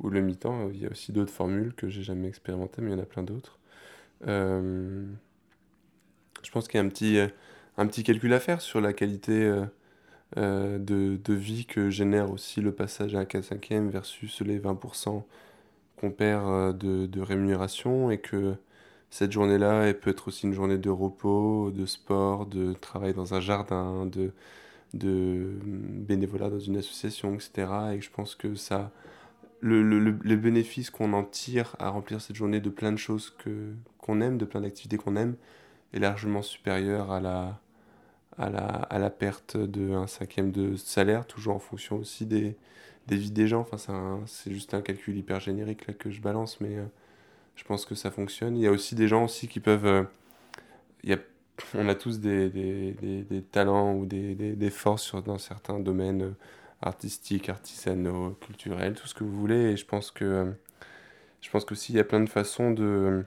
ou 0.00 0.10
le 0.10 0.20
mi-temps. 0.20 0.70
Il 0.72 0.80
y 0.82 0.86
a 0.86 0.90
aussi 0.90 1.12
d'autres 1.12 1.32
formules 1.32 1.74
que 1.74 1.88
j'ai 1.88 2.02
jamais 2.02 2.28
expérimentées, 2.28 2.82
mais 2.82 2.90
il 2.90 2.94
y 2.94 2.96
en 3.00 3.02
a 3.02 3.06
plein 3.06 3.22
d'autres. 3.22 3.58
Euh, 4.28 5.04
je 6.42 6.50
pense 6.50 6.68
qu'il 6.68 6.78
y 6.78 6.82
a 6.82 6.86
un 6.86 6.88
petit, 6.88 7.18
un 7.78 7.86
petit 7.86 8.04
calcul 8.04 8.32
à 8.34 8.40
faire 8.40 8.60
sur 8.60 8.80
la 8.80 8.92
qualité 8.92 9.32
euh, 9.44 9.64
euh, 9.64 9.66
de, 10.36 11.18
de, 11.22 11.34
vie 11.34 11.66
que 11.66 11.90
génère 11.90 12.30
aussi 12.30 12.60
le 12.60 12.72
passage 12.72 13.14
à 13.14 13.20
un 13.20 13.24
4-5e 13.24 13.88
versus 13.88 14.40
les 14.40 14.58
20% 14.58 15.22
qu'on 15.96 16.10
perd 16.10 16.46
euh, 16.46 16.72
de, 16.72 17.06
de, 17.06 17.20
rémunération 17.20 18.10
et 18.10 18.18
que 18.18 18.54
cette 19.10 19.32
journée-là, 19.32 19.84
elle 19.86 19.98
peut 19.98 20.10
être 20.10 20.28
aussi 20.28 20.46
une 20.46 20.52
journée 20.54 20.78
de 20.78 20.90
repos, 20.90 21.70
de 21.70 21.86
sport, 21.86 22.46
de 22.46 22.72
travail 22.74 23.14
dans 23.14 23.34
un 23.34 23.40
jardin, 23.40 24.06
de, 24.06 24.32
de 24.94 25.58
bénévolat 25.62 26.50
dans 26.50 26.58
une 26.58 26.76
association, 26.76 27.34
etc. 27.34 27.68
Et 27.94 28.00
je 28.00 28.10
pense 28.10 28.34
que 28.34 28.54
ça, 28.56 28.90
le, 29.60 29.82
le, 29.82 29.98
le 29.98 30.36
bénéfice 30.36 30.90
qu'on 30.90 31.12
en 31.12 31.24
tire 31.24 31.76
à 31.78 31.90
remplir 31.90 32.20
cette 32.20 32.36
journée 32.36 32.60
de 32.60 32.70
plein 32.70 32.92
de 32.92 32.96
choses 32.98 33.30
que, 33.30 33.72
qu'on 33.98 34.20
aime, 34.20 34.38
de 34.38 34.44
plein 34.44 34.60
d'activités 34.62 34.96
qu'on 34.96 35.16
aime, 35.16 35.36
est 35.92 36.00
largement 36.00 36.42
supérieur 36.42 37.12
à 37.12 37.20
la, 37.20 37.60
à 38.38 38.50
la, 38.50 38.64
à 38.64 38.98
la 38.98 39.10
perte 39.10 39.56
d'un 39.56 40.06
cinquième 40.06 40.50
de 40.50 40.76
salaire, 40.76 41.26
toujours 41.26 41.54
en 41.54 41.60
fonction 41.60 41.96
aussi 41.96 42.26
des, 42.26 42.56
des 43.06 43.16
vies 43.16 43.30
des 43.30 43.46
gens. 43.46 43.60
Enfin, 43.60 44.20
c'est 44.26 44.52
juste 44.52 44.74
un 44.74 44.80
calcul 44.80 45.16
hyper 45.16 45.40
générique 45.40 45.86
là, 45.86 45.94
que 45.94 46.10
je 46.10 46.20
balance, 46.20 46.60
mais 46.60 46.76
euh, 46.76 46.84
je 47.56 47.64
pense 47.64 47.86
que 47.86 47.94
ça 47.94 48.10
fonctionne. 48.10 48.56
Il 48.56 48.62
y 48.62 48.66
a 48.66 48.70
aussi 48.72 48.94
des 48.94 49.08
gens 49.08 49.24
aussi 49.24 49.48
qui 49.48 49.60
peuvent... 49.60 49.86
Euh, 49.86 50.04
il 51.02 51.10
y 51.10 51.12
a, 51.12 51.18
on 51.74 51.88
a 51.88 51.94
tous 51.94 52.20
des, 52.20 52.50
des, 52.50 52.92
des, 53.22 53.42
talents 53.42 53.94
ou 53.94 54.06
des, 54.06 54.34
des, 54.34 54.70
forces 54.70 55.02
sur, 55.02 55.22
dans 55.22 55.38
certains 55.38 55.78
domaines 55.78 56.22
euh, 56.22 56.34
artistiques, 56.82 57.48
artisanaux, 57.48 58.30
culturels, 58.40 58.94
tout 58.94 59.06
ce 59.06 59.14
que 59.14 59.24
vous 59.24 59.38
voulez. 59.38 59.72
Et 59.72 59.76
je 59.76 59.86
pense 59.86 60.10
que... 60.10 60.52
je 61.40 61.50
pense 61.50 61.64
qu'aussi 61.64 61.92
il 61.92 61.96
y 61.96 62.00
a 62.00 62.04
plein 62.04 62.20
de 62.20 62.28
façons 62.28 62.70
de 62.72 63.24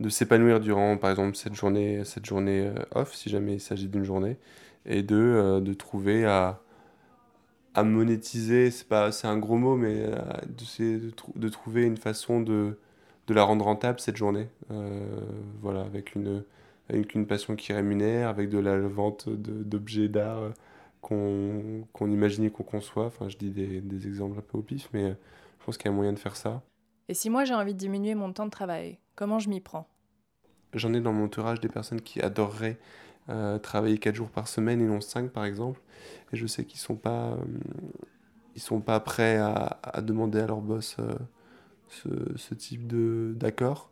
de 0.00 0.08
s'épanouir 0.08 0.60
durant, 0.60 0.96
par 0.96 1.10
exemple, 1.10 1.36
cette 1.36 1.54
journée, 1.54 2.04
cette 2.04 2.26
journée 2.26 2.68
euh, 2.68 2.74
off, 2.94 3.14
si 3.14 3.30
jamais 3.30 3.54
il 3.54 3.60
s'agit 3.60 3.88
d'une 3.88 4.04
journée, 4.04 4.36
et 4.86 5.02
de, 5.02 5.16
euh, 5.16 5.60
de 5.60 5.72
trouver 5.74 6.24
à, 6.24 6.60
à 7.74 7.82
monétiser, 7.82 8.70
c'est 8.70 9.26
un 9.26 9.38
gros 9.38 9.56
mot, 9.56 9.76
mais 9.76 10.02
euh, 10.02 10.16
de, 10.46 10.98
de, 10.98 11.12
de, 11.36 11.48
trouver 11.48 11.82
une 11.82 11.96
façon 11.96 12.40
de, 12.40 12.78
de 13.26 13.34
la 13.34 13.42
rendre 13.42 13.64
rentable 13.64 14.00
cette 14.00 14.16
journée. 14.16 14.48
voilà, 15.60 15.82
avec 15.82 16.14
une, 16.14 16.44
avec 16.88 17.14
une 17.14 17.26
passion 17.26 17.56
qui 17.56 17.72
rémunère, 17.72 18.28
avec 18.28 18.50
de 18.50 18.58
la 18.58 18.78
vente 18.78 19.28
d'objets 19.28 20.08
d'art 20.08 20.52
qu'on 21.00 21.86
qu'on 21.92 22.10
imagine 22.10 22.44
et 22.44 22.50
qu'on 22.50 22.64
conçoit. 22.64 23.06
Enfin, 23.06 23.28
je 23.28 23.36
dis 23.36 23.50
des, 23.50 23.80
des 23.80 24.06
exemples 24.06 24.38
un 24.38 24.42
peu 24.42 24.58
au 24.58 24.62
pif, 24.62 24.88
mais 24.92 25.10
je 25.60 25.64
pense 25.64 25.76
qu'il 25.76 25.90
y 25.90 25.94
a 25.94 25.96
moyen 25.96 26.12
de 26.12 26.18
faire 26.18 26.36
ça. 26.36 26.62
Et 27.08 27.14
si 27.14 27.30
moi 27.30 27.44
j'ai 27.44 27.54
envie 27.54 27.74
de 27.74 27.78
diminuer 27.78 28.14
mon 28.14 28.32
temps 28.32 28.46
de 28.46 28.50
travail, 28.50 28.98
comment 29.18 29.40
je 29.40 29.48
m'y 29.48 29.60
prends? 29.60 29.88
J'en 30.74 30.94
ai 30.94 31.00
dans 31.00 31.12
mon 31.12 31.24
entourage 31.24 31.58
des 31.60 31.68
personnes 31.68 32.00
qui 32.00 32.20
adoreraient 32.20 32.78
euh, 33.30 33.58
travailler 33.58 33.98
4 33.98 34.14
jours 34.14 34.30
par 34.30 34.46
semaine 34.46 34.80
et 34.80 34.86
non 34.86 35.00
5 35.00 35.30
par 35.32 35.44
exemple. 35.44 35.80
Et 36.32 36.36
je 36.36 36.46
sais 36.46 36.64
qu'ils 36.64 36.78
sont 36.78 36.94
pas, 36.94 37.32
euh, 37.32 37.36
sont 38.56 38.80
pas 38.80 39.00
prêts 39.00 39.38
à, 39.38 40.00
demander 40.02 40.38
à 40.38 40.46
leur 40.46 40.60
boss 40.60 40.96
euh, 41.00 41.16
ce, 42.36 42.54
type 42.54 42.86
d'accord. 43.36 43.90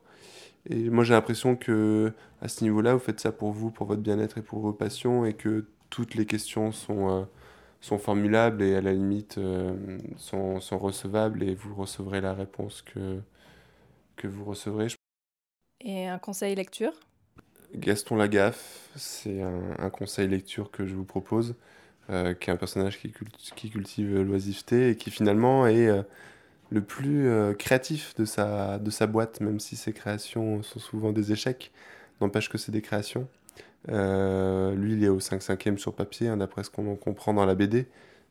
Et 0.70 0.90
moi 0.90 1.02
j'ai 1.02 1.14
l'impression 1.14 1.56
que 1.56 2.12
à 2.40 2.46
ce 2.46 2.62
niveau-là, 2.62 2.94
vous 2.94 3.00
faites 3.00 3.20
ça 3.20 3.32
pour 3.32 3.50
vous, 3.50 3.72
pour 3.72 3.88
votre 3.88 4.02
bien-être 4.02 4.38
et 4.38 4.42
pour 4.42 4.60
vos 4.60 4.72
passions, 4.72 5.24
et 5.24 5.34
que 5.34 5.66
toutes 5.90 6.14
les 6.14 6.26
questions 6.26 6.70
sont 6.70 7.26
sont 7.80 7.98
formulables 7.98 8.62
et 8.62 8.74
à 8.76 8.80
la 8.80 8.92
limite 8.92 9.38
sont, 10.16 10.60
sont, 10.60 10.78
recevables 10.78 11.42
et 11.42 11.54
vous 11.54 11.74
recevrez 11.74 12.20
la 12.20 12.32
réponse 12.34 12.82
que, 12.82 13.20
que 14.16 14.26
vous 14.26 14.44
recevrez. 14.44 14.88
Et 15.80 16.06
un 16.06 16.18
conseil 16.18 16.54
lecture? 16.54 16.92
Gaston 17.74 18.16
Lagaffe, 18.16 18.88
c'est 18.96 19.42
un, 19.42 19.90
conseil 19.90 20.28
lecture 20.28 20.70
que 20.70 20.86
je 20.86 20.94
vous 20.94 21.04
propose, 21.04 21.54
euh, 22.10 22.34
qui 22.34 22.50
est 22.50 22.52
un 22.52 22.56
personnage 22.56 22.98
qui, 22.98 23.10
cult 23.10 23.34
qui 23.54 23.70
cultive 23.70 24.22
l'oisiveté 24.22 24.90
et 24.90 24.96
qui 24.96 25.10
finalement 25.10 25.66
est 25.66 25.88
euh, 25.88 26.02
le 26.70 26.80
plus 26.80 27.28
euh, 27.28 27.52
créatif 27.52 28.14
de 28.14 28.24
sa, 28.24 28.78
de 28.78 28.90
sa 28.90 29.06
boîte, 29.06 29.40
même 29.40 29.60
si 29.60 29.76
ses 29.76 29.92
créations 29.92 30.62
sont 30.62 30.78
souvent 30.78 31.12
des 31.12 31.32
échecs, 31.32 31.72
n'empêche 32.20 32.48
que 32.48 32.58
c'est 32.58 32.72
des 32.72 32.82
créations. 32.82 33.28
Lui, 33.88 34.94
il 34.94 35.04
est 35.04 35.08
au 35.08 35.20
5-5e 35.20 35.78
sur 35.78 35.94
papier, 35.94 36.28
hein, 36.28 36.38
d'après 36.38 36.64
ce 36.64 36.70
qu'on 36.70 36.96
comprend 36.96 37.34
dans 37.34 37.46
la 37.46 37.54
BD. 37.54 37.86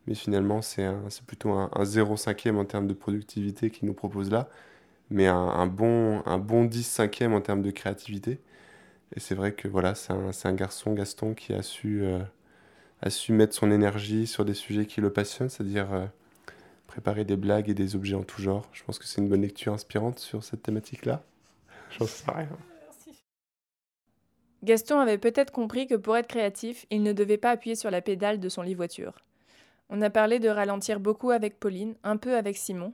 Mais 0.07 0.13
finalement, 0.13 0.61
c'est 0.61 0.85
plutôt 1.25 1.51
un, 1.51 1.69
un 1.73 1.83
0-5e 1.83 2.57
en 2.57 2.65
termes 2.65 2.87
de 2.87 2.93
productivité 2.93 3.69
qu'il 3.69 3.87
nous 3.87 3.93
propose 3.93 4.29
là. 4.31 4.49
Mais 5.09 5.27
un, 5.27 5.67
bon, 5.67 6.23
un 6.25 6.37
bon 6.37 6.65
10-5e 6.65 7.33
en 7.33 7.41
termes 7.41 7.61
de 7.61 7.71
créativité. 7.71 8.39
Et 9.15 9.19
c'est 9.19 9.35
vrai 9.35 9.53
que 9.53 9.67
voilà, 9.67 9.95
c'est 9.95 10.13
un, 10.13 10.31
un, 10.43 10.53
garçon, 10.53 10.93
Gaston, 10.93 11.35
qui 11.35 11.53
a 11.53 11.61
su, 11.61 12.03
euh, 12.03 12.19
a 13.01 13.09
su 13.09 13.31
mettre 13.31 13.53
son 13.53 13.71
énergie 13.71 14.27
sur 14.27 14.45
des 14.45 14.55
sujets 14.55 14.85
qui 14.85 15.01
le 15.01 15.13
passionnent, 15.13 15.49
c'est-à-dire 15.49 15.93
euh, 15.93 16.05
préparer 16.87 17.23
des 17.23 17.37
blagues 17.37 17.69
et 17.69 17.73
des 17.73 17.95
objets 17.95 18.15
en 18.15 18.23
tout 18.23 18.41
genre. 18.41 18.67
Je 18.73 18.83
pense 18.83 18.97
que 18.99 19.05
c'est 19.05 19.21
une 19.21 19.29
bonne 19.29 19.41
lecture 19.41 19.73
inspirante 19.73 20.19
sur 20.19 20.43
cette 20.43 20.63
thématique-là. 20.63 21.23
J'en 21.97 22.07
sais 22.07 22.31
rien. 22.31 22.49
Gaston 24.63 24.99
avait 24.99 25.19
peut-être 25.19 25.51
compris 25.51 25.85
que 25.85 25.93
pour 25.93 26.17
être 26.17 26.27
créatif, 26.27 26.87
il 26.89 27.03
ne 27.03 27.13
devait 27.13 27.37
pas 27.37 27.51
appuyer 27.51 27.75
sur 27.75 27.91
la 27.91 28.01
pédale 28.01 28.39
de 28.39 28.49
son 28.49 28.63
lit-voiture. 28.63 29.13
On 29.89 30.01
a 30.01 30.09
parlé 30.09 30.39
de 30.39 30.49
ralentir 30.49 30.99
beaucoup 30.99 31.29
avec 31.29 31.59
Pauline, 31.59 31.95
un 32.03 32.17
peu 32.17 32.35
avec 32.35 32.57
Simon. 32.57 32.93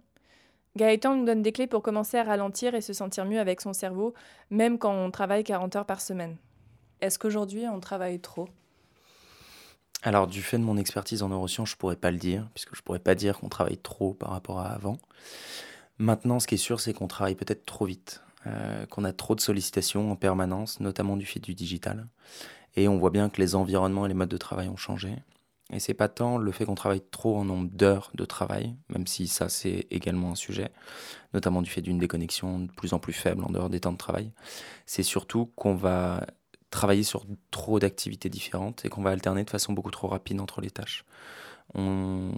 Gaëtan 0.77 1.15
nous 1.15 1.25
donne 1.25 1.41
des 1.41 1.51
clés 1.51 1.67
pour 1.67 1.81
commencer 1.81 2.17
à 2.17 2.23
ralentir 2.23 2.75
et 2.75 2.81
se 2.81 2.93
sentir 2.93 3.25
mieux 3.25 3.39
avec 3.39 3.61
son 3.61 3.73
cerveau, 3.73 4.13
même 4.49 4.77
quand 4.77 4.93
on 4.93 5.11
travaille 5.11 5.43
40 5.43 5.75
heures 5.75 5.85
par 5.85 6.01
semaine. 6.01 6.37
Est-ce 7.01 7.19
qu'aujourd'hui 7.19 7.65
on 7.67 7.79
travaille 7.79 8.19
trop? 8.19 8.47
Alors, 10.03 10.25
du 10.25 10.41
fait 10.41 10.57
de 10.57 10.63
mon 10.63 10.77
expertise 10.77 11.21
en 11.21 11.29
neurosciences, 11.29 11.69
je 11.69 11.75
pourrais 11.75 11.95
pas 11.95 12.09
le 12.09 12.17
dire, 12.17 12.49
puisque 12.55 12.75
je 12.75 12.81
pourrais 12.81 12.99
pas 12.99 13.13
dire 13.13 13.39
qu'on 13.39 13.49
travaille 13.49 13.77
trop 13.77 14.13
par 14.13 14.31
rapport 14.31 14.59
à 14.59 14.69
avant. 14.69 14.97
Maintenant, 15.99 16.39
ce 16.39 16.47
qui 16.47 16.55
est 16.55 16.57
sûr, 16.57 16.79
c'est 16.79 16.93
qu'on 16.93 17.07
travaille 17.07 17.35
peut-être 17.35 17.65
trop 17.65 17.85
vite 17.85 18.23
euh, 18.47 18.87
qu'on 18.87 19.03
a 19.03 19.13
trop 19.13 19.35
de 19.35 19.41
sollicitations 19.41 20.11
en 20.11 20.15
permanence, 20.15 20.79
notamment 20.79 21.15
du 21.15 21.27
fait 21.27 21.39
du 21.39 21.53
digital. 21.53 22.07
Et 22.75 22.87
on 22.87 22.97
voit 22.97 23.11
bien 23.11 23.29
que 23.29 23.39
les 23.39 23.53
environnements 23.53 24.05
et 24.05 24.07
les 24.07 24.15
modes 24.15 24.29
de 24.29 24.37
travail 24.37 24.67
ont 24.67 24.77
changé. 24.77 25.15
Et 25.71 25.79
c'est 25.79 25.93
pas 25.93 26.09
tant 26.09 26.37
le 26.37 26.51
fait 26.51 26.65
qu'on 26.65 26.75
travaille 26.75 27.01
trop 27.11 27.37
en 27.37 27.45
nombre 27.45 27.69
d'heures 27.71 28.11
de 28.13 28.25
travail, 28.25 28.75
même 28.89 29.07
si 29.07 29.27
ça 29.27 29.49
c'est 29.49 29.87
également 29.89 30.31
un 30.31 30.35
sujet, 30.35 30.71
notamment 31.33 31.61
du 31.61 31.69
fait 31.69 31.81
d'une 31.81 31.97
déconnexion 31.97 32.59
de 32.59 32.71
plus 32.71 32.93
en 32.93 32.99
plus 32.99 33.13
faible 33.13 33.43
en 33.43 33.49
dehors 33.49 33.69
des 33.69 33.79
temps 33.79 33.93
de 33.93 33.97
travail. 33.97 34.31
C'est 34.85 35.03
surtout 35.03 35.45
qu'on 35.55 35.75
va 35.75 36.25
travailler 36.71 37.03
sur 37.03 37.25
trop 37.51 37.79
d'activités 37.79 38.29
différentes 38.29 38.85
et 38.85 38.89
qu'on 38.89 39.01
va 39.01 39.11
alterner 39.11 39.43
de 39.43 39.49
façon 39.49 39.73
beaucoup 39.73 39.91
trop 39.91 40.07
rapide 40.07 40.39
entre 40.39 40.61
les 40.61 40.71
tâches 40.71 41.05
on 41.73 42.31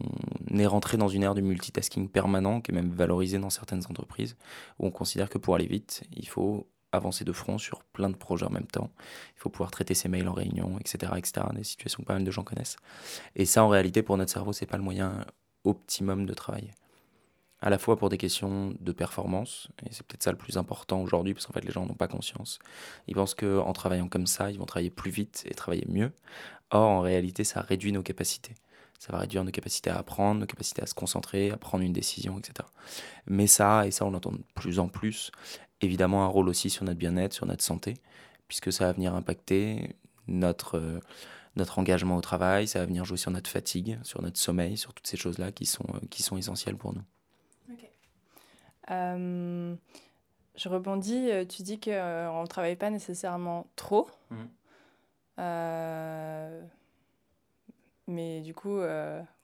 est 0.53 0.65
rentré 0.65 0.97
dans 0.97 1.07
une 1.07 1.23
ère 1.23 1.33
du 1.33 1.41
multitasking 1.41 2.09
permanent 2.09 2.61
qui 2.61 2.71
est 2.71 2.75
même 2.75 2.91
valorisé 2.91 3.39
dans 3.39 3.49
certaines 3.49 3.83
entreprises 3.89 4.35
où 4.79 4.85
on 4.85 4.91
considère 4.91 5.29
que 5.29 5.37
pour 5.37 5.55
aller 5.55 5.65
vite, 5.65 6.03
il 6.15 6.27
faut 6.27 6.67
avancer 6.97 7.25
de 7.25 7.31
front 7.31 7.57
sur 7.57 7.83
plein 7.83 8.09
de 8.09 8.15
projets 8.15 8.45
en 8.45 8.49
même 8.49 8.67
temps. 8.67 8.89
Il 9.35 9.39
faut 9.39 9.49
pouvoir 9.49 9.71
traiter 9.71 9.93
ses 9.93 10.09
mails 10.09 10.27
en 10.27 10.33
réunion, 10.33 10.77
etc., 10.79 11.13
etc. 11.17 11.45
Des 11.53 11.63
situations 11.63 12.03
que 12.03 12.07
pas 12.07 12.13
mal 12.13 12.23
de 12.23 12.31
gens 12.31 12.43
connaissent. 12.43 12.77
Et 13.35 13.45
ça, 13.45 13.63
en 13.63 13.69
réalité, 13.69 14.03
pour 14.03 14.17
notre 14.17 14.31
cerveau, 14.31 14.53
c'est 14.53 14.65
pas 14.65 14.77
le 14.77 14.83
moyen 14.83 15.25
optimum 15.63 16.25
de 16.25 16.33
travailler. 16.33 16.71
À 17.61 17.69
la 17.69 17.77
fois 17.77 17.97
pour 17.97 18.09
des 18.09 18.17
questions 18.17 18.73
de 18.79 18.91
performance, 18.91 19.69
et 19.85 19.89
c'est 19.91 20.05
peut-être 20.05 20.23
ça 20.23 20.31
le 20.31 20.37
plus 20.37 20.57
important 20.57 21.01
aujourd'hui, 21.01 21.33
parce 21.33 21.45
qu'en 21.45 21.53
fait, 21.53 21.63
les 21.63 21.71
gens 21.71 21.85
n'ont 21.85 21.93
pas 21.93 22.09
conscience. 22.09 22.59
Ils 23.07 23.15
pensent 23.15 23.35
qu'en 23.35 23.71
travaillant 23.71 24.09
comme 24.09 24.27
ça, 24.27 24.51
ils 24.51 24.59
vont 24.59 24.65
travailler 24.65 24.89
plus 24.89 25.11
vite 25.11 25.43
et 25.49 25.53
travailler 25.53 25.85
mieux. 25.87 26.11
Or, 26.71 26.89
en 26.89 27.01
réalité, 27.01 27.43
ça 27.43 27.61
réduit 27.61 27.91
nos 27.91 28.03
capacités 28.03 28.55
ça 29.03 29.11
va 29.11 29.19
réduire 29.19 29.43
nos 29.43 29.51
capacités 29.51 29.89
à 29.89 29.97
apprendre, 29.97 30.39
nos 30.39 30.45
capacités 30.45 30.81
à 30.81 30.85
se 30.85 30.93
concentrer, 30.93 31.51
à 31.51 31.57
prendre 31.57 31.83
une 31.83 31.91
décision, 31.91 32.39
etc. 32.39 32.65
Mais 33.27 33.47
ça, 33.47 33.85
et 33.85 33.91
ça 33.91 34.05
on 34.05 34.11
l'entend 34.11 34.31
de 34.31 34.41
plus 34.55 34.79
en 34.79 34.87
plus, 34.87 35.29
évidemment 35.83 36.23
un 36.23 36.27
rôle 36.27 36.49
aussi 36.49 36.69
sur 36.69 36.83
notre 36.83 36.99
bien-être, 36.99 37.33
sur 37.33 37.45
notre 37.45 37.63
santé, 37.63 37.95
puisque 38.47 38.71
ça 38.71 38.85
va 38.85 38.93
venir 38.93 39.13
impacter 39.15 39.95
notre, 40.27 40.99
notre 41.55 41.79
engagement 41.79 42.17
au 42.17 42.21
travail, 42.21 42.67
ça 42.67 42.79
va 42.79 42.85
venir 42.85 43.05
jouer 43.05 43.17
sur 43.17 43.31
notre 43.31 43.49
fatigue, 43.49 43.99
sur 44.03 44.21
notre 44.21 44.37
sommeil, 44.37 44.77
sur 44.77 44.93
toutes 44.93 45.07
ces 45.07 45.17
choses-là 45.17 45.51
qui 45.51 45.65
sont, 45.65 45.85
qui 46.09 46.23
sont 46.23 46.37
essentielles 46.37 46.77
pour 46.77 46.93
nous. 46.93 47.03
je 48.89 50.69
rebondis, 50.69 51.29
tu 51.49 51.63
dis 51.63 51.79
qu'on 51.79 52.41
ne 52.41 52.47
travaille 52.47 52.75
pas 52.75 52.89
nécessairement 52.89 53.67
trop. 53.75 54.09
Mmh. 54.29 54.43
mais 58.07 58.41
du 58.41 58.53
coup, 58.53 58.79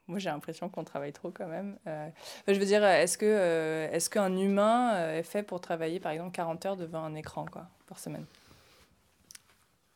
moi, 0.09 0.17
j'ai 0.17 0.29
l'impression 0.29 0.69
qu'on 0.69 0.83
travaille 0.83 1.13
trop 1.13 1.29
quand 1.31 1.47
même. 1.47 1.77
Euh, 1.87 2.09
je 2.47 2.53
veux 2.53 2.65
dire, 2.65 2.83
est-ce 2.83 3.17
euh, 3.21 3.89
est-ce 3.91 4.09
qu'un 4.09 4.35
humain 4.35 4.95
euh, 4.95 5.19
est 5.19 5.23
fait 5.23 5.43
pour 5.43 5.61
travailler, 5.61 5.99
par 5.99 6.11
exemple, 6.11 6.31
40 6.31 6.65
heures 6.65 6.77
devant 6.77 7.03
un 7.03 7.13
écran 7.15 7.45
quoi, 7.45 7.67
par 7.87 7.99
semaine? 7.99 8.25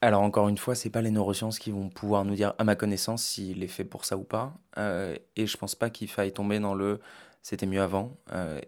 Alors 0.02 0.21
encore 0.21 0.49
une 0.49 0.58
fois, 0.58 0.76
c'est 0.76 0.89
pas 0.89 1.02
les 1.02 1.12
neurosciences 1.12 1.60
qui 1.60 1.71
vont 1.71 1.89
pouvoir 1.89 2.26
nous 2.26 2.36
dire, 2.36 2.54
à 2.60 2.63
ma 2.63 2.76
connaissance, 2.76 3.23
s'il 3.23 3.63
est 3.63 3.67
fait 3.67 3.86
pour 3.86 4.06
ça 4.06 4.17
ou 4.17 4.23
pas. 4.23 4.54
et 4.78 5.47
je 5.47 5.58
pense 5.58 5.76
pas 5.76 5.89
qu'il 5.89 6.10
faille 6.10 6.34
tomber 6.34 6.60
dans 6.60 6.76
le 6.76 6.99
c'était 7.41 7.65
mieux 7.65 7.82
avant 7.82 8.15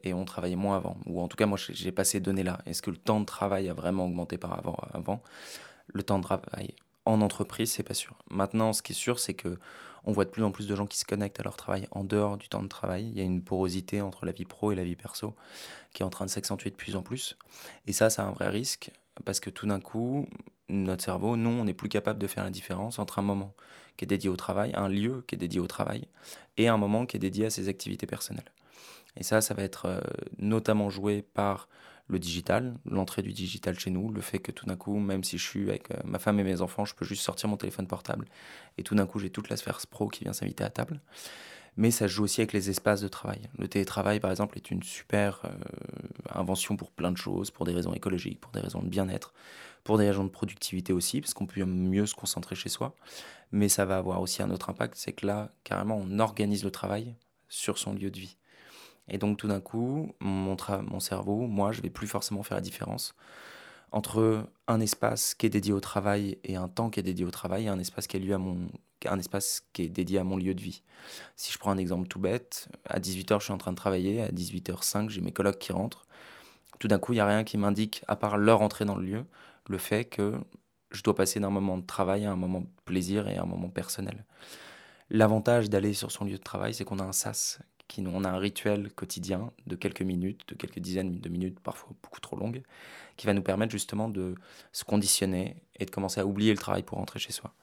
et 0.04 0.14
on 0.14 0.26
travaillait 0.26 0.56
moins 0.56 0.78
avant. 0.78 0.98
Ou 1.06 1.22
en 1.22 1.28
tout 1.28 1.36
cas, 1.38 1.46
moi, 1.46 1.58
j'ai 1.58 1.92
pas 1.92 2.06
ces 2.06 2.22
données-là. 2.22 2.60
Est-ce 2.66 2.82
que 2.82 2.90
le 2.90 2.98
temps 2.98 3.20
de 3.20 3.26
travail 3.26 3.70
a 3.70 3.74
vraiment 3.74 4.06
augmenté 4.06 4.38
par 4.38 4.58
avant, 4.58 4.78
avant? 4.94 5.22
Le 5.94 6.04
temps 6.04 6.20
de 6.20 6.24
travail 6.24 6.74
en 7.06 7.22
entreprise, 7.22 7.72
c'est 7.72 7.84
pas 7.84 7.94
sûr. 7.94 8.16
Maintenant, 8.30 8.74
ce 8.74 8.82
qui 8.82 8.94
est 8.94 8.96
sûr, 8.96 9.20
c'est 9.20 9.34
que 9.34 9.58
on 10.06 10.12
voit 10.12 10.26
de 10.26 10.30
plus 10.30 10.44
en 10.44 10.52
plus 10.52 10.68
de 10.68 10.76
gens 10.76 10.86
qui 10.86 11.00
se 11.00 11.06
connectent 11.06 11.40
à 11.40 11.44
leur 11.44 11.58
travail 11.58 11.88
en 11.92 12.04
dehors 12.04 12.38
du 12.38 12.48
temps 12.48 12.62
de 12.62 12.68
travail. 12.68 13.08
Il 13.10 13.18
y 13.18 13.22
a 13.22 13.24
une 13.24 13.42
porosité 13.42 14.02
entre 14.02 14.26
la 14.26 14.32
vie 14.32 14.46
pro 14.46 14.72
et 14.72 14.76
la 14.76 14.84
vie 14.84 14.96
perso 14.96 15.36
qui 15.94 16.04
est 16.04 16.06
en 16.06 16.12
train 16.12 16.26
de 16.26 16.30
s'accentuer 16.30 16.70
de 16.70 16.76
plus 16.76 16.96
en 16.96 17.02
plus. 17.02 17.38
Et 17.88 17.94
ça, 17.94 18.12
c'est 18.12 18.22
un 18.22 18.32
vrai 18.32 18.50
risque 18.50 18.92
parce 19.24 19.40
que 19.40 19.50
tout 19.50 19.66
d'un 19.66 19.80
coup, 19.80 20.28
notre 20.70 21.04
cerveau, 21.04 21.38
nous, 21.38 21.50
on 21.50 21.66
n'est 21.66 21.74
plus 21.74 21.90
capable 21.90 22.20
de 22.20 22.28
faire 22.28 22.44
la 22.44 22.50
différence 22.50 23.00
entre 23.00 23.18
un 23.20 23.24
moment 23.24 23.56
qui 23.98 24.06
est 24.06 24.08
dédié 24.08 24.30
au 24.30 24.36
travail, 24.36 24.74
un 24.76 24.90
lieu 24.90 25.24
qui 25.28 25.36
est 25.36 25.38
dédié 25.38 25.60
au 25.60 25.68
travail, 25.68 26.08
et 26.58 26.68
un 26.68 26.78
moment 26.78 27.06
qui 27.06 27.18
est 27.18 27.20
dédié 27.20 27.46
à 27.46 27.50
ses 27.50 27.70
activités 27.70 28.06
personnelles. 28.06 28.52
Et 29.18 29.24
ça, 29.24 29.42
ça 29.42 29.54
va 29.54 29.64
être 29.64 29.86
euh, 29.86 30.02
notamment 30.38 30.90
joué 30.90 31.22
par 31.22 31.70
le 32.08 32.20
digital, 32.20 32.78
l'entrée 32.86 33.22
du 33.22 33.34
digital 33.34 33.78
chez 33.80 33.90
nous, 33.90 34.12
le 34.12 34.22
fait 34.22 34.40
que 34.40 34.52
tout 34.52 34.66
d'un 34.66 34.76
coup, 34.76 35.00
même 35.00 35.24
si 35.24 35.38
je 35.38 35.44
suis 35.44 35.70
avec 35.70 35.90
euh, 35.92 35.96
ma 36.06 36.20
femme 36.20 36.40
et 36.40 36.44
mes 36.44 36.62
enfants, 36.62 36.86
je 36.86 36.94
peux 36.94 37.06
juste 37.06 37.24
sortir 37.24 37.50
mon 37.50 37.58
téléphone 37.58 37.88
portable 37.88 38.28
et 38.78 38.84
tout 38.84 38.96
d'un 38.96 39.06
coup 39.06 39.20
j'ai 39.20 39.30
toute 39.30 39.50
la 39.50 39.58
sphère 39.58 39.80
pro 39.90 40.08
qui 40.08 40.24
vient 40.24 40.34
s'inviter 40.34 40.64
à 40.64 40.70
table. 40.70 41.02
Mais 41.78 41.92
ça 41.92 42.08
joue 42.08 42.24
aussi 42.24 42.40
avec 42.40 42.54
les 42.54 42.70
espaces 42.70 43.02
de 43.02 43.08
travail. 43.10 43.50
Le 43.58 43.68
télétravail, 43.68 44.22
par 44.22 44.32
exemple, 44.32 44.58
est 44.58 44.72
une 44.72 44.82
super 44.82 45.42
euh, 45.44 45.50
invention 46.30 46.78
pour 46.78 46.92
plein 46.92 47.12
de 47.12 47.18
choses, 47.18 47.52
pour 47.52 47.66
des 47.66 47.74
raisons 47.74 47.94
écologiques, 47.94 48.40
pour 48.40 48.54
des 48.54 48.62
raisons 48.62 48.82
de 48.82 48.88
bien-être, 48.88 49.34
pour 49.84 49.98
des 49.98 50.08
raisons 50.08 50.24
de 50.24 50.30
productivité 50.30 50.94
aussi, 50.94 51.20
parce 51.20 51.34
qu'on 51.34 51.46
peut 51.46 51.66
mieux 51.66 52.06
se 52.06 52.16
concentrer 52.16 52.56
chez 52.56 52.70
soi. 52.70 52.96
Mais 53.52 53.68
ça 53.68 53.84
va 53.84 53.98
avoir 53.98 54.22
aussi 54.22 54.42
un 54.42 54.52
autre 54.52 54.70
impact, 54.70 54.96
c'est 54.96 55.12
que 55.12 55.28
là, 55.28 55.52
carrément, 55.66 55.98
on 55.98 56.20
organise 56.20 56.64
le 56.64 56.72
travail 56.72 57.16
sur 57.50 57.78
son 57.78 57.94
lieu 57.94 58.10
de 58.10 58.20
vie. 58.20 58.38
Et 59.08 59.18
donc 59.18 59.38
tout 59.38 59.48
d'un 59.48 59.62
coup, 59.62 60.14
mon, 60.20 60.58
mon 60.84 61.00
cerveau, 61.00 61.48
moi, 61.48 61.72
je 61.72 61.82
vais 61.82 61.90
plus 61.90 62.08
forcément 62.08 62.44
faire 62.44 62.58
la 62.58 62.62
différence 62.62 63.16
entre 63.92 64.50
un 64.68 64.80
espace 64.82 65.36
qui 65.36 65.46
est 65.46 65.50
dédié 65.50 65.72
au 65.72 65.80
travail 65.80 66.38
et 66.44 66.58
un 66.58 66.68
temps 66.68 66.90
qui 66.90 67.00
est 67.00 67.04
dédié 67.04 67.24
au 67.24 67.32
travail 67.32 67.66
et 67.66 67.68
un 67.70 67.80
espace 67.80 68.08
qui 68.08 68.18
est, 68.18 68.34
à 68.34 68.38
mon, 68.38 68.68
un 69.06 69.20
espace 69.20 69.64
qui 69.74 69.84
est 69.84 69.90
dédié 69.90 70.20
à 70.20 70.24
mon 70.24 70.38
lieu 70.38 70.54
de 70.54 70.62
vie. 70.62 70.82
Si 71.38 71.52
je 71.52 71.58
prends 71.58 71.72
un 71.72 71.78
exemple 71.78 72.08
tout 72.08 72.20
bête, 72.20 72.68
à 72.90 73.00
18h 73.00 73.40
je 73.40 73.46
suis 73.46 73.54
en 73.54 73.58
train 73.58 73.72
de 73.72 73.78
travailler, 73.78 74.22
à 74.22 74.30
18h05 74.32 75.10
j'ai 75.10 75.22
mes 75.22 75.32
collègues 75.32 75.60
qui 75.60 75.72
rentrent. 75.72 76.06
Tout 76.80 76.90
d'un 76.90 77.00
coup, 77.00 77.14
il 77.14 77.18
n'y 77.18 77.22
a 77.22 77.26
rien 77.26 77.46
qui 77.46 77.58
m'indique, 77.58 78.04
à 78.08 78.18
part 78.18 78.38
leur 78.38 78.62
entrée 78.62 78.84
dans 78.84 78.96
le 78.96 79.06
lieu, 79.06 79.26
le 79.70 79.78
fait 79.78 80.04
que 80.04 80.34
je 80.92 81.02
dois 81.02 81.16
passer 81.16 81.40
d'un 81.40 81.50
moment 81.50 81.78
de 81.78 81.86
travail 81.86 82.26
à 82.26 82.32
un 82.32 82.36
moment 82.36 82.62
de 82.62 82.68
plaisir 82.84 83.30
et 83.30 83.38
à 83.38 83.44
un 83.44 83.46
moment 83.46 83.70
personnel. 83.70 84.26
L'avantage 85.10 85.70
d'aller 85.70 85.94
sur 85.94 86.12
son 86.12 86.26
lieu 86.26 86.38
de 86.38 86.44
travail, 86.44 86.74
c'est 86.74 86.84
qu'on 86.84 87.00
a 87.00 87.04
un 87.04 87.14
sas 87.14 87.60
qui, 87.88 88.04
on 88.06 88.24
a 88.24 88.30
un 88.30 88.38
rituel 88.38 88.92
quotidien 88.92 89.52
de 89.68 89.76
quelques 89.76 90.02
minutes, 90.02 90.48
de 90.48 90.56
quelques 90.56 90.80
dizaines 90.80 91.20
de 91.20 91.30
minutes, 91.30 91.60
parfois 91.60 91.90
beaucoup 92.02 92.20
trop 92.20 92.36
longues, 92.36 92.64
qui 93.18 93.28
va 93.28 93.34
nous 93.34 93.42
permettre 93.42 93.72
justement 93.72 94.10
de 94.10 94.36
se 94.72 94.84
conditionner 94.84 95.56
et 95.80 95.86
de 95.86 95.92
commencer 95.92 96.20
à 96.20 96.26
oublier 96.26 96.52
le 96.52 96.58
travail 96.58 96.84
pour 96.84 96.98
rentrer 96.98 97.20
chez 97.20 97.32
soi. 97.32 97.54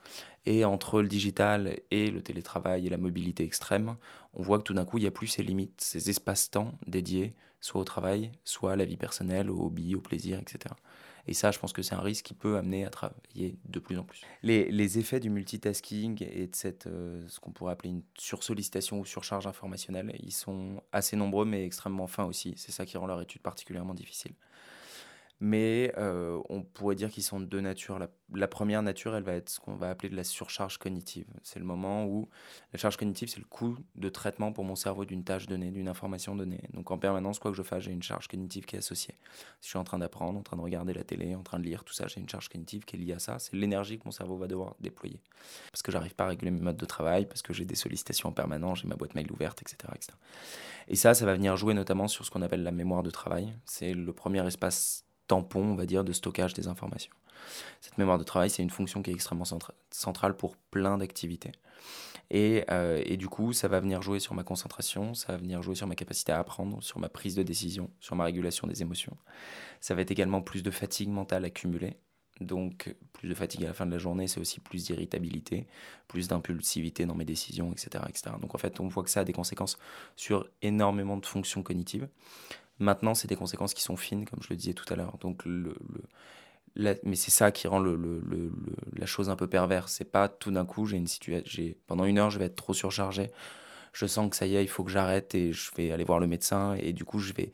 Et 0.46 0.64
entre 0.64 1.02
le 1.02 1.08
digital 1.08 1.78
et 1.90 2.10
le 2.10 2.22
télétravail 2.22 2.86
et 2.86 2.90
la 2.90 2.98
mobilité 2.98 3.44
extrême, 3.44 3.96
on 4.34 4.42
voit 4.42 4.58
que 4.58 4.64
tout 4.64 4.74
d'un 4.74 4.84
coup, 4.84 4.98
il 4.98 5.02
n'y 5.02 5.08
a 5.08 5.12
plus 5.12 5.26
ces 5.26 5.42
limites, 5.42 5.80
ces 5.80 6.10
espaces-temps 6.10 6.72
dédiés 6.86 7.34
soit 7.60 7.80
au 7.80 7.84
travail, 7.84 8.32
soit 8.44 8.72
à 8.72 8.76
la 8.76 8.84
vie 8.84 8.96
personnelle, 8.96 9.48
au 9.48 9.66
hobby, 9.66 9.94
au 9.94 10.00
plaisir, 10.00 10.38
etc. 10.38 10.74
Et 11.28 11.34
ça, 11.34 11.50
je 11.50 11.58
pense 11.58 11.72
que 11.72 11.82
c'est 11.82 11.94
un 11.94 12.00
risque 12.00 12.24
qui 12.24 12.34
peut 12.34 12.56
amener 12.56 12.84
à 12.84 12.90
travailler 12.90 13.56
de 13.64 13.78
plus 13.78 13.98
en 13.98 14.04
plus. 14.04 14.22
Les, 14.42 14.70
les 14.70 14.98
effets 14.98 15.20
du 15.20 15.30
multitasking 15.30 16.24
et 16.28 16.48
de 16.48 16.54
cette, 16.54 16.86
euh, 16.86 17.24
ce 17.28 17.38
qu'on 17.38 17.52
pourrait 17.52 17.72
appeler 17.72 17.90
une 17.90 18.02
sursollicitation 18.18 18.98
ou 18.98 19.04
surcharge 19.04 19.46
informationnelle, 19.46 20.14
ils 20.20 20.32
sont 20.32 20.82
assez 20.90 21.16
nombreux 21.16 21.44
mais 21.44 21.64
extrêmement 21.64 22.06
fins 22.06 22.24
aussi. 22.24 22.54
C'est 22.56 22.72
ça 22.72 22.84
qui 22.84 22.96
rend 22.96 23.06
leur 23.06 23.20
étude 23.20 23.42
particulièrement 23.42 23.94
difficile 23.94 24.32
mais 25.42 25.92
euh, 25.98 26.40
on 26.50 26.62
pourrait 26.62 26.94
dire 26.94 27.10
qu'ils 27.10 27.24
sont 27.24 27.40
de 27.40 27.44
deux 27.46 27.60
natures. 27.60 27.98
La, 28.32 28.46
première 28.46 28.80
nature, 28.80 29.16
elle 29.16 29.24
va 29.24 29.32
être 29.32 29.48
ce 29.48 29.58
qu'on 29.58 29.74
va 29.74 29.90
appeler 29.90 30.08
de 30.08 30.14
la 30.14 30.22
surcharge 30.22 30.78
cognitive. 30.78 31.26
C'est 31.42 31.58
le 31.58 31.64
moment 31.64 32.06
où 32.06 32.28
la 32.72 32.78
charge 32.78 32.96
cognitive, 32.96 33.28
c'est 33.28 33.40
le 33.40 33.46
coût 33.46 33.76
de 33.96 34.08
traitement 34.08 34.52
pour 34.52 34.62
mon 34.62 34.76
cerveau 34.76 35.04
d'une 35.04 35.24
tâche 35.24 35.48
donnée, 35.48 35.72
d'une 35.72 35.88
information 35.88 36.36
donnée. 36.36 36.60
Donc 36.72 36.92
en 36.92 36.96
permanence, 36.96 37.40
quoi 37.40 37.50
que 37.50 37.56
je 37.56 37.64
fasse, 37.64 37.82
j'ai 37.82 37.90
une 37.90 38.04
charge 38.04 38.28
cognitive 38.28 38.66
qui 38.66 38.76
est 38.76 38.78
associée. 38.78 39.16
Si 39.60 39.66
je 39.66 39.68
suis 39.70 39.78
en 39.80 39.82
train 39.82 39.98
d'apprendre, 39.98 40.38
en 40.38 40.42
train 40.42 40.56
de 40.56 40.62
regarder 40.62 40.94
la 40.94 41.02
télé, 41.02 41.34
en 41.34 41.42
train 41.42 41.58
de 41.58 41.64
lire, 41.64 41.82
tout 41.82 41.92
ça, 41.92 42.06
j'ai 42.06 42.20
une 42.20 42.28
charge 42.28 42.48
cognitive 42.48 42.84
qui 42.84 42.94
est 42.94 43.00
liée 43.00 43.14
à 43.14 43.18
ça. 43.18 43.40
C'est 43.40 43.56
l'énergie 43.56 43.98
que 43.98 44.04
mon 44.04 44.12
cerveau 44.12 44.36
va 44.36 44.46
devoir 44.46 44.76
déployer. 44.78 45.20
Parce 45.72 45.82
que 45.82 45.90
j'arrive 45.90 46.14
pas 46.14 46.26
à 46.26 46.28
réguler 46.28 46.52
mes 46.52 46.60
modes 46.60 46.76
de 46.76 46.86
travail, 46.86 47.26
parce 47.26 47.42
que 47.42 47.52
j'ai 47.52 47.64
des 47.64 47.74
sollicitations 47.74 48.28
en 48.28 48.32
permanence, 48.32 48.82
j'ai 48.82 48.86
ma 48.86 48.94
boîte 48.94 49.16
mail 49.16 49.32
ouverte, 49.32 49.60
etc., 49.60 49.92
etc. 49.96 50.12
Et 50.86 50.94
ça, 50.94 51.14
ça 51.14 51.26
va 51.26 51.34
venir 51.34 51.56
jouer 51.56 51.74
notamment 51.74 52.06
sur 52.06 52.24
ce 52.24 52.30
qu'on 52.30 52.42
appelle 52.42 52.62
la 52.62 52.70
mémoire 52.70 53.02
de 53.02 53.10
travail. 53.10 53.52
C'est 53.64 53.92
le 53.92 54.12
premier 54.12 54.46
espace 54.46 55.04
tampon, 55.26 55.64
on 55.64 55.74
va 55.74 55.86
dire, 55.86 56.04
de 56.04 56.12
stockage 56.12 56.54
des 56.54 56.68
informations. 56.68 57.12
Cette 57.80 57.98
mémoire 57.98 58.18
de 58.18 58.24
travail, 58.24 58.50
c'est 58.50 58.62
une 58.62 58.70
fonction 58.70 59.02
qui 59.02 59.10
est 59.10 59.14
extrêmement 59.14 59.44
centrale 59.90 60.36
pour 60.36 60.56
plein 60.56 60.98
d'activités. 60.98 61.52
Et, 62.30 62.64
euh, 62.70 63.02
et, 63.04 63.16
du 63.16 63.28
coup, 63.28 63.52
ça 63.52 63.68
va 63.68 63.80
venir 63.80 64.00
jouer 64.00 64.18
sur 64.18 64.34
ma 64.34 64.42
concentration, 64.42 65.12
ça 65.12 65.32
va 65.32 65.38
venir 65.38 65.62
jouer 65.62 65.74
sur 65.74 65.86
ma 65.86 65.94
capacité 65.94 66.32
à 66.32 66.38
apprendre, 66.38 66.82
sur 66.82 66.98
ma 66.98 67.08
prise 67.08 67.34
de 67.34 67.42
décision, 67.42 67.90
sur 68.00 68.16
ma 68.16 68.24
régulation 68.24 68.66
des 68.66 68.80
émotions. 68.80 69.16
Ça 69.80 69.94
va 69.94 70.00
être 70.00 70.10
également 70.10 70.40
plus 70.40 70.62
de 70.62 70.70
fatigue 70.70 71.10
mentale 71.10 71.44
accumulée. 71.44 71.96
Donc, 72.40 72.94
plus 73.12 73.28
de 73.28 73.34
fatigue 73.34 73.64
à 73.64 73.68
la 73.68 73.74
fin 73.74 73.84
de 73.84 73.90
la 73.90 73.98
journée, 73.98 74.26
c'est 74.28 74.40
aussi 74.40 74.60
plus 74.60 74.84
d'irritabilité, 74.84 75.66
plus 76.08 76.28
d'impulsivité 76.28 77.04
dans 77.04 77.14
mes 77.14 77.26
décisions, 77.26 77.70
etc., 77.70 78.04
etc. 78.08 78.36
Donc, 78.40 78.54
en 78.54 78.58
fait, 78.58 78.80
on 78.80 78.88
voit 78.88 79.02
que 79.02 79.10
ça 79.10 79.20
a 79.20 79.24
des 79.24 79.34
conséquences 79.34 79.78
sur 80.16 80.48
énormément 80.62 81.18
de 81.18 81.26
fonctions 81.26 81.62
cognitives. 81.62 82.08
Maintenant, 82.82 83.14
c'est 83.14 83.28
des 83.28 83.36
conséquences 83.36 83.74
qui 83.74 83.82
sont 83.82 83.96
fines, 83.96 84.24
comme 84.24 84.42
je 84.42 84.48
le 84.50 84.56
disais 84.56 84.74
tout 84.74 84.92
à 84.92 84.96
l'heure. 84.96 85.16
Donc, 85.18 85.44
le, 85.44 85.76
mais 86.74 87.14
c'est 87.14 87.30
ça 87.30 87.52
qui 87.52 87.68
rend 87.68 87.78
le, 87.78 87.96
la 88.96 89.06
chose 89.06 89.30
un 89.30 89.36
peu 89.36 89.46
perverse. 89.46 89.92
C'est 89.92 90.10
pas 90.10 90.28
tout 90.28 90.50
d'un 90.50 90.64
coup, 90.64 90.84
j'ai 90.86 90.96
une 90.96 91.06
situation, 91.06 91.74
pendant 91.86 92.04
une 92.04 92.18
heure, 92.18 92.30
je 92.30 92.40
vais 92.40 92.46
être 92.46 92.56
trop 92.56 92.74
surchargé. 92.74 93.30
Je 93.92 94.06
sens 94.06 94.28
que 94.28 94.36
ça 94.36 94.46
y 94.46 94.56
est, 94.56 94.64
il 94.64 94.68
faut 94.68 94.82
que 94.82 94.90
j'arrête 94.90 95.32
et 95.36 95.52
je 95.52 95.70
vais 95.76 95.92
aller 95.92 96.02
voir 96.02 96.18
le 96.18 96.26
médecin. 96.26 96.74
Et 96.74 96.92
du 96.92 97.04
coup, 97.04 97.20
je 97.20 97.32
vais 97.32 97.52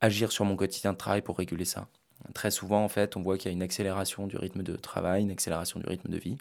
agir 0.00 0.30
sur 0.30 0.44
mon 0.44 0.54
quotidien 0.54 0.92
de 0.92 0.98
travail 0.98 1.22
pour 1.22 1.36
réguler 1.36 1.64
ça. 1.64 1.88
Très 2.32 2.52
souvent, 2.52 2.84
en 2.84 2.88
fait, 2.88 3.16
on 3.16 3.22
voit 3.22 3.38
qu'il 3.38 3.50
y 3.50 3.54
a 3.54 3.56
une 3.56 3.62
accélération 3.62 4.28
du 4.28 4.36
rythme 4.36 4.62
de 4.62 4.76
travail, 4.76 5.22
une 5.22 5.32
accélération 5.32 5.80
du 5.80 5.86
rythme 5.86 6.10
de 6.10 6.18
vie. 6.18 6.38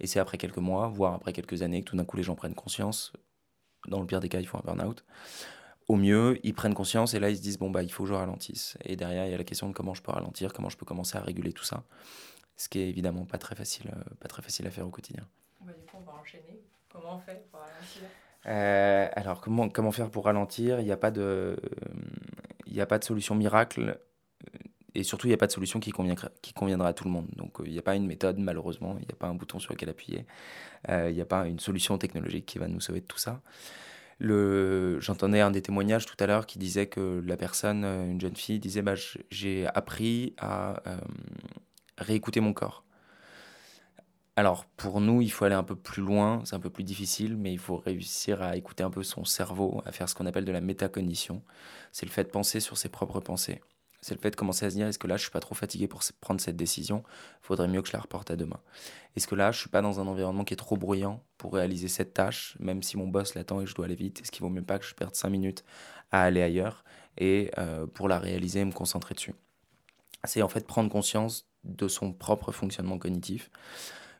Et 0.00 0.06
c'est 0.06 0.18
après 0.18 0.36
quelques 0.36 0.58
mois, 0.58 0.88
voire 0.88 1.14
après 1.14 1.32
quelques 1.32 1.62
années, 1.62 1.80
que 1.82 1.90
tout 1.90 1.96
d'un 1.96 2.04
coup, 2.04 2.18
les 2.18 2.22
gens 2.22 2.34
prennent 2.34 2.54
conscience. 2.54 3.14
Dans 3.88 4.00
le 4.00 4.06
pire 4.06 4.20
des 4.20 4.28
cas, 4.28 4.40
ils 4.40 4.46
font 4.46 4.58
un 4.58 4.62
burn-out 4.62 5.04
au 5.88 5.96
mieux, 5.96 6.38
ils 6.42 6.54
prennent 6.54 6.74
conscience 6.74 7.14
et 7.14 7.20
là 7.20 7.30
ils 7.30 7.36
se 7.36 7.42
disent 7.42 7.58
bon 7.58 7.70
bah 7.70 7.82
il 7.82 7.92
faut 7.92 8.04
que 8.04 8.08
je 8.08 8.14
ralentisse. 8.14 8.76
Et 8.84 8.96
derrière 8.96 9.26
il 9.26 9.30
y 9.30 9.34
a 9.34 9.38
la 9.38 9.44
question 9.44 9.68
de 9.68 9.74
comment 9.74 9.94
je 9.94 10.02
peux 10.02 10.12
ralentir, 10.12 10.52
comment 10.52 10.68
je 10.68 10.76
peux 10.76 10.86
commencer 10.86 11.16
à 11.16 11.20
réguler 11.20 11.52
tout 11.52 11.64
ça. 11.64 11.84
Ce 12.56 12.68
qui 12.68 12.80
est 12.80 12.88
évidemment 12.88 13.24
pas 13.24 13.38
très 13.38 13.54
facile, 13.54 13.90
euh, 13.94 14.14
pas 14.20 14.28
très 14.28 14.42
facile 14.42 14.66
à 14.66 14.70
faire 14.70 14.86
au 14.86 14.90
quotidien. 14.90 15.24
Bah, 15.60 15.72
du 15.72 15.84
coup 15.84 15.96
on 16.00 16.10
va 16.10 16.18
enchaîner. 16.20 16.60
Comment 16.88 17.16
on 17.16 17.20
fait 17.20 17.46
pour 17.50 17.60
ralentir? 17.60 18.02
Euh, 18.46 19.08
Alors 19.14 19.40
comment, 19.40 19.68
comment 19.68 19.92
faire 19.92 20.10
pour 20.10 20.24
ralentir? 20.24 20.80
Il 20.80 20.84
n'y 20.86 20.92
a 20.92 20.96
pas 20.96 21.10
de, 21.10 21.56
il 22.66 22.80
a 22.80 22.86
pas 22.86 22.98
de 22.98 23.04
solution 23.04 23.34
miracle. 23.34 24.00
Et 24.94 25.02
surtout, 25.02 25.26
il 25.26 25.30
n'y 25.30 25.34
a 25.34 25.36
pas 25.36 25.46
de 25.46 25.52
solution 25.52 25.78
qui, 25.78 25.90
convient, 25.90 26.14
qui 26.40 26.54
conviendra 26.54 26.88
à 26.88 26.94
tout 26.94 27.04
le 27.04 27.10
monde. 27.10 27.26
Donc, 27.36 27.58
il 27.62 27.70
n'y 27.70 27.78
a 27.78 27.82
pas 27.82 27.96
une 27.96 28.06
méthode, 28.06 28.38
malheureusement. 28.38 28.96
Il 28.98 29.04
n'y 29.06 29.12
a 29.12 29.14
pas 29.14 29.26
un 29.26 29.34
bouton 29.34 29.58
sur 29.58 29.74
lequel 29.74 29.90
appuyer. 29.90 30.24
Il 30.88 31.12
n'y 31.12 31.20
a 31.20 31.26
pas 31.26 31.46
une 31.46 31.58
solution 31.58 31.98
technologique 31.98 32.46
qui 32.46 32.58
va 32.58 32.66
nous 32.66 32.80
sauver 32.80 33.00
de 33.00 33.04
tout 33.04 33.18
ça. 33.18 33.42
J'entendais 34.20 35.40
un 35.40 35.50
des 35.50 35.62
témoignages 35.62 36.06
tout 36.06 36.16
à 36.20 36.26
l'heure 36.26 36.46
qui 36.46 36.58
disait 36.58 36.86
que 36.86 37.22
la 37.26 37.36
personne, 37.36 37.84
euh, 37.84 38.10
une 38.10 38.20
jeune 38.20 38.36
fille, 38.36 38.58
disait 38.58 38.82
bah, 38.82 38.94
J'ai 39.30 39.66
appris 39.66 40.34
à 40.38 40.82
euh, 40.86 40.98
réécouter 41.98 42.40
mon 42.40 42.52
corps. 42.52 42.84
Alors 44.36 44.66
pour 44.76 45.00
nous, 45.00 45.22
il 45.22 45.30
faut 45.30 45.46
aller 45.46 45.54
un 45.54 45.62
peu 45.62 45.76
plus 45.76 46.02
loin, 46.02 46.42
c'est 46.44 46.54
un 46.56 46.60
peu 46.60 46.68
plus 46.70 46.84
difficile, 46.84 47.36
mais 47.38 47.52
il 47.52 47.58
faut 47.58 47.76
réussir 47.76 48.42
à 48.42 48.56
écouter 48.56 48.82
un 48.84 48.90
peu 48.90 49.02
son 49.02 49.24
cerveau, 49.24 49.82
à 49.86 49.92
faire 49.92 50.08
ce 50.08 50.14
qu'on 50.14 50.26
appelle 50.26 50.44
de 50.44 50.52
la 50.52 50.60
métacognition. 50.60 51.42
C'est 51.90 52.04
le 52.04 52.12
fait 52.12 52.24
de 52.24 52.28
penser 52.28 52.60
sur 52.60 52.76
ses 52.76 52.90
propres 52.90 53.20
pensées. 53.20 53.62
C'est 54.00 54.14
le 54.14 54.20
fait 54.20 54.30
de 54.30 54.36
commencer 54.36 54.66
à 54.66 54.70
se 54.70 54.76
dire 54.76 54.86
est-ce 54.86 54.98
que 54.98 55.06
là 55.06 55.16
je 55.16 55.22
suis 55.22 55.30
pas 55.30 55.40
trop 55.40 55.54
fatigué 55.54 55.88
pour 55.88 56.02
prendre 56.20 56.40
cette 56.40 56.56
décision? 56.56 57.02
Faudrait 57.42 57.68
mieux 57.68 57.82
que 57.82 57.88
je 57.88 57.92
la 57.92 58.00
reporte 58.00 58.30
à 58.30 58.36
demain. 58.36 58.60
Est-ce 59.16 59.26
que 59.26 59.34
là 59.34 59.52
je 59.52 59.58
suis 59.58 59.68
pas 59.68 59.82
dans 59.82 60.00
un 60.00 60.06
environnement 60.06 60.44
qui 60.44 60.54
est 60.54 60.58
trop 60.58 60.76
bruyant 60.76 61.22
pour 61.38 61.54
réaliser 61.54 61.88
cette 61.88 62.14
tâche, 62.14 62.56
même 62.60 62.82
si 62.82 62.96
mon 62.96 63.08
boss 63.08 63.34
l'attend 63.34 63.60
et 63.60 63.64
que 63.64 63.70
je 63.70 63.74
dois 63.74 63.86
aller 63.86 63.94
vite? 63.94 64.20
Est-ce 64.20 64.30
qu'il 64.30 64.42
vaut 64.42 64.48
mieux 64.48 64.62
pas 64.62 64.78
que 64.78 64.84
je 64.84 64.94
perde 64.94 65.14
5 65.14 65.28
minutes 65.30 65.64
à 66.10 66.22
aller 66.22 66.42
ailleurs 66.42 66.84
et 67.18 67.50
euh, 67.58 67.86
pour 67.86 68.08
la 68.08 68.18
réaliser 68.18 68.60
et 68.60 68.64
me 68.64 68.72
concentrer 68.72 69.14
dessus? 69.14 69.34
C'est 70.24 70.42
en 70.42 70.48
fait 70.48 70.66
prendre 70.66 70.90
conscience 70.90 71.48
de 71.64 71.88
son 71.88 72.12
propre 72.12 72.52
fonctionnement 72.52 72.98
cognitif 72.98 73.50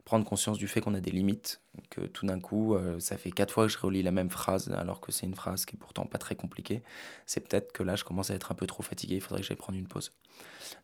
prendre 0.07 0.25
conscience 0.25 0.57
du 0.57 0.69
fait 0.69 0.81
qu'on 0.81 0.95
a 0.95 1.01
des 1.01 1.11
limites, 1.11 1.61
que 1.90 2.01
tout 2.03 2.27
d'un 2.27 2.38
coup, 2.38 2.77
euh, 2.77 3.01
ça 3.01 3.19
fait 3.19 3.33
quatre 3.33 3.53
fois 3.53 3.66
que 3.66 3.73
je 3.73 3.79
relis 3.79 4.05
la 4.05 4.12
même 4.12 4.31
phrase, 4.31 4.71
alors 4.71 5.01
que 5.01 5.11
c'est 5.11 5.27
une 5.27 5.35
phrase 5.35 5.66
qui 5.66 5.75
est 5.75 5.79
pourtant 5.79 6.07
pas 6.07 6.16
très 6.16 6.37
compliquée, 6.37 6.83
c'est 7.27 7.40
peut-être 7.40 7.73
que 7.73 7.83
là, 7.83 7.97
je 7.97 8.05
commence 8.05 8.31
à 8.31 8.35
être 8.37 8.53
un 8.53 8.55
peu 8.55 8.69
trop 8.69 8.85
fatigué, 8.85 9.16
il 9.16 9.21
faudrait 9.21 9.40
que 9.40 9.47
j'aille 9.49 9.57
prendre 9.57 9.77
une 9.77 9.88
pause. 9.88 10.12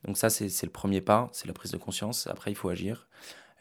Donc 0.05 0.19
ça, 0.19 0.29
c'est 0.29 0.65
le 0.65 0.73
premier 0.73 1.01
pas, 1.01 1.31
c'est 1.33 1.47
la 1.47 1.55
prise 1.55 1.71
de 1.71 1.77
conscience. 1.77 2.27
Après, 2.27 2.51
il 2.51 2.57
faut 2.57 2.69
agir. 2.69 3.07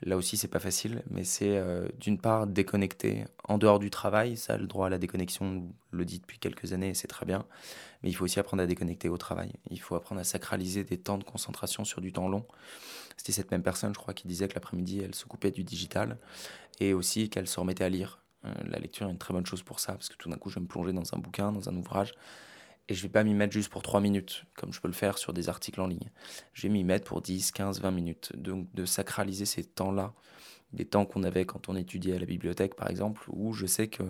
Là 0.03 0.17
aussi, 0.17 0.35
c'est 0.35 0.47
pas 0.47 0.59
facile, 0.59 1.03
mais 1.11 1.23
c'est 1.23 1.57
euh, 1.57 1.87
d'une 1.99 2.17
part 2.17 2.47
déconnecter 2.47 3.25
en 3.47 3.59
dehors 3.59 3.77
du 3.77 3.91
travail. 3.91 4.37
Ça, 4.37 4.57
le 4.57 4.65
droit 4.65 4.87
à 4.87 4.89
la 4.89 4.97
déconnexion 4.97 5.69
le 5.91 6.05
dit 6.05 6.17
depuis 6.17 6.39
quelques 6.39 6.73
années, 6.73 6.95
c'est 6.95 7.07
très 7.07 7.27
bien. 7.27 7.45
Mais 8.03 8.09
il 8.09 8.13
faut 8.13 8.25
aussi 8.25 8.39
apprendre 8.39 8.63
à 8.63 8.65
déconnecter 8.65 9.09
au 9.09 9.17
travail. 9.17 9.53
Il 9.69 9.79
faut 9.79 9.95
apprendre 9.95 10.21
à 10.21 10.23
sacraliser 10.23 10.83
des 10.83 10.97
temps 10.97 11.17
de 11.17 11.23
concentration 11.23 11.83
sur 11.83 12.01
du 12.01 12.11
temps 12.11 12.27
long. 12.27 12.45
C'était 13.17 13.31
cette 13.31 13.51
même 13.51 13.63
personne, 13.63 13.93
je 13.93 13.99
crois, 13.99 14.13
qui 14.13 14.27
disait 14.27 14.47
que 14.47 14.55
l'après-midi, 14.55 15.01
elle 15.03 15.15
se 15.15 15.25
coupait 15.25 15.51
du 15.51 15.63
digital 15.63 16.17
et 16.79 16.93
aussi 16.93 17.29
qu'elle 17.29 17.47
se 17.47 17.59
remettait 17.59 17.83
à 17.83 17.89
lire. 17.89 18.19
Euh, 18.45 18.53
la 18.65 18.79
lecture 18.79 19.07
est 19.07 19.11
une 19.11 19.19
très 19.19 19.33
bonne 19.33 19.45
chose 19.45 19.61
pour 19.61 19.79
ça, 19.79 19.93
parce 19.93 20.09
que 20.09 20.15
tout 20.15 20.29
d'un 20.29 20.37
coup, 20.37 20.49
je 20.49 20.55
vais 20.55 20.61
me 20.61 20.67
plonger 20.67 20.93
dans 20.93 21.13
un 21.13 21.17
bouquin, 21.19 21.51
dans 21.51 21.69
un 21.69 21.75
ouvrage 21.75 22.13
et 22.91 22.93
je 22.93 23.03
vais 23.03 23.09
pas 23.09 23.23
m'y 23.23 23.33
mettre 23.33 23.53
juste 23.53 23.69
pour 23.69 23.81
3 23.81 24.01
minutes, 24.01 24.43
comme 24.55 24.73
je 24.73 24.81
peux 24.81 24.89
le 24.89 24.93
faire 24.93 25.17
sur 25.17 25.31
des 25.31 25.47
articles 25.47 25.79
en 25.79 25.87
ligne. 25.87 26.09
Je 26.53 26.63
vais 26.63 26.69
m'y 26.69 26.83
mettre 26.83 27.05
pour 27.05 27.21
10, 27.21 27.51
15, 27.51 27.79
20 27.79 27.91
minutes. 27.91 28.31
Donc 28.35 28.67
de 28.73 28.85
sacraliser 28.85 29.45
ces 29.45 29.63
temps-là, 29.63 30.13
des 30.73 30.85
temps 30.85 31.05
qu'on 31.05 31.23
avait 31.23 31.45
quand 31.45 31.69
on 31.69 31.75
étudiait 31.77 32.15
à 32.15 32.19
la 32.19 32.25
bibliothèque 32.25 32.75
par 32.75 32.89
exemple, 32.89 33.23
où 33.29 33.53
je 33.53 33.65
sais 33.65 33.87
que 33.87 34.03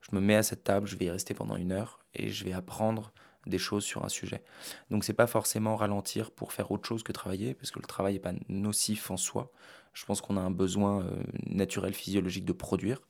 je 0.00 0.14
me 0.14 0.20
mets 0.20 0.36
à 0.36 0.44
cette 0.44 0.62
table, 0.62 0.86
je 0.86 0.96
vais 0.96 1.06
y 1.06 1.10
rester 1.10 1.34
pendant 1.34 1.56
une 1.56 1.72
heure 1.72 1.98
et 2.14 2.30
je 2.30 2.44
vais 2.44 2.52
apprendre 2.52 3.12
des 3.50 3.58
choses 3.58 3.84
sur 3.84 4.04
un 4.04 4.08
sujet. 4.08 4.42
Donc 4.90 5.04
c'est 5.04 5.12
pas 5.12 5.26
forcément 5.26 5.76
ralentir 5.76 6.30
pour 6.30 6.52
faire 6.52 6.70
autre 6.70 6.88
chose 6.88 7.02
que 7.02 7.12
travailler, 7.12 7.54
parce 7.54 7.70
que 7.70 7.78
le 7.78 7.86
travail 7.86 8.14
n'est 8.14 8.20
pas 8.20 8.32
nocif 8.48 9.10
en 9.10 9.16
soi. 9.16 9.52
Je 9.92 10.04
pense 10.06 10.20
qu'on 10.20 10.36
a 10.36 10.40
un 10.40 10.50
besoin 10.50 11.02
euh, 11.02 11.22
naturel, 11.46 11.92
physiologique 11.92 12.44
de 12.44 12.52
produire 12.52 13.00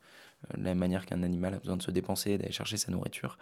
de 0.57 0.65
la 0.65 0.71
même 0.71 0.79
manière 0.79 1.07
qu'un 1.07 1.23
animal 1.23 1.55
a 1.55 1.59
besoin 1.59 1.77
de 1.77 1.83
se 1.83 1.91
dépenser, 1.91 2.39
d'aller 2.39 2.53
chercher 2.53 2.77
sa 2.77 2.91
nourriture. 2.91 3.39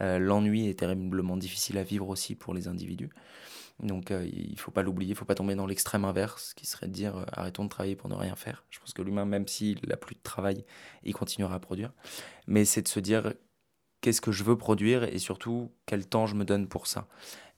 Euh, 0.00 0.18
l'ennui 0.18 0.68
est 0.68 0.78
terriblement 0.78 1.36
difficile 1.36 1.78
à 1.78 1.82
vivre 1.82 2.08
aussi 2.08 2.34
pour 2.34 2.54
les 2.54 2.68
individus. 2.68 3.10
Donc 3.80 4.10
euh, 4.10 4.28
il 4.32 4.58
faut 4.58 4.70
pas 4.70 4.82
l'oublier, 4.82 5.12
il 5.12 5.16
faut 5.16 5.24
pas 5.24 5.34
tomber 5.34 5.54
dans 5.54 5.66
l'extrême 5.66 6.04
inverse, 6.04 6.54
qui 6.54 6.66
serait 6.66 6.88
de 6.88 6.92
dire 6.92 7.16
euh, 7.16 7.24
arrêtons 7.32 7.64
de 7.64 7.68
travailler 7.68 7.96
pour 7.96 8.08
ne 8.08 8.14
rien 8.14 8.36
faire. 8.36 8.64
Je 8.70 8.78
pense 8.78 8.92
que 8.92 9.02
l'humain, 9.02 9.24
même 9.24 9.48
s'il 9.48 9.80
n'a 9.86 9.96
plus 9.96 10.14
de 10.14 10.22
travail, 10.22 10.64
il 11.04 11.14
continuera 11.14 11.54
à 11.54 11.58
produire. 11.58 11.92
Mais 12.46 12.64
c'est 12.64 12.82
de 12.82 12.88
se 12.88 13.00
dire 13.00 13.32
qu'est-ce 14.02 14.20
que 14.20 14.32
je 14.32 14.44
veux 14.44 14.58
produire 14.58 15.04
et 15.04 15.18
surtout 15.18 15.72
quel 15.86 16.06
temps 16.06 16.26
je 16.26 16.34
me 16.34 16.44
donne 16.44 16.68
pour 16.68 16.86
ça. 16.86 17.08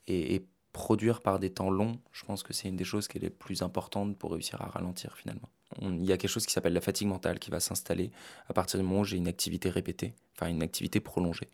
Et, 0.06 0.46
produire 0.72 1.20
par 1.20 1.38
des 1.38 1.50
temps 1.50 1.70
longs, 1.70 2.00
je 2.10 2.24
pense 2.24 2.42
que 2.42 2.52
c'est 2.52 2.68
une 2.68 2.74
des 2.74 2.82
choses 2.82 3.06
qui 3.06 3.18
est 3.18 3.20
les 3.20 3.30
plus 3.30 3.62
importantes 3.62 4.18
pour 4.18 4.32
réussir 4.32 4.60
à 4.60 4.66
ralentir 4.66 5.16
finalement 5.16 5.48
il 5.80 6.04
y 6.04 6.12
a 6.12 6.16
quelque 6.16 6.30
chose 6.30 6.46
qui 6.46 6.52
s'appelle 6.52 6.72
la 6.72 6.80
fatigue 6.80 7.08
mentale 7.08 7.38
qui 7.38 7.50
va 7.50 7.60
s'installer 7.60 8.10
à 8.48 8.52
partir 8.52 8.78
du 8.78 8.86
moment 8.86 9.00
où 9.00 9.04
j'ai 9.04 9.16
une 9.16 9.28
activité 9.28 9.70
répétée, 9.70 10.14
enfin 10.34 10.48
une 10.48 10.62
activité 10.62 11.00
prolongée. 11.00 11.48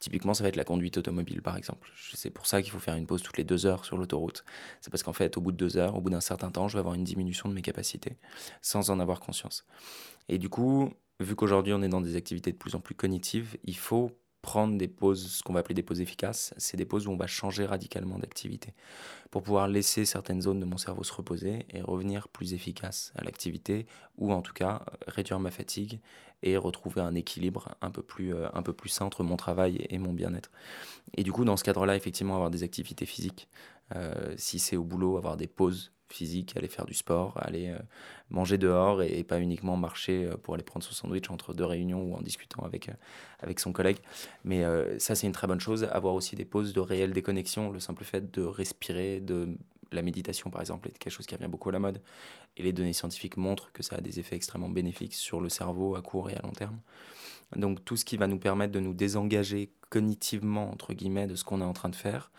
Typiquement, 0.00 0.34
ça 0.34 0.42
va 0.42 0.48
être 0.48 0.56
la 0.56 0.64
conduite 0.64 0.98
automobile, 0.98 1.42
par 1.42 1.56
exemple. 1.56 1.90
C'est 2.14 2.30
pour 2.30 2.46
ça 2.46 2.62
qu'il 2.62 2.70
faut 2.70 2.78
faire 2.78 2.94
une 2.94 3.06
pause 3.06 3.22
toutes 3.22 3.38
les 3.38 3.44
deux 3.44 3.66
heures 3.66 3.84
sur 3.84 3.96
l'autoroute. 3.96 4.44
C'est 4.80 4.90
parce 4.90 5.02
qu'en 5.02 5.12
fait, 5.12 5.36
au 5.36 5.40
bout 5.40 5.52
de 5.52 5.56
deux 5.56 5.76
heures, 5.76 5.96
au 5.96 6.00
bout 6.00 6.10
d'un 6.10 6.20
certain 6.20 6.50
temps, 6.50 6.68
je 6.68 6.74
vais 6.74 6.80
avoir 6.80 6.94
une 6.94 7.04
diminution 7.04 7.48
de 7.48 7.54
mes 7.54 7.62
capacités 7.62 8.16
sans 8.62 8.90
en 8.90 9.00
avoir 9.00 9.20
conscience. 9.20 9.64
Et 10.28 10.38
du 10.38 10.48
coup, 10.48 10.92
vu 11.20 11.34
qu'aujourd'hui 11.34 11.72
on 11.72 11.82
est 11.82 11.88
dans 11.88 12.00
des 12.00 12.16
activités 12.16 12.52
de 12.52 12.56
plus 12.56 12.74
en 12.74 12.80
plus 12.80 12.94
cognitives, 12.94 13.56
il 13.64 13.76
faut 13.76 14.12
prendre 14.46 14.78
des 14.78 14.86
pauses, 14.86 15.26
ce 15.26 15.42
qu'on 15.42 15.54
va 15.54 15.60
appeler 15.60 15.74
des 15.74 15.82
pauses 15.82 16.00
efficaces, 16.00 16.54
c'est 16.56 16.76
des 16.76 16.84
pauses 16.84 17.08
où 17.08 17.10
on 17.10 17.16
va 17.16 17.26
changer 17.26 17.66
radicalement 17.66 18.16
d'activité 18.16 18.74
pour 19.32 19.42
pouvoir 19.42 19.66
laisser 19.66 20.04
certaines 20.04 20.40
zones 20.40 20.60
de 20.60 20.64
mon 20.64 20.76
cerveau 20.76 21.02
se 21.02 21.12
reposer 21.12 21.66
et 21.70 21.82
revenir 21.82 22.28
plus 22.28 22.54
efficace 22.54 23.12
à 23.16 23.24
l'activité 23.24 23.86
ou 24.18 24.32
en 24.32 24.42
tout 24.42 24.52
cas 24.52 24.84
euh, 24.88 24.96
réduire 25.08 25.40
ma 25.40 25.50
fatigue 25.50 25.98
et 26.44 26.56
retrouver 26.56 27.00
un 27.00 27.16
équilibre 27.16 27.74
un 27.80 27.90
peu 27.90 28.02
plus, 28.02 28.36
euh, 28.36 28.46
un 28.54 28.62
peu 28.62 28.72
plus 28.72 28.88
sain 28.88 29.04
entre 29.04 29.24
mon 29.24 29.36
travail 29.36 29.84
et 29.90 29.98
mon 29.98 30.12
bien-être. 30.12 30.52
Et 31.16 31.24
du 31.24 31.32
coup, 31.32 31.44
dans 31.44 31.56
ce 31.56 31.64
cadre-là, 31.64 31.96
effectivement, 31.96 32.34
avoir 32.34 32.50
des 32.50 32.62
activités 32.62 33.04
physiques, 33.04 33.48
euh, 33.96 34.32
si 34.36 34.60
c'est 34.60 34.76
au 34.76 34.84
boulot, 34.84 35.16
avoir 35.16 35.36
des 35.36 35.48
pauses 35.48 35.90
physique, 36.12 36.56
aller 36.56 36.68
faire 36.68 36.86
du 36.86 36.94
sport, 36.94 37.34
aller 37.36 37.68
euh, 37.68 37.78
manger 38.30 38.58
dehors 38.58 39.02
et, 39.02 39.24
pas 39.24 39.40
uniquement 39.40 39.76
marcher 39.76 40.24
euh, 40.24 40.36
pour 40.36 40.54
aller 40.54 40.62
prendre 40.62 40.84
son 40.84 40.92
sandwich 40.92 41.30
entre 41.30 41.54
deux 41.54 41.64
réunions 41.64 42.02
ou 42.02 42.14
en 42.14 42.20
discutant 42.20 42.62
avec, 42.62 42.88
euh, 42.88 42.94
avec 43.40 43.60
son 43.60 43.72
collègue. 43.72 43.98
Mais 44.44 44.64
ça, 44.98 45.14
c'est 45.14 45.26
une 45.26 45.32
très 45.32 45.46
bonne 45.46 45.60
chose. 45.60 45.84
Avoir 45.84 46.14
aussi 46.14 46.36
des 46.36 46.44
pauses 46.44 46.72
de 46.72 46.80
réelle 46.80 47.12
déconnexion, 47.12 47.70
le 47.70 47.80
simple 47.80 48.04
fait 48.04 48.30
de 48.30 48.42
respirer, 48.42 49.20
de 49.20 49.56
la 49.92 50.02
méditation 50.02 50.50
par 50.50 50.60
exemple 50.60 50.88
est 50.88 50.98
quelque 50.98 51.12
chose 51.12 51.26
qui 51.26 51.34
revient 51.34 51.48
beaucoup 51.48 51.68
à 51.68 51.72
la 51.72 51.78
mode. 51.78 52.00
Et 52.56 52.62
les 52.62 52.72
données 52.72 52.92
scientifiques 52.92 53.36
montrent 53.36 53.72
que 53.72 53.82
ça 53.82 53.96
a 53.96 54.00
des 54.00 54.18
effets 54.18 54.36
extrêmement 54.36 54.68
bénéfiques 54.68 55.14
sur 55.14 55.40
le 55.40 55.48
cerveau 55.48 55.94
à 55.96 56.02
court 56.02 56.30
et 56.30 56.36
à 56.36 56.42
long 56.42 56.52
terme. 56.52 56.78
Donc 57.54 57.84
tout 57.84 57.96
ce 57.96 58.04
qui 58.04 58.16
va 58.16 58.26
nous 58.26 58.38
permettre 58.38 58.72
de 58.72 58.80
nous 58.80 58.94
désengager 58.94 59.70
cognitivement, 59.90 60.70
entre 60.70 60.92
guillemets, 60.94 61.26
de 61.26 61.36
ce 61.36 61.44
qu'on 61.44 61.60
est 61.60 61.64
en 61.64 61.72
train 61.72 61.88
de 61.88 61.96
faire, 61.96 62.30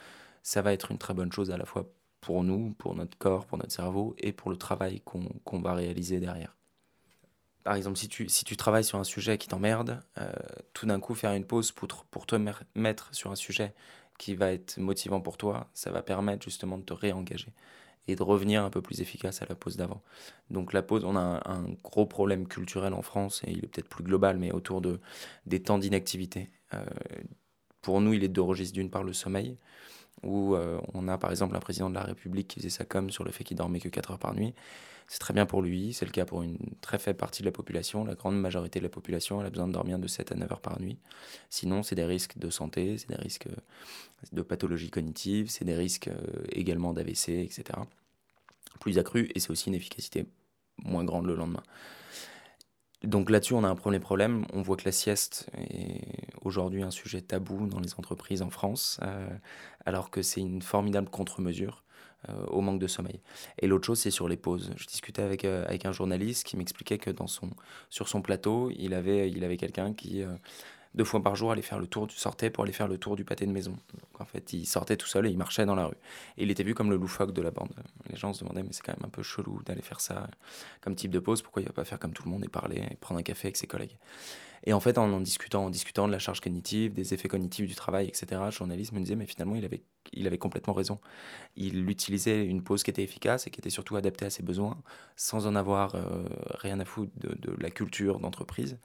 ça 0.44 0.62
va 0.62 0.74
être 0.74 0.92
une 0.92 0.98
très 0.98 1.14
bonne 1.14 1.32
chose 1.32 1.52
à 1.52 1.58
la 1.58 1.66
fois 1.66 1.90
pour 2.28 2.44
nous, 2.44 2.74
pour 2.78 2.94
notre 2.94 3.18
corps, 3.18 3.46
pour 3.46 3.58
notre 3.58 3.72
cerveau 3.72 4.13
et 4.18 4.34
pour 4.34 4.52
le 4.52 4.58
travail 4.58 5.02
qu'on 5.06 5.62
va 5.62 5.74
réaliser 5.74 6.20
derrière. 6.20 6.58
Par 7.63 7.76
exemple, 7.76 7.96
si 7.96 8.10
tu, 8.10 8.58
travailles 8.58 8.84
sur 8.84 9.00
un 9.00 9.06
sujet 9.06 9.38
qui 9.38 9.48
t'emmerde, 9.48 10.04
euh, 10.18 10.30
tout 10.74 10.86
d'un 10.86 11.00
coup 11.00 11.16
faire 11.16 11.32
une 11.32 11.46
pause 11.46 11.72
pour, 11.72 12.26
te 12.26 12.36
mettre 12.76 13.16
sur 13.16 13.32
un 13.32 13.38
sujet 13.38 13.74
qui 14.18 14.36
va 14.36 14.52
être 14.52 14.78
motivant 14.78 15.22
pour 15.22 15.38
toi, 15.38 15.70
ça 15.74 15.90
va 15.90 16.02
permettre 16.02 16.44
justement 16.44 16.78
de 16.78 16.84
te 16.84 16.92
réengager 16.92 17.54
et 18.10 18.18
de 18.18 18.24
revenir 18.24 18.62
un 18.62 18.72
peu 18.72 18.82
plus 18.82 19.00
efficace 19.00 19.42
à 19.42 19.46
la 19.48 19.56
pause 19.56 19.78
d'avant. 19.78 20.02
Donc 20.50 20.74
la 20.74 20.82
pause, 20.82 21.06
on 21.06 21.16
a 21.16 21.42
un, 21.50 21.63
gros 21.82 22.06
problème 22.06 22.46
culturel 22.46 22.94
en 22.94 23.04
France, 23.04 23.42
et 23.48 23.52
il 23.52 23.60
est 23.60 23.68
peut-être 23.68 23.88
plus 23.88 24.04
global, 24.04 24.36
mais 24.36 24.52
autour 24.52 24.82
de, 24.82 25.00
des 25.46 25.62
temps 25.62 25.78
d'inactivité. 25.78 26.50
Euh, 26.74 26.84
pour 27.82 28.02
nous, 28.02 28.12
il 28.12 28.26
est 28.26 28.28
de 28.28 28.42
registres 28.42 28.74
d'une 28.74 28.90
part 28.90 29.06
le 29.06 29.13
sommeil, 29.13 29.58
où 30.24 30.56
euh, 30.56 30.80
on 30.94 31.08
a 31.08 31.18
par 31.18 31.32
exemple 31.32 31.56
un 31.56 31.60
président 31.60 31.90
de 31.90 31.96
la 31.96 32.04
République 32.04 32.48
qui 32.48 32.60
faisait 32.60 32.70
sa 32.70 32.86
com 32.86 33.10
sur 33.10 33.24
le 33.24 33.32
fait 33.32 33.44
qu'il 33.44 33.58
dormait 33.58 33.80
que 33.80 33.90
4 33.90 34.12
heures 34.12 34.20
par 34.20 34.34
nuit. 34.34 34.54
C'est 35.08 35.20
très 35.20 35.34
bien 35.34 35.46
pour 35.46 35.62
lui, 35.62 35.94
c'est 35.94 36.06
le 36.06 36.12
cas 36.12 36.26
pour 36.26 36.44
une 36.44 36.58
très 36.82 37.00
faible 37.00 37.18
partie 37.18 37.42
de 37.42 37.46
la 37.48 37.54
population. 37.54 38.04
La 38.04 38.16
grande 38.16 38.38
majorité 38.40 38.80
de 38.80 38.84
la 38.84 38.90
population 38.90 39.40
a 39.40 39.50
besoin 39.50 39.68
de 39.68 39.72
dormir 39.72 40.00
de 40.00 40.08
7 40.08 40.34
à 40.34 40.36
9 40.36 40.52
heures 40.52 40.62
par 40.62 40.82
nuit. 40.82 40.98
Sinon, 41.50 41.82
c'est 41.82 41.96
des 41.96 42.04
risques 42.04 42.38
de 42.38 42.50
santé, 42.50 42.98
c'est 42.98 43.08
des 43.08 43.16
risques 43.16 43.48
de 44.34 44.42
pathologie 44.42 44.90
cognitive, 44.90 45.50
c'est 45.50 45.64
des 45.64 45.76
risques 45.76 46.10
euh, 46.10 46.44
également 46.52 46.92
d'AVC, 46.92 47.30
etc. 47.30 47.64
Plus 48.82 48.98
accru 48.98 49.30
et 49.34 49.40
c'est 49.40 49.50
aussi 49.50 49.70
une 49.70 49.76
efficacité 49.76 50.26
moins 50.84 51.06
grande 51.06 51.26
le 51.26 51.36
lendemain. 51.36 51.64
Donc 53.04 53.30
là-dessus, 53.30 53.54
on 53.54 53.64
a 53.64 53.68
un 53.68 53.76
premier 53.76 54.00
problème. 54.00 54.46
On 54.54 54.62
voit 54.62 54.76
que 54.76 54.86
la 54.86 54.92
sieste 54.92 55.50
est 55.58 56.02
aujourd'hui 56.42 56.82
un 56.82 56.92
sujet 56.92 57.22
tabou 57.22 57.68
dans 57.68 57.80
les 57.80 57.94
entreprises 57.96 58.42
en 58.42 58.50
France, 58.50 59.00
euh, 59.04 59.28
alors 59.86 60.10
que 60.10 60.22
c'est 60.22 60.42
une 60.42 60.62
formidable 60.62 61.10
contre-mesure 61.10 61.84
euh, 62.30 62.46
au 62.48 62.62
manque 62.62 62.80
de 62.80 62.88
sommeil. 62.88 63.22
Et 63.60 63.68
l'autre 63.68 63.86
chose, 63.86 64.00
c'est 64.00 64.12
sur 64.12 64.28
les 64.28 64.38
pauses. 64.38 64.72
Je 64.76 64.88
discutais 64.88 65.22
avec, 65.22 65.46
euh, 65.46 65.66
un 65.84 65.92
journaliste 65.92 66.44
qui 66.46 66.58
m'expliquait 66.58 66.98
que 66.98 67.12
dans 67.12 67.28
son, 67.28 67.52
sur 67.90 68.08
son 68.08 68.22
plateau, 68.22 68.72
il 68.76 68.94
avait 68.96 69.58
quelqu'un 69.58 69.94
qui 69.94 70.24
deux 70.98 71.04
fois 71.04 71.22
par 71.22 71.36
jour 71.36 71.52
aller 71.52 71.62
faire 71.62 71.80
le 71.80 71.88
tour, 71.88 72.08
du 72.08 72.16
sortait 72.16 72.50
pour 72.50 72.64
aller 72.64 72.74
faire 72.74 72.88
le 72.88 72.98
tour 72.98 73.16
du 73.16 73.24
pâté 73.24 73.46
de 73.46 73.52
maison. 73.52 73.78
En 74.20 74.26
fait, 74.26 74.52
il 74.52 74.66
sortait 74.66 74.98
tout 74.98 75.08
seul 75.08 75.28
et 75.28 75.30
il 75.30 75.38
marchait 75.38 75.66
dans 75.66 75.76
la 75.76 75.86
rue. 75.86 75.98
Et 76.38 76.44
il 76.44 76.52
était 76.52 76.64
vu 76.64 76.74
comme 76.74 76.90
le 76.90 76.98
loufoque 76.98 77.32
de 77.32 77.42
la 77.42 77.52
bande. 77.52 77.74
Les 78.10 78.18
gens 78.18 78.34
se 78.34 78.44
demandaient, 78.44 78.64
mais 78.64 78.74
c'est 78.74 78.84
quand 78.84 78.98
même 78.98 79.06
un 79.06 79.10
peu 79.10 79.24
chelou 79.24 79.62
d'aller 79.63 79.82
faire 79.84 80.02
ça 80.02 80.28
comme 80.82 80.96
type 80.96 81.12
de 81.12 81.19
pause. 81.19 81.42
Pourquoi 81.42 81.62
il 81.62 81.65
va 81.65 81.74
pas 81.74 81.86
faire 81.86 82.00
comme 82.00 82.13
tout 82.13 82.24
le 82.26 82.32
monde 82.32 82.44
et 82.44 82.50
parler 82.50 82.82
et 82.92 82.96
prendre 82.96 83.19
un 83.19 83.24
café 83.24 83.48
avec 83.48 83.58
ses 83.58 83.67
collègues? 83.67 83.96
Et 84.63 84.74
en 84.74 84.80
fait, 84.80 84.98
en, 84.98 85.21
discutant, 85.21 85.65
en 85.65 85.69
discutant 85.69 86.08
de 86.08 86.12
la 86.12 86.19
charge 86.19 86.42
cognitive, 86.42 86.92
des 86.94 87.13
effets 87.13 87.28
cognitifs 87.28 87.67
du 87.67 87.76
travail, 87.76 88.08
etc., 88.08 88.42
le 88.44 88.52
journaliste 88.52 88.92
me 88.92 89.00
disait, 89.00 89.15
mais 89.15 89.28
finalement, 89.28 89.56
il 89.56 89.63
avait, 90.28 90.38
complètement 90.38 90.74
raison. 90.74 91.00
Il 91.56 91.90
utilisait 91.90 92.44
une 92.44 92.63
pause 92.63 92.84
qui 92.84 92.90
était 92.90 93.04
efficace 93.04 93.48
et 93.48 93.52
qui 93.52 93.62
était 93.62 93.69
surtout 93.69 93.96
adaptée 93.96 94.26
à 94.26 94.30
ses 94.30 94.44
besoins, 94.44 94.78
sans 95.15 95.48
en 95.48 95.56
avoir 95.56 95.96
euh, 95.96 96.26
rien 96.56 96.80
à 96.80 96.86
foutre 96.86 97.12
de 97.17 97.56
la 97.60 97.69
culture 97.69 98.19
d'entreprise. 98.19 98.78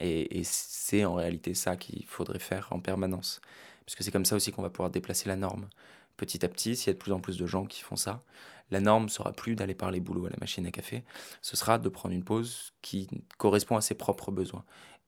Et, 0.00 0.42
c'est 0.44 1.04
en 1.04 1.14
réalité 1.14 1.54
ça 1.54 1.76
qu'il 1.76 2.04
faudrait 2.06 2.38
faire 2.38 2.68
en 2.72 2.80
permanence. 2.80 3.40
Parce 3.86 3.94
que 3.94 4.04
c'est 4.04 4.10
comme 4.10 4.24
ça 4.24 4.36
aussi 4.36 4.52
qu'on 4.52 4.62
va 4.62 4.70
pouvoir 4.70 4.90
déplacer 4.90 5.28
la 5.28 5.36
norme. 5.36 5.68
Petit 6.16 6.44
à 6.44 6.48
petit, 6.48 6.76
s'il 6.76 6.88
y 6.88 6.90
a 6.90 6.94
de 6.94 6.98
plus 6.98 7.12
en 7.12 7.20
plus 7.20 7.36
de 7.36 7.46
gens 7.46 7.66
qui 7.66 7.82
font 7.82 7.96
ça, 7.96 8.22
la 8.70 8.80
norme 8.80 9.08
sera 9.08 9.32
plus 9.32 9.56
d'aller 9.56 9.74
parler 9.74 10.00
boulot 10.00 10.26
à 10.26 10.30
la 10.30 10.36
machine 10.40 10.66
à 10.66 10.70
café, 10.70 11.04
ce 11.42 11.56
sera 11.56 11.78
de 11.78 11.88
prendre 11.88 12.14
une 12.14 12.24
pause 12.24 12.72
qui 12.82 13.08
correspond 13.36 13.76
à 13.76 13.80
ses 13.80 13.94
propres 13.94 14.30
besoins 14.30 14.64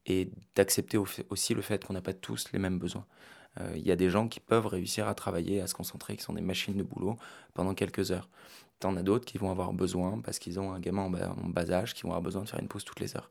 et 0.07 0.31
d'accepter 0.55 0.99
aussi 0.99 1.55
le 1.55 1.63
fait 1.63 1.85
qu'on 1.85 1.95
n'a 1.95 2.03
pas 2.03 2.13
tous 2.13 2.53
les 2.53 2.59
mêmes 2.59 2.79
besoins. 2.79 3.07
Euh, 3.61 3.73
il 3.77 3.87
y 3.87 3.91
a 3.91 3.97
des 3.97 4.11
gens 4.11 4.29
qui 4.29 4.41
peuvent 4.41 4.67
réussir 4.67 5.09
à 5.09 5.15
travailler, 5.15 5.61
à 5.61 5.67
se 5.67 5.75
concentrer, 5.75 6.17
qui 6.17 6.23
sont 6.23 6.35
des 6.35 6.43
machines 6.43 6.77
de 6.77 6.83
boulot 6.83 7.17
pendant 7.55 7.75
quelques 7.75 8.13
heures. 8.13 8.29
T'en 8.79 8.97
as 8.97 9.03
d'autres 9.03 9.25
qui 9.25 9.39
vont 9.39 9.51
avoir 9.51 9.73
besoin, 9.73 10.21
parce 10.21 10.39
qu'ils 10.39 10.61
ont 10.61 10.73
un 10.73 10.81
gamin 10.81 11.03
en 11.03 11.11
bas, 11.49 11.71
âge, 11.71 11.95
qui 11.95 12.03
vont 12.03 12.11
avoir 12.11 12.23
besoin 12.23 12.43
de 12.43 12.49
faire 12.49 12.61
une 12.61 12.69
pause 12.69 12.85
toutes 12.85 13.01
les 13.01 13.17
heures. 13.17 13.31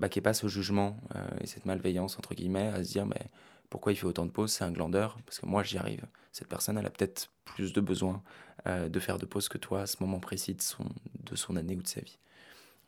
Bah, 0.00 0.08
qu'il 0.08 0.20
n'y 0.20 0.22
ait 0.22 0.30
pas 0.30 0.34
ce 0.34 0.48
jugement 0.48 0.96
euh, 1.14 1.28
et 1.42 1.46
cette 1.46 1.66
malveillance, 1.66 2.18
entre 2.18 2.34
guillemets, 2.34 2.68
à 2.68 2.82
se 2.82 2.90
dire, 2.90 3.04
mais 3.04 3.20
pourquoi 3.68 3.92
il 3.92 3.96
fait 3.96 4.06
autant 4.06 4.24
de 4.24 4.30
pauses? 4.30 4.50
C'est 4.50 4.64
un 4.64 4.72
glandeur, 4.72 5.18
parce 5.26 5.38
que 5.38 5.44
moi, 5.46 5.62
j'y 5.62 5.76
arrive. 5.76 6.06
Cette 6.32 6.48
personne, 6.48 6.78
elle 6.78 6.86
a 6.86 6.90
peut-être 6.90 7.30
plus 7.44 7.74
de 7.74 7.82
besoin 7.82 8.22
euh, 8.66 8.88
de 8.88 8.98
faire 8.98 9.18
de 9.18 9.26
pauses 9.26 9.50
que 9.50 9.58
toi 9.58 9.82
à 9.82 9.86
ce 9.86 9.98
moment 10.00 10.18
précis 10.18 10.54
de 10.54 10.62
son, 10.62 11.56
année 11.56 11.76
ou 11.76 11.82
de 11.82 11.86
sa 11.86 12.00
vie. 12.00 12.18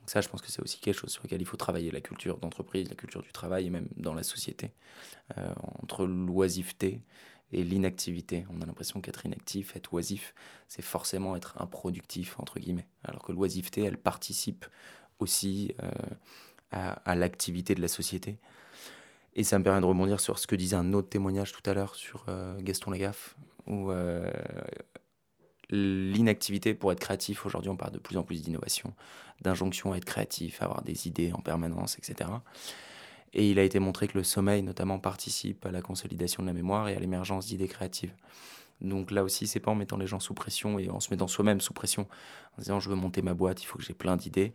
Donc 0.01 0.09
ça, 0.09 0.23
je 0.23 0.29
pense 0.31 0.41
que 0.41 0.51
c'est 0.51 0.63
aussi 0.63 0.81
quelque 0.81 0.99
chose 0.99 1.11
sur 1.11 1.23
lequel 1.23 1.43
il 1.43 1.45
faut 1.45 1.59
travailler, 1.59 1.91
la 1.91 2.01
culture 2.01 2.39
d'entreprise, 2.39 2.89
la 2.89 2.97
culture 2.97 3.23
du 3.23 3.31
travail 3.31 3.67
et 3.67 3.71
même 3.71 3.89
dans 3.97 4.15
la 4.15 4.23
société. 4.23 4.73
Euh, 5.37 5.53
entre 5.83 6.07
l'oisiveté 6.07 7.03
et 7.53 7.63
l'inactivité. 7.63 8.47
On 8.49 8.63
a 8.63 8.67
l'impression 8.67 9.03
qu'être 9.03 9.27
inactif, 9.27 9.77
être 9.77 9.93
oisif, 9.93 10.35
c'est 10.67 10.81
forcément 10.81 11.37
être 11.37 11.61
improductif, 11.61 12.41
entre 12.41 12.59
guillemets. 12.59 12.89
Alors 13.05 13.23
que 13.23 13.33
l'oisiveté, 13.33 13.83
elle 13.83 13.99
participe 13.99 14.65
aussi 15.19 15.75
à, 16.73 17.15
l'activité 17.15 17.75
de 17.75 17.81
la 17.81 17.89
société. 17.89 18.39
Et 19.35 19.45
ça 19.45 19.59
me 19.59 19.65
permet 19.65 19.81
de 19.81 19.87
rebondir 19.87 20.21
sur 20.21 20.39
ce 20.39 20.47
que 20.47 20.57
disait 20.57 20.77
un 20.77 20.93
autre 20.93 21.09
témoignage 21.09 21.53
tout 21.53 21.69
à 21.71 21.75
l'heure 21.75 21.95
sur 21.95 22.25
euh, 22.29 22.59
Gaston 22.61 22.91
Lagaffe, 22.91 23.37
où 23.67 23.91
euh, 23.91 24.31
l'inactivité 25.71 26.75
pour 26.75 26.93
être 26.93 27.01
créatif, 27.01 27.47
aujourd'hui 27.47 27.71
on 27.71 27.77
parle 27.77 27.93
de 27.93 27.99
plus 27.99 28.17
en 28.19 28.25
plus 28.25 28.43
d'innovation, 28.43 28.93
d'injonction 29.41 29.93
à 29.93 29.97
être 29.97 30.05
créatif, 30.05 30.61
à 30.61 30.67
avoir 30.67 30.83
des 30.83 31.09
idées 31.09 31.33
en 31.33 31.41
permanence, 31.41 31.97
etc. 31.99 32.29
Et 33.33 33.51
il 33.51 33.59
a 33.59 33.63
été 33.63 33.79
montré 33.79 34.09
que 34.09 34.19
le 34.19 34.25
sommeil, 34.25 34.63
notamment, 34.63 34.99
participe 34.99 35.65
à 35.65 35.71
la 35.71 35.81
consolidation 35.81 36.43
de 36.43 36.49
la 36.49 36.53
mémoire 36.53 36.89
et 36.89 36.97
à 36.97 37.01
l'émergence 37.01 37.47
d'idées 37.47 37.69
créatives. 37.69 38.13
Donc 38.83 39.11
là 39.11 39.23
aussi, 39.23 39.47
c'est 39.47 39.61
pas 39.61 39.71
en 39.71 39.75
mettant 39.75 39.97
les 39.97 40.07
gens 40.07 40.21
sous 40.21 40.35
pression 40.35 40.79
et 40.79 40.91
en 40.91 41.01
se 41.01 41.11
mettant 41.11 41.29
soi-même 41.29 41.61
sous 41.61 41.73
pression, 41.73 42.07
en 42.59 42.63
disant 42.63 42.81
je 42.81 42.91
veux 42.91 42.97
monter 42.97 43.23
ma 43.23 43.33
boîte, 43.33 43.63
il 43.63 43.67
faut 43.67 43.79
que 43.79 43.85
j'ai 43.85 43.95
plein 43.95 44.17
d'idées. 44.17 44.53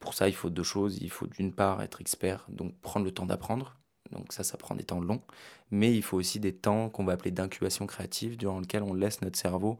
Pour 0.00 0.14
ça, 0.14 0.28
il 0.28 0.34
faut 0.34 0.50
deux 0.50 0.62
choses. 0.62 0.98
Il 1.00 1.10
faut 1.10 1.26
d'une 1.26 1.52
part 1.52 1.82
être 1.82 2.00
expert, 2.00 2.46
donc 2.48 2.74
prendre 2.80 3.04
le 3.04 3.12
temps 3.12 3.26
d'apprendre. 3.26 3.76
Donc 4.12 4.32
ça, 4.32 4.44
ça 4.44 4.56
prend 4.56 4.74
des 4.74 4.84
temps 4.84 5.00
longs. 5.00 5.22
Mais 5.70 5.94
il 5.94 6.02
faut 6.02 6.16
aussi 6.16 6.40
des 6.40 6.54
temps 6.54 6.88
qu'on 6.90 7.04
va 7.04 7.14
appeler 7.14 7.30
d'incubation 7.30 7.86
créative, 7.86 8.36
durant 8.36 8.60
lequel 8.60 8.82
on 8.82 8.94
laisse 8.94 9.22
notre 9.22 9.38
cerveau 9.38 9.78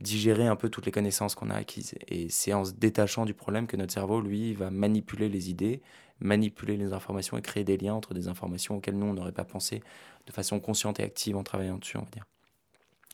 digérer 0.00 0.46
un 0.46 0.56
peu 0.56 0.70
toutes 0.70 0.86
les 0.86 0.92
connaissances 0.92 1.34
qu'on 1.34 1.50
a 1.50 1.54
acquises. 1.54 1.94
Et 2.08 2.28
c'est 2.28 2.52
en 2.52 2.64
se 2.64 2.72
détachant 2.72 3.24
du 3.24 3.34
problème 3.34 3.66
que 3.66 3.76
notre 3.76 3.92
cerveau, 3.92 4.20
lui, 4.20 4.54
va 4.54 4.70
manipuler 4.70 5.28
les 5.28 5.50
idées, 5.50 5.82
manipuler 6.20 6.76
les 6.76 6.92
informations 6.92 7.36
et 7.36 7.42
créer 7.42 7.64
des 7.64 7.76
liens 7.76 7.94
entre 7.94 8.14
des 8.14 8.28
informations 8.28 8.76
auxquelles 8.76 8.98
nous, 8.98 9.06
on 9.06 9.14
n'aurait 9.14 9.32
pas 9.32 9.44
pensé 9.44 9.82
de 10.26 10.32
façon 10.32 10.60
consciente 10.60 11.00
et 11.00 11.02
active 11.02 11.36
en 11.36 11.42
travaillant 11.42 11.78
dessus, 11.78 11.96
on 11.98 12.02
va 12.02 12.10
dire. 12.10 12.24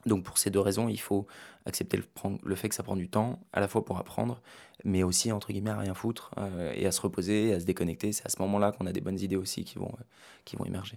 Donc 0.06 0.22
pour 0.22 0.38
ces 0.38 0.50
deux 0.50 0.60
raisons, 0.60 0.88
il 0.88 1.00
faut 1.00 1.26
accepter 1.66 1.98
le, 1.98 2.54
fait 2.54 2.68
que 2.68 2.74
ça 2.74 2.84
prend 2.84 2.96
du 2.96 3.08
temps, 3.08 3.40
à 3.52 3.60
la 3.60 3.68
fois 3.68 3.84
pour 3.84 3.98
apprendre, 3.98 4.40
mais 4.84 5.02
aussi, 5.02 5.32
entre 5.32 5.52
guillemets, 5.52 5.70
à 5.70 5.78
rien 5.78 5.94
foutre 5.94 6.30
euh, 6.38 6.72
et 6.74 6.86
à 6.86 6.92
se 6.92 7.00
reposer, 7.00 7.52
à 7.52 7.60
se 7.60 7.64
déconnecter. 7.64 8.12
C'est 8.12 8.24
à 8.24 8.28
ce 8.28 8.40
moment-là 8.42 8.72
qu'on 8.72 8.86
a 8.86 8.92
des 8.92 9.00
bonnes 9.00 9.18
idées 9.18 9.36
aussi 9.36 9.64
qui 9.64 9.78
vont, 9.78 9.88
euh, 9.88 10.04
qui 10.44 10.56
vont 10.56 10.64
émerger. 10.64 10.96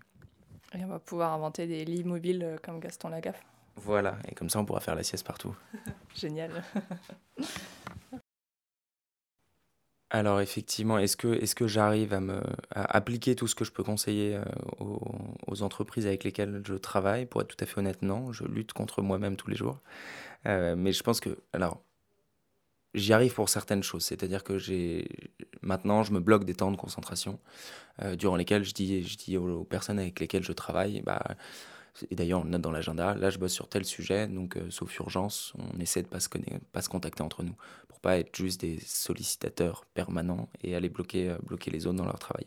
Et 0.77 0.85
on 0.85 0.87
va 0.87 0.99
pouvoir 0.99 1.33
inventer 1.33 1.65
des 1.65 1.83
lits 1.85 2.03
mobiles 2.03 2.43
euh, 2.43 2.57
comme 2.61 2.79
Gaston 2.79 3.09
Lagaffe. 3.09 3.43
Voilà, 3.75 4.17
et 4.27 4.35
comme 4.35 4.49
ça 4.49 4.59
on 4.59 4.65
pourra 4.65 4.81
faire 4.81 4.95
la 4.95 5.03
sieste 5.03 5.25
partout. 5.25 5.55
Génial. 6.15 6.63
Alors 10.11 10.41
effectivement, 10.41 10.97
est-ce 10.97 11.15
que, 11.15 11.27
est 11.27 11.53
que 11.53 11.67
j'arrive 11.67 12.13
à, 12.13 12.19
me, 12.19 12.41
appliquer 12.71 13.35
tout 13.35 13.47
ce 13.47 13.53
que 13.53 13.63
je 13.63 13.71
peux 13.71 13.83
conseiller 13.83 14.35
euh, 14.35 14.43
aux, 14.79 15.61
entreprises 15.61 16.07
avec 16.07 16.23
lesquelles 16.23 16.63
je 16.65 16.73
travaille? 16.73 17.27
Pour 17.27 17.41
être 17.41 17.55
tout 17.55 17.63
à 17.63 17.67
fait 17.67 17.77
honnête, 17.77 18.01
non. 18.01 18.31
Je 18.31 18.43
lutte 18.45 18.73
contre 18.73 19.03
moi-même 19.03 19.35
tous 19.35 19.49
les 19.49 19.55
jours. 19.55 19.79
Euh, 20.47 20.75
mais 20.75 20.93
je 20.93 21.03
pense 21.03 21.19
que, 21.19 21.37
alors, 21.53 21.83
j'y 22.95 23.13
arrive 23.13 23.33
pour 23.35 23.49
certaines 23.49 23.83
choses. 23.83 24.03
C'est-à-dire 24.03 24.43
que 24.43 24.57
j'ai 24.57 25.07
maintenant, 25.61 26.03
je 26.03 26.11
me 26.11 26.19
bloque 26.19 26.43
des 26.45 26.55
temps 26.55 26.71
de 26.71 26.77
concentration 26.77 27.39
euh, 28.01 28.15
durant 28.15 28.35
lesquels 28.35 28.63
je 28.63 28.73
dis, 28.73 29.03
je 29.03 29.17
dis 29.17 29.37
aux, 29.37 29.63
personnes 29.63 29.99
avec 29.99 30.19
lesquelles 30.19 30.43
je 30.43 30.53
travaille, 30.53 31.01
bah, 31.03 31.21
et 32.09 32.15
d'ailleurs, 32.15 32.41
on 32.41 32.43
le 32.43 32.49
note 32.49 32.61
dans 32.61 32.71
l'agenda. 32.71 33.15
Là, 33.15 33.29
je 33.29 33.37
bosse 33.37 33.53
sur 33.53 33.67
tel 33.67 33.85
sujet, 33.85 34.27
donc 34.27 34.57
euh, 34.57 34.69
sauf 34.69 34.95
urgence, 34.99 35.53
on 35.57 35.79
essaie 35.79 36.01
de 36.01 36.07
pas 36.07 36.19
se 36.19 36.29
pas 36.71 36.81
se 36.81 36.89
contacter 36.89 37.23
entre 37.23 37.43
nous, 37.43 37.55
pour 37.87 37.99
pas 37.99 38.17
être 38.17 38.35
juste 38.35 38.61
des 38.61 38.79
sollicitateurs 38.79 39.85
permanents 39.93 40.49
et 40.63 40.75
aller 40.75 40.89
bloquer, 40.89 41.29
euh, 41.29 41.37
bloquer 41.43 41.71
les 41.71 41.87
autres 41.87 41.97
dans 41.97 42.05
leur 42.05 42.19
travail. 42.19 42.45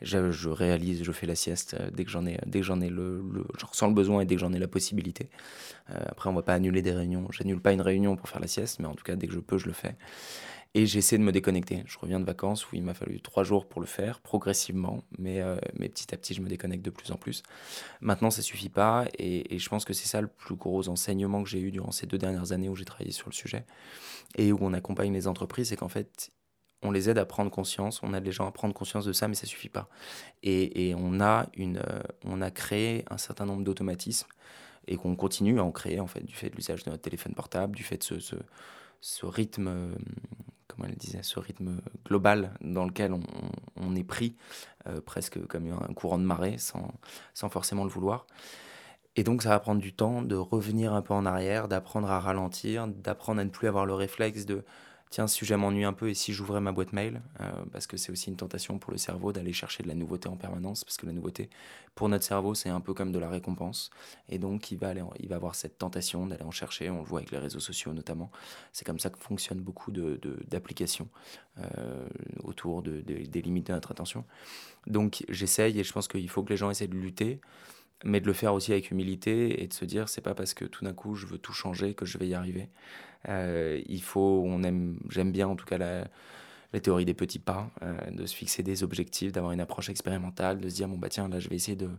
Je, 0.00 0.48
réalise, 0.48 1.02
je 1.02 1.12
fais 1.12 1.26
la 1.26 1.34
sieste 1.34 1.74
euh, 1.78 1.90
dès 1.92 2.04
que 2.04 2.10
j'en 2.10 2.26
ai, 2.26 2.38
dès 2.46 2.60
que 2.60 2.66
j'en 2.66 2.80
ai 2.80 2.88
le, 2.88 3.22
je 3.58 3.66
ressens 3.66 3.88
le 3.88 3.94
besoin 3.94 4.20
et 4.20 4.24
dès 4.24 4.36
que 4.36 4.40
j'en 4.40 4.52
ai 4.52 4.58
la 4.58 4.68
possibilité. 4.68 5.28
après, 5.88 6.30
on 6.30 6.34
va 6.34 6.42
pas 6.42 6.54
annuler 6.54 6.82
des 6.82 6.92
réunions. 6.92 7.26
J'annule 7.30 7.60
pas 7.60 7.72
une 7.72 7.82
réunion 7.82 8.16
pour 8.16 8.28
faire 8.28 8.40
la 8.40 8.46
sieste, 8.46 8.78
mais 8.80 8.86
en 8.86 8.94
tout 8.94 9.04
cas, 9.04 9.16
dès 9.16 9.26
que 9.26 9.34
je 9.34 9.40
peux, 9.40 9.58
je 9.58 9.66
le 9.66 9.72
fais. 9.72 9.96
Et 10.74 10.86
j'essaie 10.86 11.18
de 11.18 11.22
me 11.22 11.32
déconnecter. 11.32 11.82
Je 11.86 11.98
reviens 11.98 12.18
de 12.18 12.24
vacances 12.24 12.70
où 12.70 12.76
il 12.76 12.82
m'a 12.82 12.94
fallu 12.94 13.20
trois 13.20 13.44
jours 13.44 13.66
pour 13.66 13.82
le 13.82 13.86
faire, 13.86 14.20
progressivement, 14.20 15.04
mais, 15.18 15.42
euh, 15.42 15.56
mais 15.78 15.90
petit 15.90 16.14
à 16.14 16.16
petit, 16.16 16.32
je 16.32 16.40
me 16.40 16.48
déconnecte 16.48 16.82
de 16.82 16.90
plus 16.90 17.10
en 17.12 17.16
plus. 17.16 17.42
Maintenant, 18.00 18.30
ça 18.30 18.40
suffit 18.40 18.70
pas, 18.70 19.04
et, 19.18 19.58
je 19.58 19.68
pense 19.68 19.84
que 19.84 19.92
c'est 19.92 20.08
ça 20.08 20.22
le 20.22 20.28
plus 20.28 20.54
gros 20.54 20.88
enseignement 20.88 21.42
que 21.42 21.50
j'ai 21.50 21.60
eu 21.60 21.72
durant 21.72 21.92
ces 21.92 22.06
deux 22.06 22.16
dernières 22.16 22.52
années 22.52 22.70
où 22.70 22.74
j'ai 22.74 22.86
travaillé 22.86 23.12
sur 23.12 23.28
le 23.28 23.34
sujet, 23.34 23.66
et 24.36 24.50
où 24.50 24.58
on 24.62 24.72
accompagne 24.72 25.12
les 25.12 25.28
entreprises, 25.28 25.68
c'est 25.68 25.76
qu'en 25.76 25.90
fait, 25.90 26.30
on 26.82 26.90
les 26.90 27.10
aide 27.10 27.18
à 27.18 27.26
prendre 27.26 27.50
conscience, 27.50 28.02
on 28.02 28.14
aide 28.14 28.24
les 28.24 28.32
gens 28.32 28.46
à 28.46 28.50
prendre 28.50 28.72
conscience 28.72 29.04
de 29.04 29.12
ça, 29.12 29.28
mais 29.28 29.34
ça 29.34 29.46
suffit 29.46 29.68
pas. 29.68 29.90
Et, 30.42 30.88
et 30.88 30.94
on, 30.94 31.20
a 31.20 31.48
une, 31.54 31.78
euh, 31.78 32.02
on 32.24 32.40
a 32.40 32.50
créé 32.50 33.04
un 33.10 33.18
certain 33.18 33.44
nombre 33.44 33.62
d'automatismes, 33.62 34.28
et 34.86 34.96
qu'on 34.96 35.16
continue 35.16 35.60
à 35.60 35.64
en 35.64 35.70
créer, 35.70 36.00
en 36.00 36.06
fait, 36.06 36.24
du 36.24 36.34
fait 36.34 36.48
de 36.48 36.56
l'usage 36.56 36.82
de 36.84 36.90
notre 36.90 37.02
téléphone 37.02 37.34
portable, 37.34 37.76
du 37.76 37.82
fait 37.82 37.98
de 37.98 38.04
ce, 38.04 38.20
ce, 38.20 38.36
ce 39.02 39.26
rythme 39.26 39.68
euh, 39.68 39.94
comment 40.74 40.88
elle 40.88 40.96
disait, 40.96 41.22
ce 41.22 41.38
rythme 41.38 41.80
global 42.06 42.54
dans 42.60 42.84
lequel 42.84 43.12
on, 43.76 43.94
est 43.94 44.04
pris, 44.04 44.36
euh, 44.86 45.00
presque 45.00 45.44
comme 45.46 45.70
un 45.70 45.94
courant 45.94 46.18
de 46.18 46.24
marée, 46.24 46.58
sans, 46.58 46.92
sans 47.34 47.48
forcément 47.48 47.84
le 47.84 47.90
vouloir. 47.90 48.26
Et 49.16 49.24
donc 49.24 49.42
ça 49.42 49.50
va 49.50 49.60
prendre 49.60 49.80
du 49.80 49.92
temps 49.92 50.22
de 50.22 50.36
revenir 50.36 50.94
un 50.94 51.02
peu 51.02 51.12
en 51.12 51.26
arrière, 51.26 51.68
d'apprendre 51.68 52.10
à 52.10 52.18
ralentir, 52.18 52.88
d'apprendre 52.88 53.40
à 53.40 53.44
ne 53.44 53.50
plus 53.50 53.68
avoir 53.68 53.84
le 53.84 53.94
réflexe 53.94 54.46
de 54.46 54.64
tiens, 55.12 55.26
ce 55.26 55.36
sujet 55.36 55.58
m'ennuie 55.58 55.84
un 55.84 55.92
peu, 55.92 56.08
et 56.08 56.14
si 56.14 56.32
j'ouvrais 56.32 56.60
ma 56.62 56.72
boîte 56.72 56.94
mail, 56.94 57.20
euh, 57.40 57.50
parce 57.70 57.86
que 57.86 57.98
c'est 57.98 58.10
aussi 58.10 58.30
une 58.30 58.36
tentation 58.36 58.78
pour 58.78 58.92
le 58.92 58.98
cerveau 58.98 59.30
d'aller 59.30 59.52
chercher 59.52 59.82
de 59.82 59.88
la 59.88 59.94
nouveauté 59.94 60.26
en 60.26 60.36
permanence, 60.36 60.84
parce 60.84 60.96
que 60.96 61.04
la 61.04 61.12
nouveauté, 61.12 61.50
pour 61.94 62.08
notre 62.08 62.24
cerveau, 62.24 62.54
c'est 62.54 62.70
un 62.70 62.80
peu 62.80 62.94
comme 62.94 63.12
de 63.12 63.18
la 63.18 63.28
récompense, 63.28 63.90
et 64.30 64.38
donc 64.38 64.70
il 64.72 64.78
va, 64.78 64.88
aller, 64.88 65.02
il 65.20 65.28
va 65.28 65.36
avoir 65.36 65.54
cette 65.54 65.76
tentation 65.76 66.26
d'aller 66.26 66.44
en 66.44 66.50
chercher, 66.50 66.88
on 66.88 67.00
le 67.00 67.04
voit 67.04 67.20
avec 67.20 67.30
les 67.30 67.38
réseaux 67.38 67.60
sociaux 67.60 67.92
notamment, 67.92 68.30
c'est 68.72 68.86
comme 68.86 68.98
ça 68.98 69.10
que 69.10 69.18
fonctionnent 69.18 69.60
beaucoup 69.60 69.92
d'applications 69.92 71.08
de, 71.58 71.62
euh, 71.78 72.08
autour 72.42 72.82
de, 72.82 73.02
des 73.02 73.42
limites 73.42 73.66
de 73.66 73.74
notre 73.74 73.90
attention. 73.90 74.24
Donc 74.86 75.24
j'essaye, 75.28 75.78
et 75.78 75.84
je 75.84 75.92
pense 75.92 76.08
qu'il 76.08 76.28
faut 76.30 76.42
que 76.42 76.50
les 76.50 76.56
gens 76.56 76.70
essaient 76.70 76.88
de 76.88 76.96
lutter, 76.96 77.40
mais 78.04 78.20
de 78.20 78.26
le 78.26 78.32
faire 78.32 78.54
aussi 78.54 78.72
avec 78.72 78.90
humilité 78.90 79.62
et 79.62 79.66
de 79.66 79.72
se 79.72 79.84
dire 79.84 80.08
c'est 80.08 80.20
pas 80.20 80.34
parce 80.34 80.54
que 80.54 80.64
tout 80.64 80.84
d'un 80.84 80.94
coup 80.94 81.14
je 81.14 81.26
veux 81.26 81.38
tout 81.38 81.52
changer 81.52 81.94
que 81.94 82.04
je 82.04 82.18
vais 82.18 82.28
y 82.28 82.34
arriver. 82.34 82.68
Euh, 83.28 83.80
il 83.86 84.02
faut, 84.02 84.42
on 84.44 84.62
aime, 84.62 84.98
j'aime 85.10 85.32
bien 85.32 85.48
en 85.48 85.56
tout 85.56 85.66
cas 85.66 85.78
la, 85.78 86.08
théorie 86.80 87.04
des 87.04 87.14
petits 87.14 87.38
pas, 87.38 87.70
euh, 87.82 87.94
de 88.10 88.26
se 88.26 88.34
fixer 88.34 88.62
des 88.62 88.82
objectifs, 88.82 89.32
d'avoir 89.32 89.52
une 89.52 89.60
approche 89.60 89.88
expérimentale, 89.90 90.60
de 90.60 90.68
se 90.68 90.74
dire 90.74 90.88
bon 90.88 90.98
bah 90.98 91.08
tiens 91.08 91.28
là 91.28 91.38
je 91.38 91.48
vais 91.48 91.56
essayer 91.56 91.76
de 91.76 91.90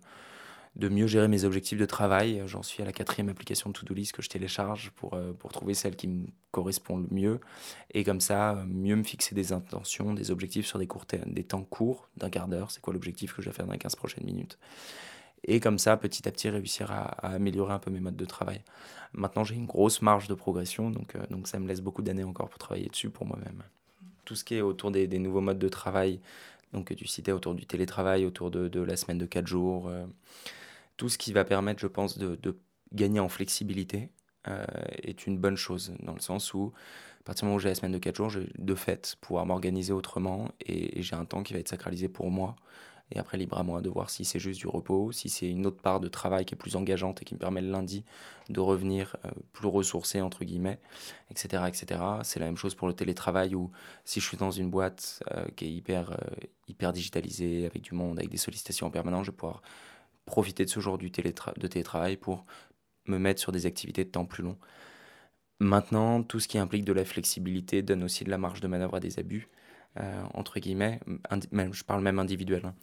de 0.76 0.90
mieux 0.90 1.08
gérer 1.08 1.28
mes 1.28 1.44
objectifs 1.44 1.78
de 1.78 1.86
travail. 1.86 2.42
J'en 2.48 2.64
suis 2.64 2.82
à 2.82 2.86
la 2.86 2.92
quatrième 2.92 3.30
application 3.30 3.70
de 3.70 3.74
To-Do 3.74 3.94
List 3.94 4.14
que 4.14 4.22
je 4.22 4.30
télécharge 4.30 4.92
pour, 4.96 5.14
euh, 5.14 5.34
pour 5.34 5.52
trouver 5.52 5.74
celle 5.74 5.96
qui 5.96 6.08
me 6.08 6.26
correspond 6.52 6.98
le 6.98 7.08
mieux. 7.12 7.40
Et 7.94 8.04
comme 8.04 8.20
ça, 8.20 8.64
mieux 8.68 8.96
me 8.96 9.04
fixer 9.04 9.36
des 9.36 9.54
intentions, 9.54 10.14
des 10.14 10.32
objectifs 10.32 10.66
sur 10.66 10.80
des, 10.80 10.88
courts 10.88 11.06
des 11.26 11.44
temps 11.44 11.64
courts, 11.64 12.10
d'un 12.18 12.30
quart 12.30 12.48
d'heure. 12.48 12.72
C'est 12.72 12.82
quoi 12.82 12.94
l'objectif 12.94 13.34
que 13.36 13.42
je 13.42 13.50
vais 13.50 13.56
faire 13.56 13.68
dans 13.68 13.74
les 13.74 13.80
15 13.80 13.96
prochaines 13.96 14.26
minutes? 14.26 14.58
Et 15.46 15.60
comme 15.60 15.78
ça, 15.78 15.98
petit 15.98 16.28
à 16.28 16.32
petit, 16.32 16.50
réussir 16.50 16.92
à, 16.92 17.04
améliorer 17.34 17.74
un 17.74 17.80
peu 17.80 17.92
mes 17.92 18.00
modes 18.00 18.16
de 18.16 18.26
travail. 18.26 18.62
Maintenant, 19.14 19.44
j'ai 19.44 19.56
une 19.56 19.66
grosse 19.66 20.02
marge 20.02 20.28
de 20.28 20.34
progression, 20.34 20.90
donc, 20.90 21.16
euh, 21.16 21.26
donc 21.30 21.48
ça 21.48 21.60
me 21.60 21.68
laisse 21.68 21.82
beaucoup 21.82 22.02
d'années 22.02 22.24
encore 22.24 22.50
pour 22.50 22.60
travailler 22.60 22.88
dessus 22.88 23.10
pour 23.10 23.26
moi-même. 23.26 23.64
Tout 24.26 24.36
ce 24.36 24.44
qui 24.44 24.56
est 24.56 24.62
autour 24.62 24.92
des, 24.92 25.08
nouveaux 25.20 25.42
modes 25.42 25.60
de 25.60 25.70
travail, 25.70 26.20
donc 26.72 26.88
que 26.88 26.94
tu 26.94 27.08
citais 27.08 27.32
autour 27.32 27.56
du 27.56 27.66
télétravail, 27.66 28.26
autour 28.26 28.52
de, 28.52 28.80
la 28.80 28.96
semaine 28.96 29.18
de 29.18 29.26
4 29.26 29.46
jours, 29.46 29.88
euh, 29.88 30.06
tout 30.98 31.10
ce 31.10 31.18
qui 31.18 31.34
va 31.34 31.44
permettre, 31.44 31.80
je 31.80 31.88
pense, 31.88 32.18
de, 32.18 32.58
gagner 32.94 33.20
en 33.20 33.28
flexibilité 33.28 34.12
euh, 34.48 34.64
est 35.02 35.26
une 35.26 35.40
bonne 35.40 35.56
chose, 35.56 35.94
dans 36.04 36.14
le 36.14 36.20
sens 36.20 36.54
où 36.54 36.72
à 37.22 37.26
partir 37.26 37.46
du 37.46 37.46
moment 37.48 37.56
où 37.56 37.60
j'ai 37.60 37.70
la 37.70 37.76
semaine 37.76 37.94
de 37.94 37.98
4 37.98 38.16
jours, 38.16 38.30
je 38.30 38.42
vais 38.42 38.50
de 38.58 38.76
fait 38.76 39.16
pouvoir 39.22 39.46
m'organiser 39.46 39.94
autrement 39.94 40.52
et 40.66 41.02
j'ai 41.02 41.16
un 41.16 41.24
temps 41.24 41.42
qui 41.42 41.54
va 41.54 41.60
être 41.60 41.70
sacralisé 41.70 42.10
pour 42.10 42.30
moi 42.30 42.56
et 43.14 43.20
après, 43.20 43.38
libre 43.38 43.60
à 43.60 43.64
moi 43.64 43.82
de 43.82 43.90
voir 43.90 44.10
si 44.10 44.26
c'est 44.26 44.40
juste 44.40 44.60
du 44.60 44.68
repos, 44.68 45.12
si 45.12 45.30
c'est 45.30 45.48
une 45.48 45.68
autre 45.68 45.82
part 45.82 46.00
de 46.00 46.08
travail 46.08 46.46
qui 46.46 46.56
est 46.56 46.58
plus 46.58 46.76
engageante 46.76 47.22
et 47.22 47.26
qui 47.26 47.36
me 47.36 47.40
permet 47.40 47.62
le 47.62 47.70
lundi 47.70 48.04
de 48.50 48.60
revenir 48.60 49.16
euh, 49.26 49.30
plus 49.52 49.68
ressourcé, 49.68 50.20
entre 50.20 50.44
guillemets, 50.44 50.80
etc. 51.30 51.64
etc. 51.68 52.02
C'est 52.24 52.40
la 52.40 52.48
même 52.48 52.58
chose 52.58 52.74
pour 52.74 52.88
le 52.88 52.94
télétravail 52.96 53.54
où 53.54 53.72
si 54.04 54.20
je 54.20 54.28
suis 54.28 54.38
dans 54.38 54.50
une 54.50 54.72
boîte 54.72 55.24
euh, 55.32 55.46
qui 55.56 55.66
est 55.66 55.72
hyper, 55.72 56.12
euh, 56.12 56.16
hyper 56.68 56.92
digitalisée, 56.92 57.68
avec 57.68 57.84
du 57.84 57.94
monde, 57.94 58.18
avec 58.18 58.32
des 58.32 58.38
sollicitations 58.38 58.88
en 58.88 58.92
permanence, 58.92 59.28
je 59.28 59.32
vais 59.32 59.38
pouvoir 59.38 59.62
profiter 60.26 60.66
de 60.66 60.70
ce 60.70 60.80
jour 60.80 60.98
du 60.98 61.12
de 61.12 61.68
télétravail 61.68 62.18
pour 62.18 62.46
me 63.06 63.20
mettre 63.20 63.40
sur 63.40 63.52
des 63.52 63.68
activités 63.68 64.06
de 64.06 64.10
temps 64.10 64.26
plus 64.26 64.42
long. 64.42 64.58
Maintenant, 65.60 66.24
tout 66.24 66.40
ce 66.40 66.48
qui 66.48 66.58
implique 66.58 66.84
de 66.84 66.94
la 66.94 67.06
flexibilité 67.06 67.84
donne 67.84 68.04
aussi 68.04 68.24
de 68.24 68.32
la 68.32 68.40
marge 68.40 68.60
de 68.60 68.68
manœuvre 68.68 68.96
à 68.96 69.00
des 69.00 69.20
abus, 69.20 69.50
euh, 70.00 70.24
entre 70.34 70.60
guillemets, 70.60 71.00
je 71.72 71.84
parle 71.84 72.02
même 72.02 72.20
individuel. 72.20 72.66
Hein. 72.66 72.76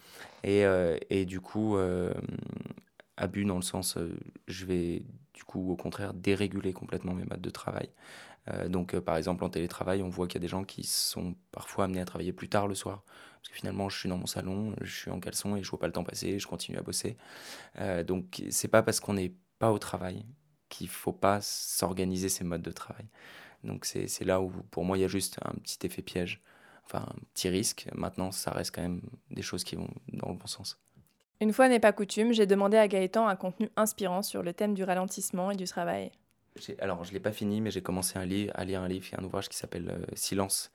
Et, 0.45 0.65
euh, 0.65 0.97
et, 1.11 1.25
du 1.25 1.41
coup, 1.41 1.77
euh, 1.77 2.13
abus 3.17 3.45
dans 3.45 3.57
le 3.57 3.63
sens, 3.63 3.99
je 4.47 4.65
vais 4.67 5.03
du 5.35 5.45
coup 5.45 5.71
au 5.73 5.77
contraire 5.77 6.15
déréguler 6.15 6.73
complètement 6.73 7.15
mes 7.15 7.25
modes 7.25 7.41
de 7.41 7.51
travail. 7.51 7.91
donc 8.69 8.99
par 9.01 9.17
exemple 9.17 9.45
en 9.45 9.51
télétravail, 9.51 10.03
on 10.03 10.09
voit 10.09 10.27
qu'il 10.27 10.37
y 10.37 10.43
a 10.43 10.47
des 10.47 10.49
gens 10.49 10.65
qui 10.65 10.83
sont 10.85 11.35
parfois 11.53 11.85
amenés 11.85 12.01
à 12.01 12.05
travailler 12.05 12.33
plus 12.33 12.49
tard 12.49 12.69
le 12.69 12.75
soir. 12.75 13.03
Parce 13.07 13.49
que 13.51 13.55
finalement, 13.55 13.89
je 13.89 13.99
suis 13.99 14.09
dans 14.09 14.19
mon 14.19 14.27
salon, 14.27 14.75
je 14.81 14.95
suis 14.95 15.11
en 15.11 15.21
caleçon 15.21 15.57
et 15.57 15.63
je 15.63 15.71
vois 15.71 15.79
pas 15.79 15.87
le 15.87 15.93
temps 15.93 16.05
passer, 16.05 16.39
je 16.39 16.47
continue 16.47 16.79
à 16.79 16.83
bosser. 16.83 17.17
donc 18.07 18.43
c'est 18.51 18.69
pas 18.69 18.83
parce 18.83 19.01
qu'on 19.01 19.15
n'est 19.15 19.35
pas 19.59 19.73
au 19.73 19.79
travail 19.79 20.25
qu'il 20.69 20.89
faut 20.89 21.13
pas 21.13 21.41
s'organiser 21.43 22.29
ces 22.29 22.45
modes 22.45 22.63
de 22.63 22.73
travail. 22.73 23.07
Donc 23.65 23.85
c'est 23.85 24.25
là 24.25 24.41
où 24.41 24.51
pour 24.71 24.85
moi 24.85 24.97
il 24.99 25.03
y 25.03 25.05
a 25.05 25.09
juste 25.09 25.39
un 25.45 25.55
petit 25.55 25.87
effet 25.87 26.03
piège, 26.03 26.43
enfin 26.91 27.07
un 27.09 27.21
petit 27.35 27.49
risque. 27.49 27.89
Maintenant 27.95 28.33
ça 28.33 28.51
reste 28.51 28.75
quand 28.75 28.83
même 28.83 29.03
des 29.31 29.43
choses 29.43 29.65
qui 29.65 29.77
vont 29.77 29.91
dans 30.13 30.31
le 30.31 30.37
bon 30.37 30.47
sens. 30.47 30.79
Une 31.41 31.53
fois 31.53 31.69
n'est 31.69 31.81
pas 31.81 31.93
coutume, 31.93 32.33
j'ai 32.33 32.47
demandé 32.47 32.77
à 32.77 32.87
Gaëtan 32.87 33.27
un 33.27 33.37
contenu 33.37 33.71
inspirant 33.77 34.23
sur 34.23 34.43
le 34.43 34.53
thème 34.53 34.75
du 34.75 34.85
ralentissement 34.85 35.51
et 35.51 35.57
du 35.57 35.65
travail. 35.65 36.13
Alors, 36.81 37.05
je 37.05 37.11
ne 37.11 37.15
l'ai 37.15 37.21
pas 37.21 37.33
fini, 37.33 37.61
mais 37.61 37.71
j'ai 37.71 37.81
commencé 37.81 38.19
à 38.19 38.25
lire, 38.27 38.53
à 38.55 38.65
lire 38.65 38.83
un 38.83 38.89
livre, 38.89 39.07
un 39.17 39.25
ouvrage 39.25 39.49
qui 39.49 39.57
s'appelle 39.57 39.89
euh, 39.89 40.05
Silence, 40.15 40.73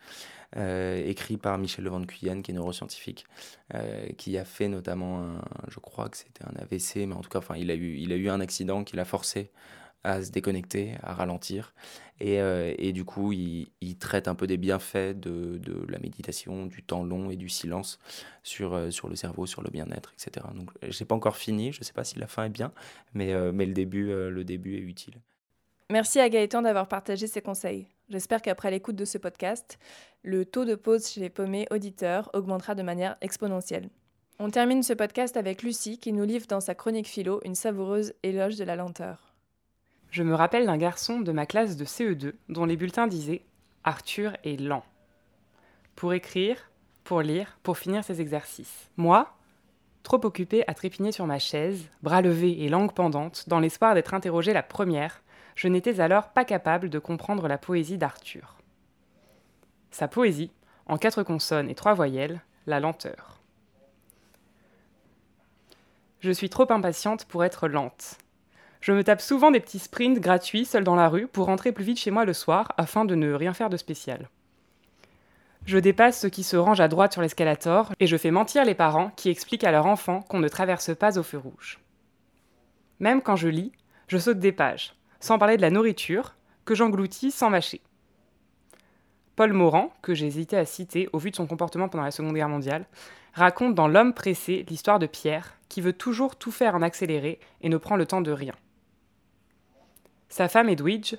euh, 0.56 1.06
écrit 1.06 1.38
par 1.38 1.58
Michel 1.58 1.86
Levent 1.86 2.06
Cuyenne, 2.06 2.42
qui 2.42 2.52
est 2.52 2.54
neuroscientifique, 2.54 3.26
euh, 3.74 4.08
qui 4.18 4.38
a 4.38 4.46
fait 4.46 4.70
notamment, 4.70 5.20
un, 5.20 5.42
je 5.68 5.80
crois 5.80 6.10
que 6.10 6.18
c'était 6.18 6.46
un 6.46 6.56
AVC, 6.62 7.08
mais 7.08 7.14
en 7.14 7.22
tout 7.22 7.30
cas, 7.30 7.40
enfin, 7.40 7.56
il, 7.58 7.70
a 7.70 7.76
eu, 7.76 7.98
il 7.98 8.12
a 8.14 8.16
eu 8.16 8.30
un 8.30 8.40
accident 8.40 8.84
qui 8.84 8.96
l'a 8.96 9.06
forcé 9.06 9.52
à 10.06 10.24
se 10.24 10.32
déconnecter, 10.32 10.96
à 11.04 11.14
ralentir. 11.14 11.74
Et, 12.22 12.36
et 12.36 12.94
du 12.94 13.04
coup, 13.04 13.34
il, 13.34 13.68
il, 13.82 13.98
traite 13.98 14.30
un 14.30 14.36
peu 14.36 14.48
des 14.48 14.56
bienfaits 14.56 15.20
de, 15.20 15.58
de, 15.58 15.86
la 15.90 16.00
méditation, 16.00 16.66
du 16.66 16.82
temps 16.82 17.04
long 17.04 17.30
et 17.30 17.36
du 17.36 17.50
silence 17.50 18.00
sur, 18.42 18.94
sur 18.94 19.10
le 19.10 19.18
cerveau, 19.18 19.46
sur 19.46 19.62
le 19.62 19.70
bien-être, 19.70 20.14
etc. 20.14 20.46
Donc, 20.56 20.70
je 20.82 20.98
n'ai 20.98 21.06
pas 21.06 21.16
encore 21.16 21.36
fini, 21.36 21.74
je 21.74 21.82
ne 21.82 21.84
sais 21.84 21.92
pas 21.92 22.06
si 22.06 22.18
la 22.18 22.28
fin 22.28 22.46
est 22.46 22.50
bien, 22.50 22.72
mais, 23.14 23.34
mais 23.52 23.66
le, 23.66 23.74
début, 23.74 24.06
le 24.08 24.44
début 24.46 24.78
est 24.78 24.82
utile. 24.82 25.16
Merci 25.92 26.20
à 26.20 26.30
Gaëtan 26.30 26.64
d'avoir 26.64 26.88
partagé 26.88 27.28
ses 27.28 27.42
conseils. 27.42 27.88
J'espère 28.10 28.42
qu'après 28.42 28.72
l'écoute 28.72 28.96
de 28.96 29.06
ce 29.06 29.20
podcast, 29.20 29.78
le 30.24 30.44
taux 30.44 30.66
de 30.66 30.74
pause 30.74 31.08
chez 31.08 31.22
les 31.22 31.30
paumés 31.30 31.68
auditeurs 31.70 32.32
augmentera 32.34 32.74
de 32.74 32.82
manière 32.82 33.18
exponentielle. 33.22 33.90
On 34.40 34.50
termine 34.50 34.82
ce 34.82 34.94
podcast 34.94 35.38
avec 35.38 35.62
Lucie 35.62 36.00
qui 36.00 36.12
nous 36.12 36.24
livre 36.24 36.48
dans 36.48 36.60
sa 36.60 36.74
chronique 36.74 37.08
philo 37.08 37.40
une 37.46 37.56
savoureuse 37.56 38.14
éloge 38.24 38.58
de 38.58 38.64
la 38.64 38.76
lenteur. 38.76 39.35
Je 40.16 40.24
me 40.24 40.34
rappelle 40.34 40.66
d'un 40.66 40.78
garçon 40.78 41.20
de 41.20 41.34
ma 41.34 41.46
classe 41.46 41.76
de 41.76 41.84
CE2 41.84 42.36
dont 42.48 42.64
les 42.64 42.78
bulletins 42.78 43.08
disaient 43.08 43.42
Arthur 43.84 44.38
est 44.46 44.58
lent. 44.58 44.86
Pour 45.98 46.14
écrire, 46.14 46.72
pour 47.04 47.22
lire, 47.22 47.58
pour 47.64 47.78
finir 47.78 48.02
ses 48.02 48.22
exercices. 48.22 48.90
Moi, 48.96 49.36
trop 50.04 50.26
occupé 50.26 50.64
à 50.70 50.74
trépigner 50.74 51.12
sur 51.12 51.28
ma 51.28 51.38
chaise, 51.38 51.90
bras 52.02 52.22
levés 52.22 52.64
et 52.64 52.70
langue 52.70 52.94
pendante, 52.94 53.50
dans 53.50 53.60
l'espoir 53.60 53.94
d'être 53.94 54.14
interrogé 54.14 54.54
la 54.54 54.64
première, 54.64 55.22
je 55.54 55.68
n'étais 55.68 56.00
alors 56.00 56.30
pas 56.30 56.46
capable 56.46 56.90
de 56.90 57.00
comprendre 57.00 57.50
la 57.50 57.58
poésie 57.58 57.98
d'Arthur. 57.98 58.56
Sa 59.92 60.08
poésie, 60.08 60.52
en 60.86 60.98
quatre 60.98 61.24
consonnes 61.24 61.70
et 61.70 61.76
trois 61.76 61.94
voyelles, 61.94 62.40
la 62.68 62.80
lenteur. 62.80 63.42
Je 66.22 66.32
suis 66.32 66.50
trop 66.50 66.72
impatiente 66.72 67.26
pour 67.26 67.44
être 67.44 67.68
lente. 67.68 68.18
Je 68.86 68.92
me 68.92 69.04
tape 69.04 69.20
souvent 69.20 69.50
des 69.50 69.60
petits 69.60 69.80
sprints 69.80 70.20
gratuits 70.20 70.64
seuls 70.64 70.84
dans 70.84 70.94
la 70.94 71.10
rue 71.10 71.26
pour 71.26 71.48
rentrer 71.48 71.72
plus 71.72 71.84
vite 71.84 71.98
chez 71.98 72.12
moi 72.12 72.24
le 72.24 72.34
soir 72.34 72.72
afin 72.78 73.04
de 73.04 73.16
ne 73.16 73.34
rien 73.34 73.52
faire 73.52 73.72
de 73.72 73.78
spécial. 73.78 74.30
Je 75.66 75.80
dépasse 75.80 76.20
ceux 76.20 76.30
qui 76.30 76.44
se 76.44 76.56
rangent 76.56 76.82
à 76.82 76.88
droite 76.88 77.12
sur 77.12 77.24
l'escalator 77.24 77.92
et 78.00 78.06
je 78.06 78.16
fais 78.16 78.30
mentir 78.30 78.64
les 78.64 78.76
parents 78.76 79.10
qui 79.16 79.30
expliquent 79.30 79.64
à 79.64 79.72
leur 79.72 79.88
enfant 79.88 80.22
qu'on 80.22 80.38
ne 80.38 80.48
traverse 80.48 80.96
pas 80.96 81.18
au 81.18 81.24
feu 81.24 81.40
rouge. 81.40 81.80
Même 83.00 83.24
quand 83.24 83.36
je 83.36 83.48
lis, 83.48 83.72
je 84.08 84.20
saute 84.20 84.38
des 84.38 84.52
pages, 84.52 84.94
sans 85.20 85.40
parler 85.40 85.58
de 85.58 85.64
la 85.64 85.72
nourriture, 85.72 86.36
que 86.64 86.76
j'engloutis 86.76 87.32
sans 87.32 87.50
mâcher. 87.50 87.82
Paul 89.36 89.54
Morand, 89.54 89.94
que 90.04 90.14
j'ai 90.14 90.28
hésité 90.28 90.58
à 90.58 90.66
citer 90.66 91.10
au 91.12 91.18
vu 91.18 91.32
de 91.32 91.36
son 91.36 91.48
comportement 91.48 91.90
pendant 91.90 92.04
la 92.04 92.12
Seconde 92.12 92.36
Guerre 92.36 92.50
mondiale, 92.50 92.86
raconte 93.34 93.74
dans 93.74 93.88
L'homme 93.88 94.14
pressé 94.14 94.64
l'histoire 94.70 95.00
de 95.00 95.08
Pierre, 95.08 95.56
qui 95.70 95.82
veut 95.82 95.94
toujours 95.94 96.36
tout 96.36 96.52
faire 96.52 96.76
en 96.76 96.84
accéléré 96.84 97.40
et 97.62 97.70
ne 97.70 97.78
prend 97.78 97.96
le 97.96 98.06
temps 98.06 98.22
de 98.22 98.32
rien. 98.32 98.54
Sa 100.36 100.50
femme 100.50 100.68
Edwidge, 100.68 101.16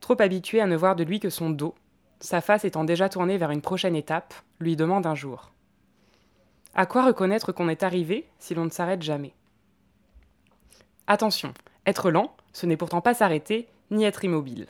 trop 0.00 0.20
habituée 0.20 0.60
à 0.60 0.66
ne 0.66 0.74
voir 0.74 0.96
de 0.96 1.04
lui 1.04 1.20
que 1.20 1.30
son 1.30 1.48
dos, 1.48 1.76
sa 2.18 2.40
face 2.40 2.64
étant 2.64 2.82
déjà 2.82 3.08
tournée 3.08 3.38
vers 3.38 3.52
une 3.52 3.62
prochaine 3.62 3.94
étape, 3.94 4.34
lui 4.58 4.74
demande 4.74 5.06
un 5.06 5.14
jour 5.14 5.52
À 6.74 6.84
quoi 6.84 7.06
reconnaître 7.06 7.52
qu'on 7.52 7.68
est 7.68 7.84
arrivé 7.84 8.26
si 8.40 8.56
l'on 8.56 8.64
ne 8.64 8.70
s'arrête 8.70 9.00
jamais? 9.00 9.32
Attention, 11.06 11.54
être 11.86 12.10
lent, 12.10 12.34
ce 12.52 12.66
n'est 12.66 12.76
pourtant 12.76 13.00
pas 13.00 13.14
s'arrêter, 13.14 13.68
ni 13.92 14.02
être 14.02 14.24
immobile. 14.24 14.66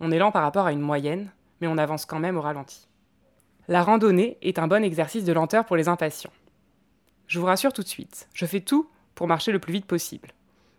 On 0.00 0.10
est 0.10 0.18
lent 0.18 0.30
par 0.30 0.42
rapport 0.42 0.66
à 0.66 0.72
une 0.72 0.80
moyenne, 0.80 1.32
mais 1.62 1.68
on 1.68 1.78
avance 1.78 2.04
quand 2.04 2.20
même 2.20 2.36
au 2.36 2.42
ralenti. 2.42 2.86
La 3.66 3.82
randonnée 3.82 4.36
est 4.42 4.58
un 4.58 4.68
bon 4.68 4.84
exercice 4.84 5.24
de 5.24 5.32
lenteur 5.32 5.64
pour 5.64 5.76
les 5.76 5.88
impatients. 5.88 6.34
Je 7.28 7.40
vous 7.40 7.46
rassure 7.46 7.72
tout 7.72 7.82
de 7.82 7.88
suite, 7.88 8.28
je 8.34 8.44
fais 8.44 8.60
tout 8.60 8.90
pour 9.14 9.26
marcher 9.26 9.52
le 9.52 9.58
plus 9.58 9.72
vite 9.72 9.86
possible. 9.86 10.34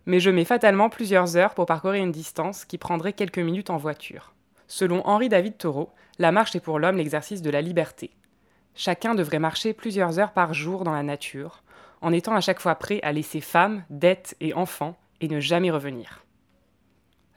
Mais 0.06 0.20
je 0.20 0.30
mets 0.30 0.46
fatalement 0.46 0.90
plusieurs 0.90 1.38
heures 1.38 1.54
pour 1.54 1.66
parcourir 1.66 2.04
une 2.04 2.12
distance 2.12 2.66
qui 2.66 2.78
prendrait 2.78 3.14
quelques 3.14 3.40
minutes 3.40 3.70
en 3.70 3.78
voiture. 3.78 4.34
Selon 4.68 5.06
Henri 5.06 5.30
David 5.30 5.58
Thoreau, 5.58 5.92
la 6.18 6.32
marche 6.32 6.56
est 6.56 6.60
pour 6.60 6.80
l'homme 6.80 6.98
l'exercice 6.98 7.42
de 7.42 7.50
la 7.50 7.62
liberté. 7.62 8.12
Chacun 8.76 9.16
devrait 9.16 9.40
marcher 9.40 9.74
plusieurs 9.74 10.18
heures 10.18 10.32
par 10.32 10.54
jour 10.54 10.84
dans 10.84 10.94
la 10.94 11.04
nature, 11.04 11.64
en 12.02 12.14
étant 12.14 12.36
à 12.36 12.42
chaque 12.42 12.60
fois 12.60 12.76
prêt 12.76 13.00
à 13.04 13.12
laisser 13.12 13.42
femmes, 13.42 13.84
dettes 13.90 14.36
et 14.40 14.54
enfants 14.54 14.98
et 15.20 15.28
ne 15.28 15.40
jamais 15.40 15.72
revenir. 15.72 16.26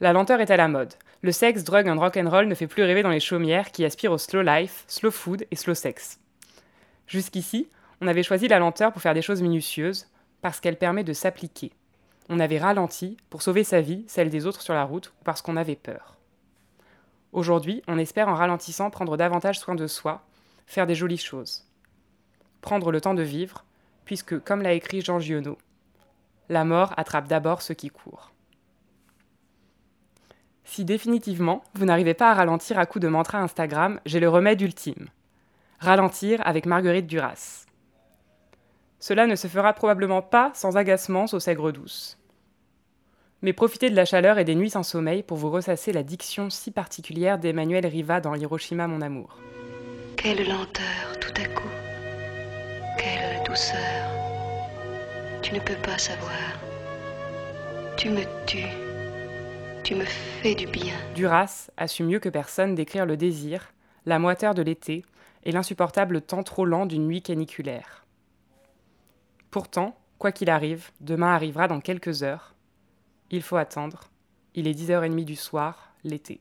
La 0.00 0.12
lenteur 0.12 0.40
est 0.40 0.50
à 0.50 0.56
la 0.56 0.68
mode. 0.68 0.94
Le 1.22 1.32
sexe, 1.32 1.64
drogue 1.64 1.88
and 1.88 1.98
rock'n'roll 1.98 2.46
ne 2.46 2.54
fait 2.54 2.66
plus 2.66 2.82
rêver 2.82 3.02
dans 3.02 3.10
les 3.10 3.20
chaumières 3.20 3.72
qui 3.72 3.84
aspirent 3.84 4.12
au 4.12 4.18
slow 4.18 4.42
life, 4.42 4.84
slow 4.88 5.10
food 5.10 5.46
et 5.50 5.56
slow 5.56 5.74
sex. 5.74 6.20
Jusqu'ici, 7.06 7.68
on 8.00 8.06
avait 8.06 8.22
choisi 8.22 8.48
la 8.48 8.58
lenteur 8.58 8.92
pour 8.92 9.02
faire 9.02 9.14
des 9.14 9.22
choses 9.22 9.42
minutieuses, 9.42 10.06
parce 10.42 10.60
qu'elle 10.60 10.76
permet 10.76 11.04
de 11.04 11.12
s'appliquer. 11.12 11.72
On 12.28 12.40
avait 12.40 12.58
ralenti 12.58 13.16
pour 13.30 13.42
sauver 13.42 13.64
sa 13.64 13.80
vie, 13.80 14.04
celle 14.08 14.30
des 14.30 14.46
autres 14.46 14.62
sur 14.62 14.74
la 14.74 14.84
route, 14.84 15.12
ou 15.20 15.24
parce 15.24 15.42
qu'on 15.42 15.56
avait 15.56 15.76
peur. 15.76 16.16
Aujourd'hui, 17.32 17.82
on 17.88 17.98
espère 17.98 18.28
en 18.28 18.34
ralentissant 18.34 18.90
prendre 18.90 19.16
davantage 19.16 19.58
soin 19.58 19.74
de 19.74 19.86
soi, 19.86 20.22
faire 20.66 20.86
des 20.86 20.94
jolies 20.94 21.18
choses. 21.18 21.64
Prendre 22.60 22.92
le 22.92 23.00
temps 23.00 23.14
de 23.14 23.22
vivre, 23.22 23.64
puisque, 24.04 24.38
comme 24.38 24.62
l'a 24.62 24.72
écrit 24.72 25.02
Jean 25.02 25.18
Giono, 25.18 25.58
la 26.48 26.64
mort 26.64 26.94
attrape 26.96 27.28
d'abord 27.28 27.62
ceux 27.62 27.74
qui 27.74 27.90
courent. 27.90 28.30
Si 30.64 30.84
définitivement 30.84 31.62
vous 31.74 31.84
n'arrivez 31.84 32.14
pas 32.14 32.30
à 32.30 32.34
ralentir 32.34 32.78
à 32.78 32.86
coups 32.86 33.02
de 33.02 33.08
mantra 33.08 33.38
Instagram, 33.38 34.00
j'ai 34.06 34.20
le 34.20 34.28
remède 34.28 34.60
ultime. 34.60 35.08
Ralentir 35.80 36.40
avec 36.46 36.66
Marguerite 36.66 37.06
Duras. 37.06 37.66
Cela 39.06 39.26
ne 39.26 39.36
se 39.36 39.48
fera 39.48 39.74
probablement 39.74 40.22
pas 40.22 40.50
sans 40.54 40.78
agacement 40.78 41.26
au 41.30 41.38
sègre 41.38 41.72
douce. 41.72 42.16
Mais 43.42 43.52
profitez 43.52 43.90
de 43.90 43.94
la 43.94 44.06
chaleur 44.06 44.38
et 44.38 44.44
des 44.44 44.54
nuits 44.54 44.70
sans 44.70 44.82
sommeil 44.82 45.22
pour 45.22 45.36
vous 45.36 45.50
ressasser 45.50 45.92
la 45.92 46.02
diction 46.02 46.48
si 46.48 46.70
particulière 46.70 47.38
d'Emmanuel 47.38 47.84
Riva 47.86 48.22
dans 48.22 48.34
Hiroshima 48.34 48.86
mon 48.86 49.02
amour. 49.02 49.36
Quelle 50.16 50.48
lenteur 50.48 51.18
tout 51.20 51.34
à 51.36 51.44
coup. 51.48 51.68
Quelle 52.96 53.44
douceur. 53.44 54.08
Tu 55.42 55.52
ne 55.52 55.60
peux 55.60 55.76
pas 55.82 55.98
savoir. 55.98 56.32
Tu 57.98 58.08
me 58.08 58.22
tues. 58.46 58.72
Tu 59.82 59.96
me 59.96 60.04
fais 60.06 60.54
du 60.54 60.66
bien. 60.66 60.94
Duras 61.14 61.68
a 61.76 61.88
su 61.88 62.04
mieux 62.04 62.20
que 62.20 62.30
personne 62.30 62.74
décrire 62.74 63.04
le 63.04 63.18
désir, 63.18 63.74
la 64.06 64.18
moiteur 64.18 64.54
de 64.54 64.62
l'été 64.62 65.04
et 65.44 65.52
l'insupportable 65.52 66.22
temps 66.22 66.42
trop 66.42 66.64
lent 66.64 66.86
d'une 66.86 67.06
nuit 67.06 67.20
caniculaire. 67.20 68.03
Pourtant, 69.54 69.96
quoi 70.18 70.32
qu'il 70.32 70.50
arrive, 70.50 70.90
demain 71.00 71.32
arrivera 71.32 71.68
dans 71.68 71.78
quelques 71.78 72.24
heures. 72.24 72.56
Il 73.30 73.40
faut 73.40 73.54
attendre. 73.54 74.10
Il 74.56 74.66
est 74.66 74.76
10h30 74.76 75.24
du 75.24 75.36
soir, 75.36 75.94
l'été. 76.02 76.40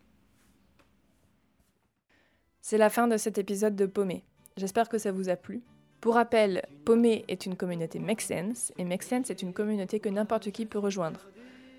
C'est 2.60 2.80
la 2.80 2.90
fin 2.90 3.08
de 3.08 3.18
cet 3.18 3.38
épisode 3.38 3.76
de 3.76 3.86
Paumé. 3.86 4.24
J'espère 4.58 4.90
que 4.90 4.98
ça 4.98 5.12
vous 5.12 5.30
a 5.30 5.36
plu. 5.36 5.62
Pour 6.02 6.16
rappel, 6.16 6.64
Paumé 6.86 7.24
est 7.28 7.46
une 7.46 7.56
communauté 7.56 8.00
Make 8.00 8.22
Sense, 8.22 8.74
et 8.80 8.84
Make 8.84 9.04
Sense 9.04 9.30
est 9.30 9.44
une 9.44 9.54
communauté 9.54 10.00
que 10.00 10.10
n'importe 10.10 10.50
qui 10.50 10.66
peut 10.66 10.80
rejoindre. 10.80 11.20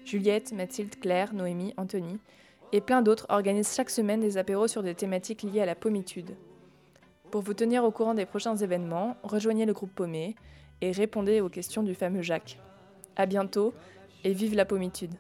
Juliette, 0.05 0.53
Mathilde, 0.53 1.01
Claire, 1.01 1.35
Noémie, 1.35 1.75
Anthony 1.77 2.21
et 2.71 2.81
plein 2.81 3.03
d'autres 3.03 3.27
organisent 3.29 3.75
chaque 3.75 3.91
semaine 3.91 4.21
des 4.21 4.39
apéros 4.39 4.69
sur 4.69 4.85
des 4.85 4.95
thématiques 4.95 5.43
liées 5.43 5.63
à 5.63 5.67
la 5.67 5.75
pommitude. 5.75 6.37
Pour 7.33 7.43
vous 7.43 7.55
tenir 7.55 7.83
au 7.83 7.91
courant 7.91 8.15
des 8.15 8.25
prochains 8.25 8.55
événements, 8.55 9.17
rejoignez 9.25 9.67
le 9.67 9.73
groupe 9.73 9.93
Paumé 9.93 10.37
et 10.81 10.91
répondez 10.93 11.41
aux 11.41 11.49
questions 11.49 11.83
du 11.83 11.95
fameux 11.95 12.23
Jacques. 12.23 12.59
À 13.17 13.27
bientôt 13.27 13.75
et 14.25 14.33
vive 14.33 14.55
la 14.55 14.65
pommitude. 14.65 15.15